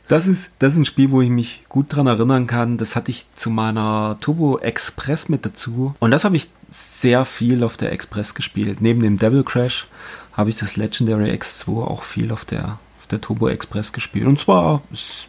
[0.08, 2.76] das, ist, das ist ein Spiel, wo ich mich gut dran erinnern kann.
[2.76, 5.94] Das hatte ich zu meiner Turbo Express mit dazu.
[5.98, 8.80] Und das habe ich sehr viel auf der Express gespielt.
[8.80, 9.86] Neben dem Devil Crash
[10.32, 14.26] habe ich das Legendary X2 auch viel auf der, auf der Turbo Express gespielt.
[14.26, 15.26] Und zwar ist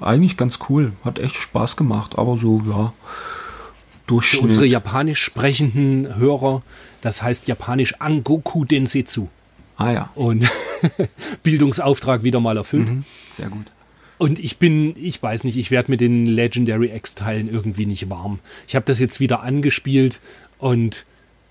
[0.00, 0.92] eigentlich ganz cool.
[1.04, 2.16] Hat echt Spaß gemacht.
[2.16, 4.42] Aber so, ja, Für Durchschnitt.
[4.42, 6.62] unsere japanisch sprechenden Hörer,
[7.00, 9.26] das heißt japanisch Angoku Densetsu.
[9.76, 10.48] ah ja, Und
[11.42, 12.88] Bildungsauftrag wieder mal erfüllt.
[13.32, 13.66] sehr gut.
[14.16, 18.38] Und ich bin, ich weiß nicht, ich werde mit den Legendary X-Teilen irgendwie nicht warm.
[18.68, 20.20] Ich habe das jetzt wieder angespielt
[20.64, 21.04] und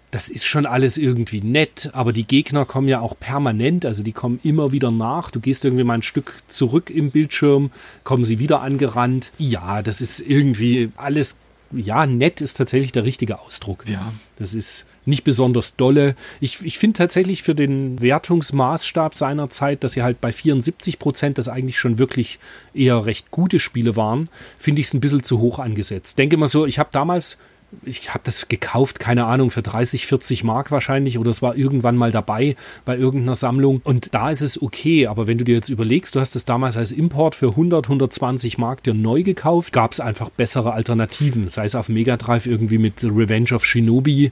[0.10, 4.12] das ist schon alles irgendwie nett, aber die Gegner kommen ja auch permanent, also die
[4.12, 5.30] kommen immer wieder nach.
[5.30, 7.70] Du gehst irgendwie mal ein Stück zurück im Bildschirm,
[8.04, 9.32] kommen sie wieder angerannt.
[9.38, 11.38] Ja, das ist irgendwie alles,
[11.72, 13.86] ja, nett ist tatsächlich der richtige Ausdruck.
[13.88, 14.14] Ja.
[14.40, 16.16] Das ist nicht besonders dolle.
[16.40, 21.38] Ich, ich finde tatsächlich für den Wertungsmaßstab seiner Zeit, dass sie halt bei 74 Prozent
[21.38, 22.40] das eigentlich schon wirklich
[22.74, 26.18] eher recht gute Spiele waren, finde ich es ein bisschen zu hoch angesetzt.
[26.18, 27.38] Denke mal so, ich habe damals,
[27.84, 31.96] ich habe das gekauft, keine Ahnung, für 30, 40 Mark wahrscheinlich oder es war irgendwann
[31.96, 32.56] mal dabei
[32.86, 36.20] bei irgendeiner Sammlung und da ist es okay, aber wenn du dir jetzt überlegst, du
[36.20, 40.30] hast es damals als Import für 100, 120 Mark dir neu gekauft, gab es einfach
[40.30, 44.32] bessere Alternativen, sei es auf Mega Drive irgendwie mit Revenge of Shinobi,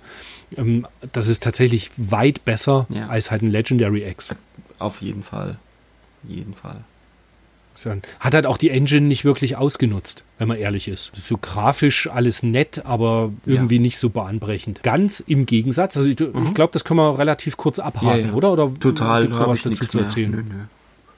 [0.57, 3.07] ähm, das ist tatsächlich weit besser Ja.
[3.07, 4.35] als halt ein Legendary X.
[4.79, 5.57] Auf jeden Fall.
[6.27, 6.83] Jeden Fall.
[8.19, 11.11] Hat halt auch die Engine nicht wirklich ausgenutzt, wenn man ehrlich ist.
[11.15, 14.83] So grafisch alles nett, aber irgendwie nicht so bahnbrechend.
[14.83, 18.19] Ganz im Gegensatz, also ich, ich glaube, das können wir relativ kurz abhaken, Mhm.
[18.25, 18.33] Ja, ja.
[18.33, 18.51] oder?
[18.53, 19.23] oder Total.
[19.23, 20.31] gibt's noch was dazu zu erzählen?
[20.31, 20.63] Nö, nö.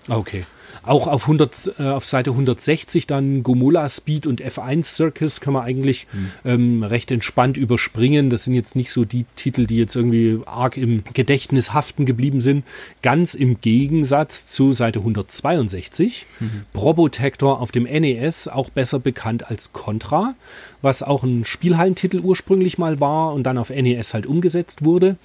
[0.10, 0.46] Ah, Okay.
[0.86, 5.64] Auch auf, 100, äh, auf Seite 160 dann Gomula Speed und F1 Circus kann man
[5.64, 6.32] eigentlich mhm.
[6.44, 8.30] ähm, recht entspannt überspringen.
[8.30, 12.42] Das sind jetzt nicht so die Titel, die jetzt irgendwie arg im Gedächtnis haften geblieben
[12.42, 12.66] sind.
[13.02, 16.26] Ganz im Gegensatz zu Seite 162.
[16.40, 16.64] Mhm.
[16.74, 20.36] Probotector auf dem NES, auch besser bekannt als Contra,
[20.82, 25.16] was auch ein Spielhallentitel ursprünglich mal war und dann auf NES halt umgesetzt wurde.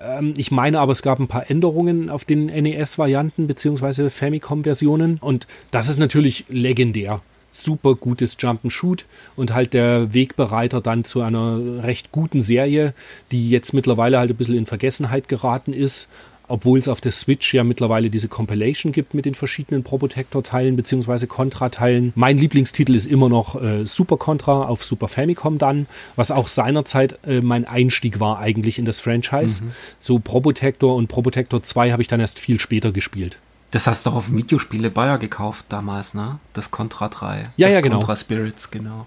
[0.00, 4.08] Ähm, ich meine aber, es gab ein paar Änderungen auf den NES-Varianten bzw.
[4.08, 7.22] Famicom-Versionen und das ist natürlich legendär.
[7.52, 9.04] Super gutes Jump'n'Shoot
[9.34, 12.94] und halt der Wegbereiter dann zu einer recht guten Serie,
[13.32, 16.08] die jetzt mittlerweile halt ein bisschen in Vergessenheit geraten ist,
[16.50, 21.26] obwohl es auf der Switch ja mittlerweile diese Compilation gibt mit den verschiedenen Probotector-Teilen bzw.
[21.26, 22.12] Contra-Teilen.
[22.16, 25.86] Mein Lieblingstitel ist immer noch äh, Super Contra auf Super Famicom dann,
[26.16, 29.62] was auch seinerzeit äh, mein Einstieg war eigentlich in das Franchise.
[29.62, 29.70] Mhm.
[30.00, 33.38] So Probotector und Probotector 2 habe ich dann erst viel später gespielt.
[33.70, 36.38] Das hast du auch auf Videospiele Bayer gekauft damals, ne?
[36.54, 37.50] Das Contra 3.
[37.56, 37.98] Ja, das ja, genau.
[37.98, 39.06] Contra Spirits, genau.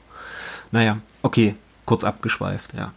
[0.72, 2.94] Naja, okay, kurz abgeschweift, ja.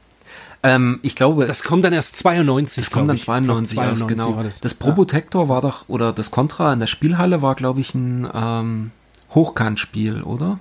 [0.62, 1.46] Ähm, ich glaube.
[1.46, 2.84] Das kommt dann erst 92.
[2.84, 4.42] Das kommt dann 92, 92 erst, genau.
[4.42, 5.48] Das, das Probotector ja.
[5.48, 8.90] war doch, oder das Contra in der Spielhalle war, glaube ich, ein ähm,
[9.34, 10.58] Hochkantspiel, oder?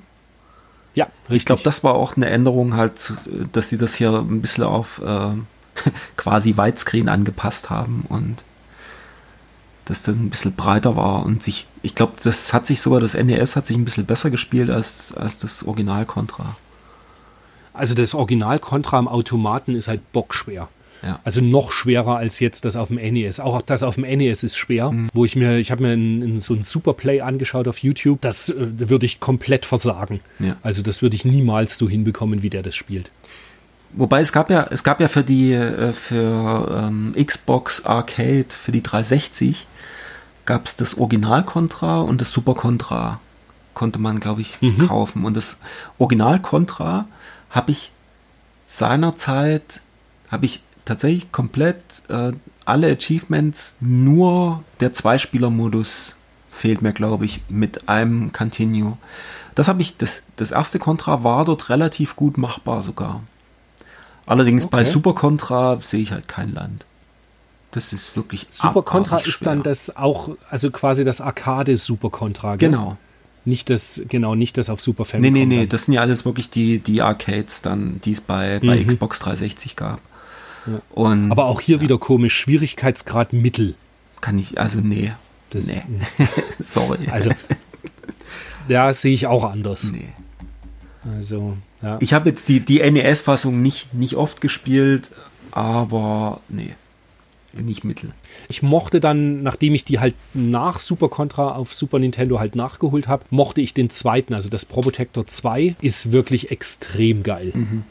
[0.96, 1.36] Ja, richtig.
[1.36, 3.14] Ich glaube, das war auch eine Änderung halt,
[3.52, 5.32] dass sie das hier ein bisschen auf äh,
[6.18, 8.44] quasi Widescreen angepasst haben und
[9.86, 13.14] dass das ein bisschen breiter war und sich, ich glaube, das hat sich sogar, das
[13.14, 16.56] NES hat sich ein bisschen besser gespielt als, als das Original Contra.
[17.74, 20.70] Also das Original Contra am Automaten ist halt bockschwer.
[21.04, 21.20] Ja.
[21.24, 23.40] Also noch schwerer als jetzt das auf dem NES.
[23.40, 25.10] Auch das auf dem NES ist schwer, mhm.
[25.14, 28.22] wo ich mir, ich habe mir in, in so ein Superplay angeschaut auf YouTube.
[28.22, 28.56] Das äh,
[28.90, 30.22] würde ich komplett versagen.
[30.40, 30.58] Ja.
[30.64, 33.12] Also das würde ich niemals so hinbekommen, wie der das spielt.
[33.98, 38.72] Wobei es gab ja, es gab ja für die äh, für ähm, Xbox Arcade für
[38.72, 39.68] die 360
[40.46, 43.20] gab es das Original Contra und das Super Contra
[43.74, 44.88] konnte man glaube ich mhm.
[44.88, 45.58] kaufen und das
[45.98, 47.08] Original Contra
[47.50, 47.92] habe ich
[48.66, 49.82] seinerzeit,
[50.30, 51.78] habe ich tatsächlich komplett
[52.10, 52.34] äh,
[52.66, 56.16] alle Achievements, nur der Zweispieler-Modus
[56.52, 58.98] fehlt mir, glaube ich, mit einem Continue.
[59.56, 63.22] Das habe ich, das, das erste Contra war dort relativ gut machbar sogar.
[64.26, 64.78] Allerdings okay.
[64.78, 66.86] bei Super Contra sehe ich halt kein Land.
[67.72, 72.56] Das ist wirklich Super Contra ist dann das auch, also quasi das Arcade Super Contra.
[72.56, 72.70] Gell?
[72.70, 72.98] Genau,
[73.44, 75.34] nicht das, genau, nicht das auf Super Famicom.
[75.34, 75.70] Nee, nee, nee, dann.
[75.70, 78.88] das sind ja alles wirklich die, die Arcades dann, die es bei, bei mhm.
[78.88, 80.00] Xbox 360 gab.
[80.66, 80.82] Ja.
[80.92, 81.82] Und, Aber auch hier ja.
[81.82, 83.76] wieder komisch, Schwierigkeitsgrad Mittel.
[84.22, 85.12] Kann ich, also nee.
[85.52, 85.84] Das, nee.
[86.60, 87.10] Sorry.
[87.12, 87.30] Also,
[88.68, 89.92] ja, sehe ich auch anders.
[89.92, 90.14] Nee.
[91.14, 91.98] Also, ja.
[92.00, 95.12] Ich habe jetzt die, die NES-Fassung nicht, nicht oft gespielt,
[95.52, 96.76] aber nee
[97.62, 98.12] nicht Mittel.
[98.50, 103.08] Ich mochte dann, nachdem ich die halt nach Super Contra auf Super Nintendo halt nachgeholt
[103.08, 107.52] habe, mochte ich den zweiten, also das Probotector 2, ist wirklich extrem geil.
[107.54, 107.84] Mhm.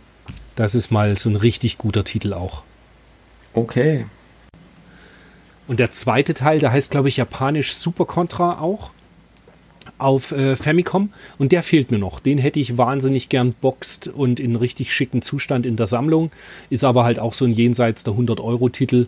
[0.57, 2.62] Das ist mal so ein richtig guter Titel auch.
[3.55, 4.07] Okay.
[5.66, 8.91] Und der zweite Teil, der heißt, glaube ich, japanisch Super Contra auch
[10.05, 12.20] auf äh, Famicom und der fehlt mir noch.
[12.20, 16.31] Den hätte ich wahnsinnig gern boxt und in richtig schicken Zustand in der Sammlung.
[16.68, 19.06] Ist aber halt auch so ein jenseits der 100 Euro Titel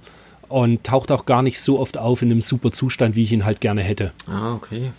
[0.49, 3.45] und taucht auch gar nicht so oft auf in einem super Zustand, wie ich ihn
[3.45, 4.13] halt gerne hätte.
[4.27, 4.91] Ah, okay.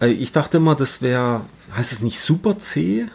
[0.00, 1.42] Äh, ich dachte immer, das wäre,
[1.76, 3.06] heißt es nicht Super C?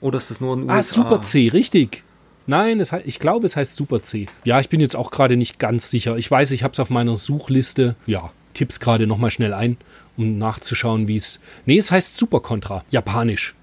[0.00, 0.78] Oder ist das nur ein USA?
[0.78, 2.02] Ah, Super C, richtig.
[2.48, 4.26] Nein, es, ich glaube, es heißt Super C.
[4.42, 6.16] Ja, ich bin jetzt auch gerade nicht ganz sicher.
[6.16, 7.94] Ich weiß, ich habe es auf meiner Suchliste.
[8.06, 9.76] Ja, tipp's gerade nochmal schnell ein,
[10.16, 11.40] um nachzuschauen, wie es.
[11.66, 13.54] Nee, es heißt Super Contra, japanisch.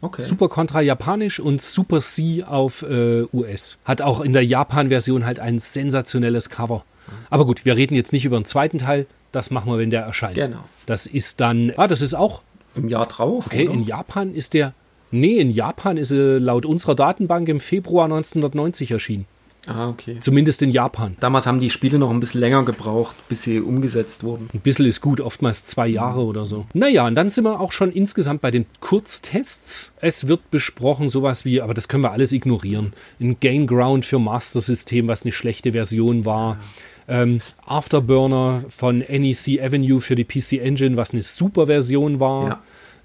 [0.00, 0.22] Okay.
[0.22, 3.78] Super Contra japanisch und Super C auf äh, US.
[3.84, 6.84] Hat auch in der Japan-Version halt ein sensationelles Cover.
[7.30, 9.06] Aber gut, wir reden jetzt nicht über den zweiten Teil.
[9.30, 10.34] Das machen wir, wenn der erscheint.
[10.34, 10.64] Genau.
[10.86, 12.42] Das ist dann, ah, das ist auch.
[12.74, 13.46] Im Jahr drauf.
[13.46, 13.74] Okay, oder?
[13.74, 14.74] in Japan ist der,
[15.10, 19.26] nee, in Japan ist er laut unserer Datenbank im Februar 1990 erschienen.
[19.66, 20.16] Ah, okay.
[20.20, 21.16] Zumindest in Japan.
[21.20, 24.48] Damals haben die Spiele noch ein bisschen länger gebraucht, bis sie umgesetzt wurden.
[24.52, 26.66] Ein bisschen ist gut, oftmals zwei Jahre oder so.
[26.74, 29.92] Naja, und dann sind wir auch schon insgesamt bei den Kurztests.
[30.00, 32.92] Es wird besprochen sowas wie, aber das können wir alles ignorieren.
[33.20, 36.58] Ein Game Ground für Master System, was eine schlechte Version war.
[37.06, 42.48] Ähm, Afterburner von NEC Avenue für die PC Engine, was eine super Version war.
[42.48, 42.62] Ja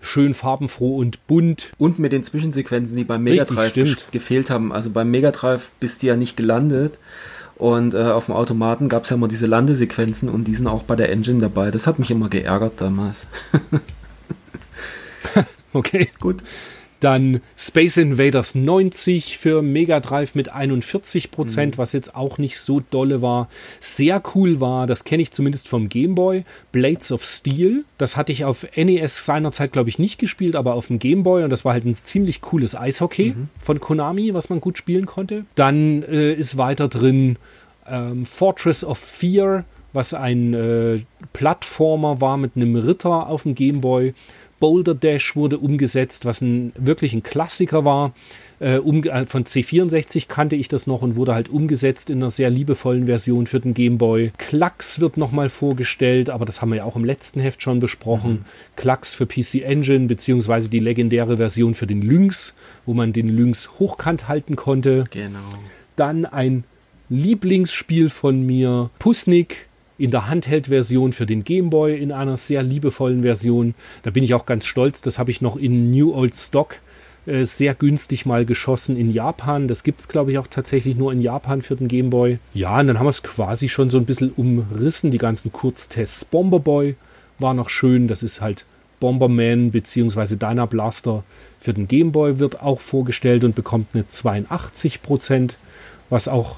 [0.08, 1.72] schön farbenfroh und bunt.
[1.78, 3.74] Und mit den Zwischensequenzen, die beim Mega Drive
[4.12, 4.72] gefehlt haben.
[4.72, 6.98] Also beim Mega Drive bist du ja nicht gelandet.
[7.56, 10.84] Und äh, auf dem Automaten gab es ja immer diese Landesequenzen und die sind auch
[10.84, 11.72] bei der Engine dabei.
[11.72, 13.26] Das hat mich immer geärgert damals.
[15.74, 16.10] okay.
[16.20, 16.44] Gut.
[17.00, 21.78] Dann Space Invaders 90 für Mega Drive mit 41 Prozent, mhm.
[21.78, 23.50] was jetzt auch nicht so dolle war.
[23.80, 27.86] Sehr cool war, das kenne ich zumindest vom Game Boy, Blades of Steel.
[27.98, 31.44] Das hatte ich auf NES seinerzeit, glaube ich, nicht gespielt, aber auf dem Game Boy
[31.44, 33.50] und das war halt ein ziemlich cooles Eishockey mhm.
[33.60, 35.46] von Konami, was man gut spielen konnte.
[35.56, 37.38] Dann äh, ist weiter drin
[37.88, 41.00] ähm, Fortress of Fear, was ein äh,
[41.34, 44.14] Plattformer war mit einem Ritter auf dem Game Boy.
[44.60, 48.14] Boulder Dash wurde umgesetzt, was ein, wirklich ein Klassiker war.
[48.60, 52.30] Äh, um, äh, von C64 kannte ich das noch und wurde halt umgesetzt in einer
[52.30, 54.32] sehr liebevollen Version für den Game Boy.
[54.38, 58.32] Klacks wird nochmal vorgestellt, aber das haben wir ja auch im letzten Heft schon besprochen.
[58.32, 58.46] Mhm.
[58.76, 62.56] Klacks für PC Engine, beziehungsweise die legendäre Version für den Lynx,
[62.86, 65.04] wo man den Lynx hochkant halten konnte.
[65.12, 65.40] Genau.
[65.96, 66.64] Dann ein
[67.10, 69.68] Lieblingsspiel von mir, Pusnik,
[69.98, 73.74] in der Handheld-Version für den Game Boy in einer sehr liebevollen Version.
[74.04, 75.02] Da bin ich auch ganz stolz.
[75.02, 76.76] Das habe ich noch in New Old Stock
[77.26, 79.68] äh, sehr günstig mal geschossen in Japan.
[79.68, 82.40] Das gibt es, glaube ich, auch tatsächlich nur in Japan für den Game Boy.
[82.54, 85.12] Ja, und dann haben wir es quasi schon so ein bisschen umrissen.
[85.12, 86.26] Die ganzen Kurztests.
[86.26, 86.96] Bomberboy
[87.40, 88.08] war noch schön.
[88.08, 88.66] Das ist halt
[89.00, 90.38] Bomberman bzw.
[90.38, 91.24] Dyna Blaster
[91.60, 95.56] für den Game Boy wird auch vorgestellt und bekommt eine 82%,
[96.10, 96.58] was auch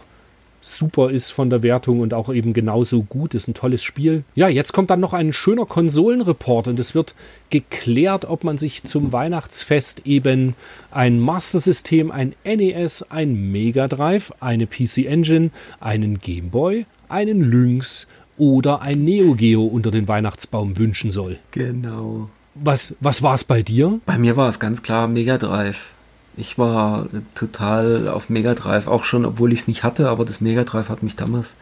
[0.61, 4.23] super ist von der Wertung und auch eben genauso gut, ist ein tolles Spiel.
[4.35, 7.15] Ja, jetzt kommt dann noch ein schöner Konsolenreport und es wird
[7.49, 10.55] geklärt, ob man sich zum Weihnachtsfest eben
[10.91, 17.41] ein Master System, ein NES, ein Mega Drive, eine PC Engine, einen Game Boy, einen
[17.41, 18.07] Lynx
[18.37, 21.37] oder ein Neo Geo unter den Weihnachtsbaum wünschen soll.
[21.51, 22.29] Genau.
[22.55, 23.99] Was, was war es bei dir?
[24.05, 25.89] Bei mir war es ganz klar Mega Drive.
[26.37, 30.41] Ich war total auf Mega Drive, auch schon, obwohl ich es nicht hatte, aber das
[30.41, 31.57] Mega Drive hat mich damals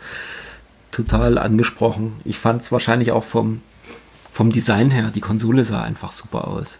[0.91, 2.14] total angesprochen.
[2.26, 3.61] Ich fand es wahrscheinlich auch vom,
[4.31, 6.80] vom Design her, die Konsole sah einfach super aus.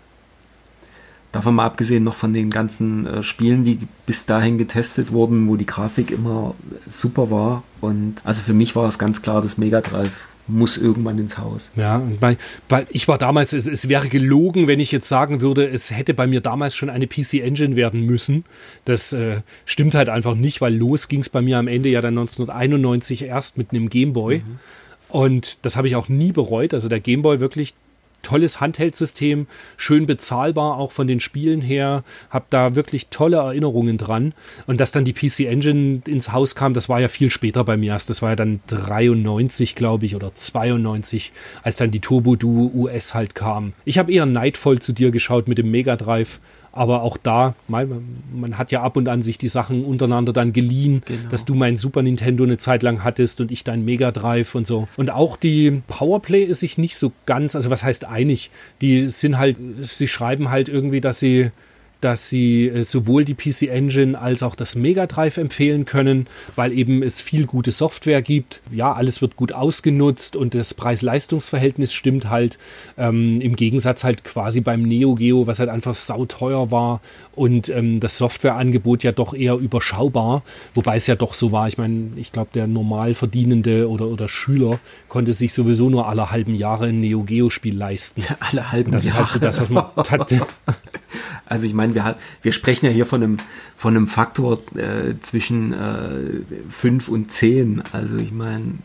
[1.32, 5.56] Davon mal abgesehen noch von den ganzen äh, Spielen, die bis dahin getestet wurden, wo
[5.56, 6.56] die Grafik immer
[6.90, 7.64] super war.
[7.82, 11.70] Und also für mich war es ganz klar das Mega Drive muss irgendwann ins Haus.
[11.76, 12.38] Ja, weil,
[12.70, 16.14] weil ich war damals, es, es, wäre gelogen, wenn ich jetzt sagen würde, es hätte
[16.14, 18.46] bei mir damals schon eine PC Engine werden müssen.
[18.86, 22.02] Das äh, stimmt halt einfach nicht, weil los ging es bei mir am Ende ja
[22.02, 24.40] dann 1991 erst mit einem Gameboy.
[24.40, 24.60] Mhm.
[25.10, 26.74] Und das habe ich auch nie bereut.
[26.74, 27.74] Also der Gameboy wirklich
[28.28, 29.48] tolles Handheld-System,
[29.78, 34.34] schön bezahlbar auch von den Spielen her, habe da wirklich tolle Erinnerungen dran.
[34.66, 37.78] Und dass dann die PC Engine ins Haus kam, das war ja viel später bei
[37.78, 38.10] mir erst.
[38.10, 41.32] Das war ja dann 93, glaube ich, oder 92,
[41.64, 43.72] als dann die Turbo Duo US halt kam.
[43.86, 46.42] Ich habe eher neidvoll zu dir geschaut mit dem Mega Drive
[46.78, 50.54] aber auch da, man, man, hat ja ab und an sich die Sachen untereinander dann
[50.54, 51.30] geliehen, genau.
[51.30, 54.68] dass du mein Super Nintendo eine Zeit lang hattest und ich dein Mega Drive und
[54.68, 54.88] so.
[54.96, 58.52] Und auch die Powerplay ist sich nicht so ganz, also was heißt einig?
[58.82, 61.52] Die sind halt, sie schreiben halt irgendwie, dass sie
[62.08, 66.72] dass sie äh, sowohl die PC Engine als auch das Mega Drive empfehlen können, weil
[66.72, 68.62] eben es viel gute Software gibt.
[68.72, 72.60] Ja, alles wird gut ausgenutzt und das Preis-Leistungs-Verhältnis stimmt halt.
[72.98, 77.02] Ähm, Im Gegensatz halt quasi beim Neo Geo, was halt einfach sauteuer war
[77.36, 80.44] und ähm, das Softwareangebot ja doch eher überschaubar,
[80.76, 81.68] wobei es ja doch so war.
[81.68, 84.80] Ich meine, ich glaube, der Normalverdienende oder, oder Schüler
[85.10, 88.22] konnte sich sowieso nur alle halben Jahre ein Neo Geo Spiel leisten.
[88.22, 89.24] Ja, alle halben das Jahre.
[89.24, 89.86] Das ist halt so das, was man.
[91.50, 93.38] Also ich meine, wir, wir sprechen ja hier von einem,
[93.76, 97.84] von einem Faktor äh, zwischen äh, und 10.
[97.92, 98.80] Also ich meine,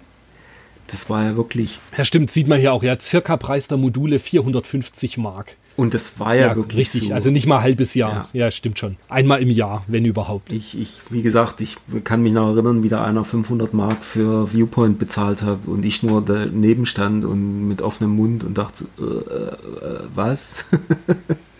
[0.87, 1.81] das war ja wirklich.
[1.97, 5.57] Ja, stimmt, sieht man hier auch, ja, circa Preis der Module 450 Mark.
[5.75, 7.15] Und das war ja, ja wirklich richtig, so.
[7.15, 8.29] also nicht mal ein halbes Jahr.
[8.35, 8.45] Ja.
[8.45, 8.51] ja.
[8.51, 8.97] stimmt schon.
[9.09, 10.53] Einmal im Jahr, wenn überhaupt.
[10.53, 14.53] Ich, ich, wie gesagt, ich kann mich noch erinnern, wie da einer 500 Mark für
[14.53, 19.03] Viewpoint bezahlt hat und ich nur daneben stand und mit offenem Mund und dachte, äh,
[19.03, 20.67] äh, was?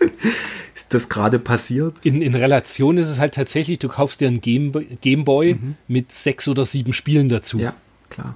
[0.75, 1.95] ist das gerade passiert?
[2.03, 5.75] In, in Relation ist es halt tatsächlich, du kaufst dir einen Gameboy Game mhm.
[5.87, 7.59] mit sechs oder sieben Spielen dazu.
[7.59, 7.73] Ja,
[8.09, 8.35] klar.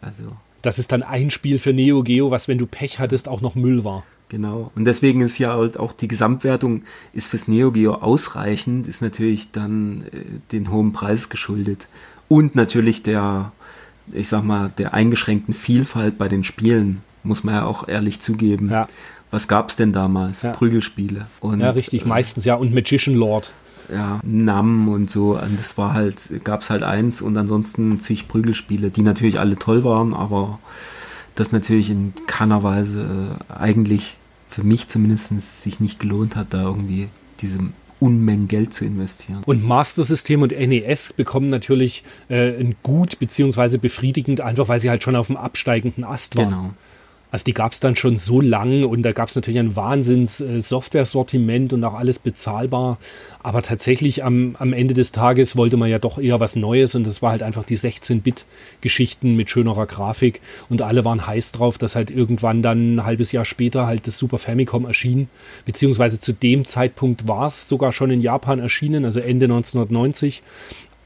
[0.00, 0.24] Also.
[0.62, 3.54] Das ist dann ein Spiel für Neo Geo, was, wenn du Pech hattest, auch noch
[3.54, 4.04] Müll war.
[4.28, 4.70] Genau.
[4.74, 6.82] Und deswegen ist ja halt auch die Gesamtwertung
[7.12, 11.88] ist fürs Neo Geo ausreichend, ist natürlich dann äh, den hohen Preis geschuldet.
[12.28, 13.52] Und natürlich der,
[14.12, 18.68] ich sag mal, der eingeschränkten Vielfalt bei den Spielen, muss man ja auch ehrlich zugeben.
[18.68, 18.88] Ja
[19.30, 20.42] was gab es denn damals?
[20.42, 20.52] Ja.
[20.52, 21.26] Prügelspiele.
[21.40, 22.54] Und, ja, richtig, äh, meistens ja.
[22.54, 23.50] Und Magician Lord.
[23.92, 25.38] Ja, Nam und so.
[25.38, 29.56] Und das war halt, gab es halt eins und ansonsten zig Prügelspiele, die natürlich alle
[29.56, 30.58] toll waren, aber
[31.34, 34.16] das natürlich in keiner Weise äh, eigentlich
[34.48, 37.08] für mich zumindest sich nicht gelohnt hat, da irgendwie
[37.40, 37.60] diese
[38.00, 39.42] Unmengen Geld zu investieren.
[39.44, 44.90] Und Master System und NES bekommen natürlich äh, ein gut beziehungsweise befriedigend, einfach weil sie
[44.90, 46.48] halt schon auf dem absteigenden Ast waren.
[46.48, 46.70] Genau.
[47.30, 50.40] Also die gab es dann schon so lang und da gab es natürlich ein Wahnsinns
[50.40, 52.98] äh, Software-Sortiment und auch alles bezahlbar.
[53.42, 57.06] Aber tatsächlich am, am Ende des Tages wollte man ja doch eher was Neues und
[57.06, 60.40] das war halt einfach die 16-Bit-Geschichten mit schönerer Grafik
[60.70, 64.18] und alle waren heiß drauf, dass halt irgendwann dann ein halbes Jahr später halt das
[64.18, 65.28] Super Famicom erschien.
[65.66, 70.42] Beziehungsweise zu dem Zeitpunkt war es sogar schon in Japan erschienen, also Ende 1990.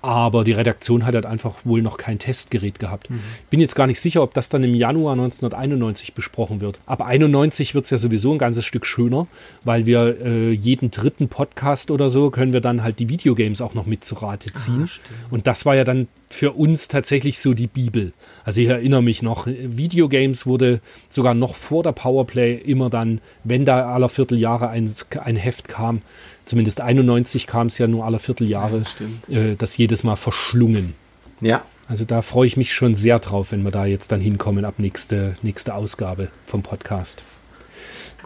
[0.02, 3.08] Aber die Redaktion hat halt einfach wohl noch kein Testgerät gehabt.
[3.08, 3.20] Mhm.
[3.50, 6.80] Bin jetzt gar nicht sicher, ob das dann im Januar 1991 besprochen wird.
[6.86, 9.28] Ab 91 wird es ja sowieso ein ganzes Stück schöner,
[9.62, 13.74] weil wir äh, jeden dritten Podcast oder so können wir dann halt die Videogames auch
[13.74, 14.90] noch mit zu Rate ah, ziehen.
[14.92, 18.12] Ah, Und das war ja dann für uns tatsächlich so die Bibel.
[18.44, 20.80] Also ich erinnere mich noch, Videogames wurde
[21.10, 24.90] sogar noch vor der Powerplay immer dann, wenn da aller Vierteljahre ein,
[25.22, 26.00] ein Heft kam,
[26.44, 28.84] zumindest 91 kam es ja nur alle Vierteljahre,
[29.28, 30.94] ja, äh, das jedes Mal verschlungen.
[31.40, 31.62] Ja.
[31.88, 34.74] Also da freue ich mich schon sehr drauf, wenn wir da jetzt dann hinkommen ab
[34.78, 37.22] nächste, nächste Ausgabe vom Podcast.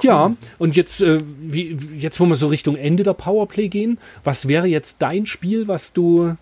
[0.03, 4.47] Ja, und jetzt, äh, wie, jetzt, wo wir so Richtung Ende der Powerplay gehen, was
[4.47, 6.37] wäre jetzt dein Spiel, was du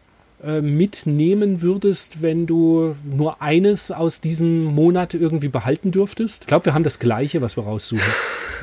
[0.44, 6.42] äh, mitnehmen würdest, wenn du nur eines aus diesem Monat irgendwie behalten dürftest?
[6.42, 8.04] Ich glaube, wir haben das Gleiche, was wir raussuchen.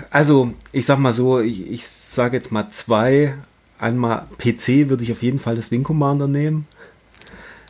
[0.10, 3.36] Also, ich sag mal so, ich, ich sage jetzt mal zwei.
[3.78, 6.68] Einmal PC würde ich auf jeden Fall das Wing Commander nehmen.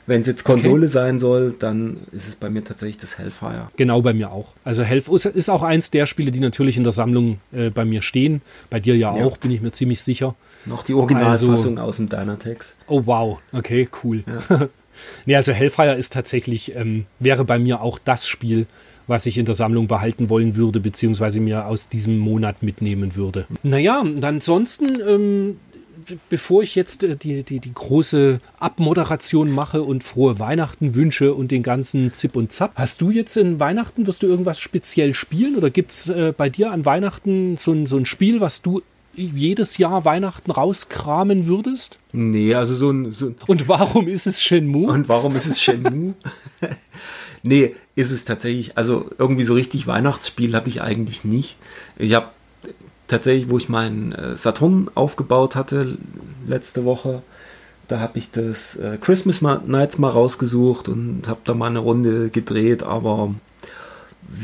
[0.07, 0.87] Wenn es jetzt Konsole okay.
[0.87, 3.69] sein soll, dann ist es bei mir tatsächlich das Hellfire.
[3.77, 4.53] Genau, bei mir auch.
[4.63, 8.01] Also Hellfire ist auch eins der Spiele, die natürlich in der Sammlung äh, bei mir
[8.01, 8.41] stehen.
[8.69, 10.35] Bei dir ja, ja, auch, bin ich mir ziemlich sicher.
[10.65, 12.75] Noch die Originalfassung also, aus dem Dynatex.
[12.87, 14.23] Oh wow, okay, cool.
[14.49, 14.69] Ja.
[15.25, 18.67] nee, also Hellfire ist tatsächlich, ähm, wäre bei mir auch das Spiel,
[19.07, 23.45] was ich in der Sammlung behalten wollen würde, beziehungsweise mir aus diesem Monat mitnehmen würde.
[23.63, 25.57] Naja, ansonsten ähm,
[26.29, 31.51] bevor ich jetzt äh, die, die, die große Abmoderation mache und frohe Weihnachten wünsche und
[31.51, 35.55] den ganzen Zip und Zap, hast du jetzt in Weihnachten, wirst du irgendwas speziell spielen
[35.55, 38.81] oder gibt es äh, bei dir an Weihnachten so ein, so ein Spiel, was du
[39.13, 41.99] jedes Jahr Weihnachten rauskramen würdest?
[42.13, 44.91] Nee, also so ein, so Und warum ist es Shenmue?
[44.91, 46.13] Und warum ist es Shenmue?
[47.43, 51.57] nee, ist es tatsächlich, also irgendwie so richtig Weihnachtsspiel habe ich eigentlich nicht.
[51.97, 52.29] Ich habe
[53.11, 55.97] tatsächlich, wo ich meinen äh, Saturn aufgebaut hatte
[56.47, 57.21] letzte Woche,
[57.87, 62.29] da habe ich das äh, Christmas Nights mal rausgesucht und habe da mal eine Runde
[62.29, 63.35] gedreht, aber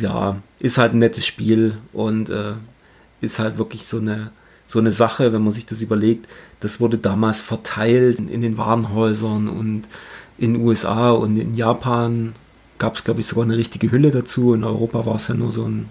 [0.02, 2.54] ja, ist halt ein nettes Spiel und äh,
[3.22, 4.32] ist halt wirklich so eine
[4.68, 6.28] so eine Sache, wenn man sich das überlegt.
[6.60, 9.84] Das wurde damals verteilt in den Warenhäusern und
[10.38, 12.34] in den USA und in Japan
[12.78, 14.54] gab es, glaube ich, sogar eine richtige Hülle dazu.
[14.54, 15.90] In Europa war es ja nur so ein,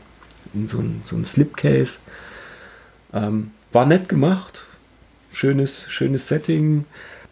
[0.66, 2.01] so ein, so ein Slipcase.
[3.16, 4.66] Ähm, war nett gemacht,
[5.32, 6.84] schönes, schönes Setting,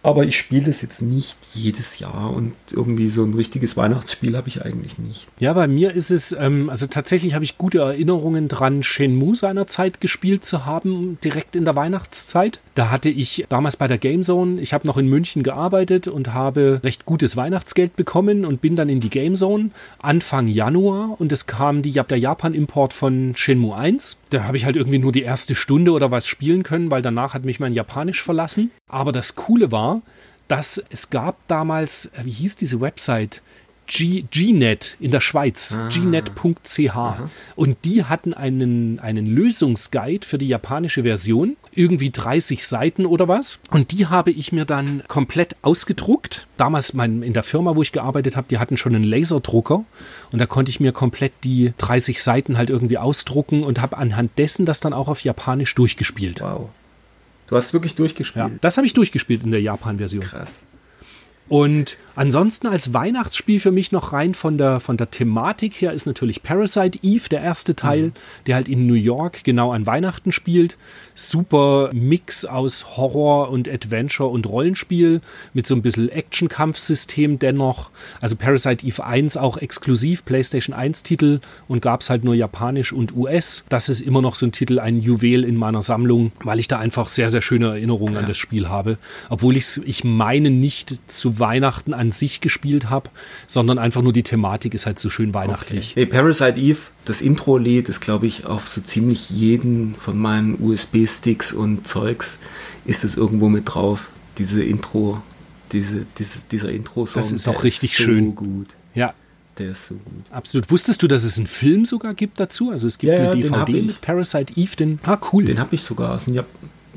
[0.05, 4.49] aber ich spiele das jetzt nicht jedes Jahr und irgendwie so ein richtiges Weihnachtsspiel habe
[4.49, 5.27] ich eigentlich nicht.
[5.39, 10.03] Ja, bei mir ist es, ähm, also tatsächlich habe ich gute Erinnerungen dran, Shenmue seinerzeit
[10.03, 12.61] gespielt zu haben, direkt in der Weihnachtszeit.
[12.75, 16.81] Da hatte ich damals bei der Gamezone, ich habe noch in München gearbeitet und habe
[16.85, 19.71] recht gutes Weihnachtsgeld bekommen und bin dann in die Gamezone
[20.01, 24.19] Anfang Januar und es kam die, der Japan-Import von Shenmue 1.
[24.29, 27.33] Da habe ich halt irgendwie nur die erste Stunde oder was spielen können, weil danach
[27.33, 28.71] hat mich mein Japanisch verlassen.
[28.95, 30.03] Aber das Coole war,
[30.47, 33.43] dass es gab damals, äh, wie hieß diese Website?
[33.87, 35.91] G GNet in der Schweiz, ah.
[35.91, 36.97] gnet.ch.
[37.55, 43.59] Und die hatten einen, einen Lösungsguide für die japanische Version, irgendwie 30 Seiten oder was.
[43.71, 46.47] Und die habe ich mir dann komplett ausgedruckt.
[46.57, 49.85] Damals mein, in der Firma, wo ich gearbeitet habe, die hatten schon einen Laserdrucker.
[50.33, 54.39] Und da konnte ich mir komplett die 30 Seiten halt irgendwie ausdrucken und habe anhand
[54.39, 56.41] dessen das dann auch auf Japanisch durchgespielt.
[56.41, 56.71] Wow.
[57.47, 58.47] Du hast wirklich durchgespielt.
[58.47, 60.23] Ja, das habe ich durchgespielt in der Japan-Version.
[60.23, 60.63] Krass.
[61.47, 66.07] Und ansonsten als Weihnachtsspiel für mich noch rein von der, von der Thematik her ist
[66.07, 68.13] natürlich Parasite Eve, der erste Teil, mhm.
[68.47, 70.79] der halt in New York genau an Weihnachten spielt.
[71.15, 75.21] Super Mix aus Horror und Adventure und Rollenspiel
[75.53, 77.91] mit so ein bisschen Action-Kampfsystem dennoch.
[78.23, 82.93] Also Parasite Eve 1 auch exklusiv PlayStation 1 Titel und gab es halt nur japanisch
[82.93, 83.65] und US.
[83.69, 86.79] Das ist immer noch so ein Titel, ein Juwel in meiner Sammlung, weil ich da
[86.79, 88.21] einfach sehr, sehr schöne Erinnerungen ja.
[88.21, 88.97] an das Spiel habe.
[89.29, 93.11] Obwohl ich ich meine nicht zu Weihnachten an sich gespielt habe,
[93.47, 95.93] sondern einfach nur die Thematik ist halt so schön weihnachtlich.
[95.93, 96.01] Okay.
[96.01, 101.53] Hey, Parasite Eve, das Intro-Lied ist, glaube ich, auf so ziemlich jeden von meinen USB-Sticks
[101.53, 102.39] und Zeugs
[102.85, 104.09] ist es irgendwo mit drauf.
[104.39, 105.23] Diese Intro,
[105.73, 107.23] diese, diese, dieser Intro-Song.
[107.23, 108.35] Das ist auch richtig ist so schön.
[108.35, 108.69] gut.
[108.95, 109.15] Ja.
[109.59, 110.25] Der ist so gut.
[110.31, 110.71] Absolut.
[110.71, 112.71] Wusstest du, dass es einen Film sogar gibt dazu?
[112.71, 114.75] Also es gibt ja, eine DVD mit Parasite Eve.
[114.77, 115.45] Den, ah, cool.
[115.45, 116.21] Den habe ich sogar.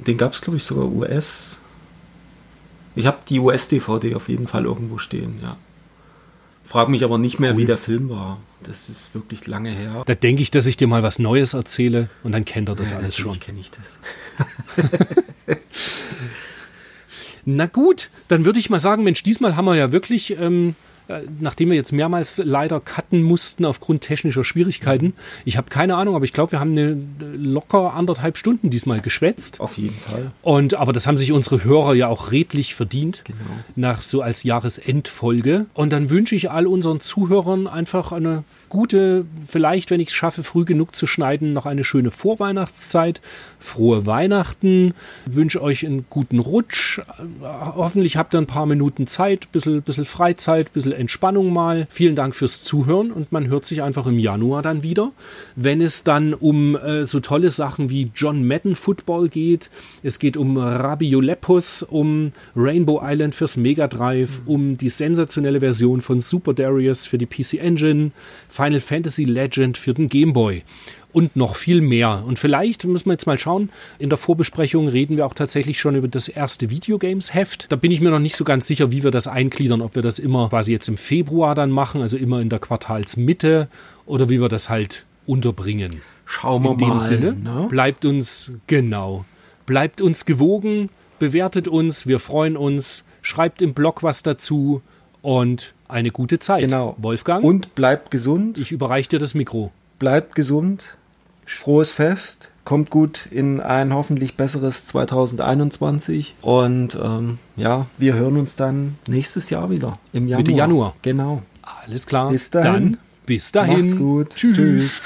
[0.07, 1.56] Den gab es, glaube ich, sogar US.
[2.97, 5.57] Ich habe die US-DVD auf jeden Fall irgendwo stehen, ja.
[6.65, 7.59] Frag mich aber nicht mehr, cool.
[7.59, 8.39] wie der Film war.
[8.63, 10.01] Das ist wirklich lange her.
[10.05, 12.89] Da denke ich, dass ich dir mal was Neues erzähle und dann kennt er das
[12.89, 13.39] ja, alles schon.
[13.39, 14.97] kenne ich das.
[17.45, 20.86] Na gut, dann würde ich mal sagen, Mensch, diesmal haben wir ja wirklich ähm, äh,
[21.39, 25.13] nachdem wir jetzt mehrmals leider cutten mussten aufgrund technischer Schwierigkeiten.
[25.45, 26.97] Ich habe keine Ahnung, aber ich glaube, wir haben eine
[27.35, 29.59] locker anderthalb Stunden diesmal geschwätzt.
[29.59, 30.31] Auf jeden Fall.
[30.41, 33.23] Und aber das haben sich unsere Hörer ja auch redlich verdient.
[33.25, 33.39] Genau.
[33.75, 35.67] Nach so als Jahresendfolge.
[35.73, 40.43] Und dann wünsche ich all unseren Zuhörern einfach eine gute, vielleicht, wenn ich es schaffe,
[40.43, 43.21] früh genug zu schneiden, noch eine schöne Vorweihnachtszeit.
[43.59, 44.93] Frohe Weihnachten.
[45.25, 47.01] Wünsche euch einen guten Rutsch.
[47.41, 51.87] Hoffentlich habt ihr ein paar Minuten Zeit, bisschen, bisschen Freizeit, bisschen Entspannung mal.
[51.89, 55.11] Vielen Dank fürs Zuhören und man hört sich einfach im Januar dann wieder,
[55.55, 59.69] wenn es dann um äh, so tolle Sachen wie John Madden Football geht.
[60.03, 66.21] Es geht um Rabiolepus, um Rainbow Island fürs Mega Drive, um die sensationelle Version von
[66.21, 68.11] Super Darius für die PC Engine,
[68.57, 70.63] Final Fantasy Legend für den Game Boy
[71.13, 72.23] und noch viel mehr.
[72.25, 73.69] Und vielleicht müssen wir jetzt mal schauen,
[73.99, 77.71] in der Vorbesprechung reden wir auch tatsächlich schon über das erste Videogames-Heft.
[77.71, 80.01] Da bin ich mir noch nicht so ganz sicher, wie wir das eingliedern, ob wir
[80.01, 83.67] das immer quasi jetzt im Februar dann machen, also immer in der Quartalsmitte
[84.07, 86.01] oder wie wir das halt unterbringen.
[86.25, 87.01] Schauen wir in dem mal.
[87.01, 87.67] Sinne, ne?
[87.69, 89.25] bleibt uns, genau,
[89.67, 90.89] bleibt uns gewogen,
[91.19, 94.81] bewertet uns, wir freuen uns, schreibt im Blog was dazu
[95.21, 96.61] und eine gute Zeit.
[96.61, 96.95] Genau.
[96.97, 97.43] Wolfgang?
[97.43, 98.57] Und bleibt gesund.
[98.57, 99.71] Ich überreiche dir das Mikro.
[99.99, 100.97] Bleibt gesund.
[101.45, 102.49] Frohes Fest.
[102.65, 106.35] Kommt gut in ein hoffentlich besseres 2021.
[106.41, 109.97] Und ähm, ja, wir hören uns dann nächstes Jahr wieder.
[110.11, 110.39] Im Januar.
[110.39, 110.95] Mitte Januar.
[111.01, 111.41] Genau.
[111.61, 112.29] Alles klar.
[112.29, 112.73] Bis dahin.
[112.73, 113.81] Dann bis dahin.
[113.81, 114.35] Macht's gut.
[114.35, 114.55] Tschüss.
[114.55, 115.01] Tschüss.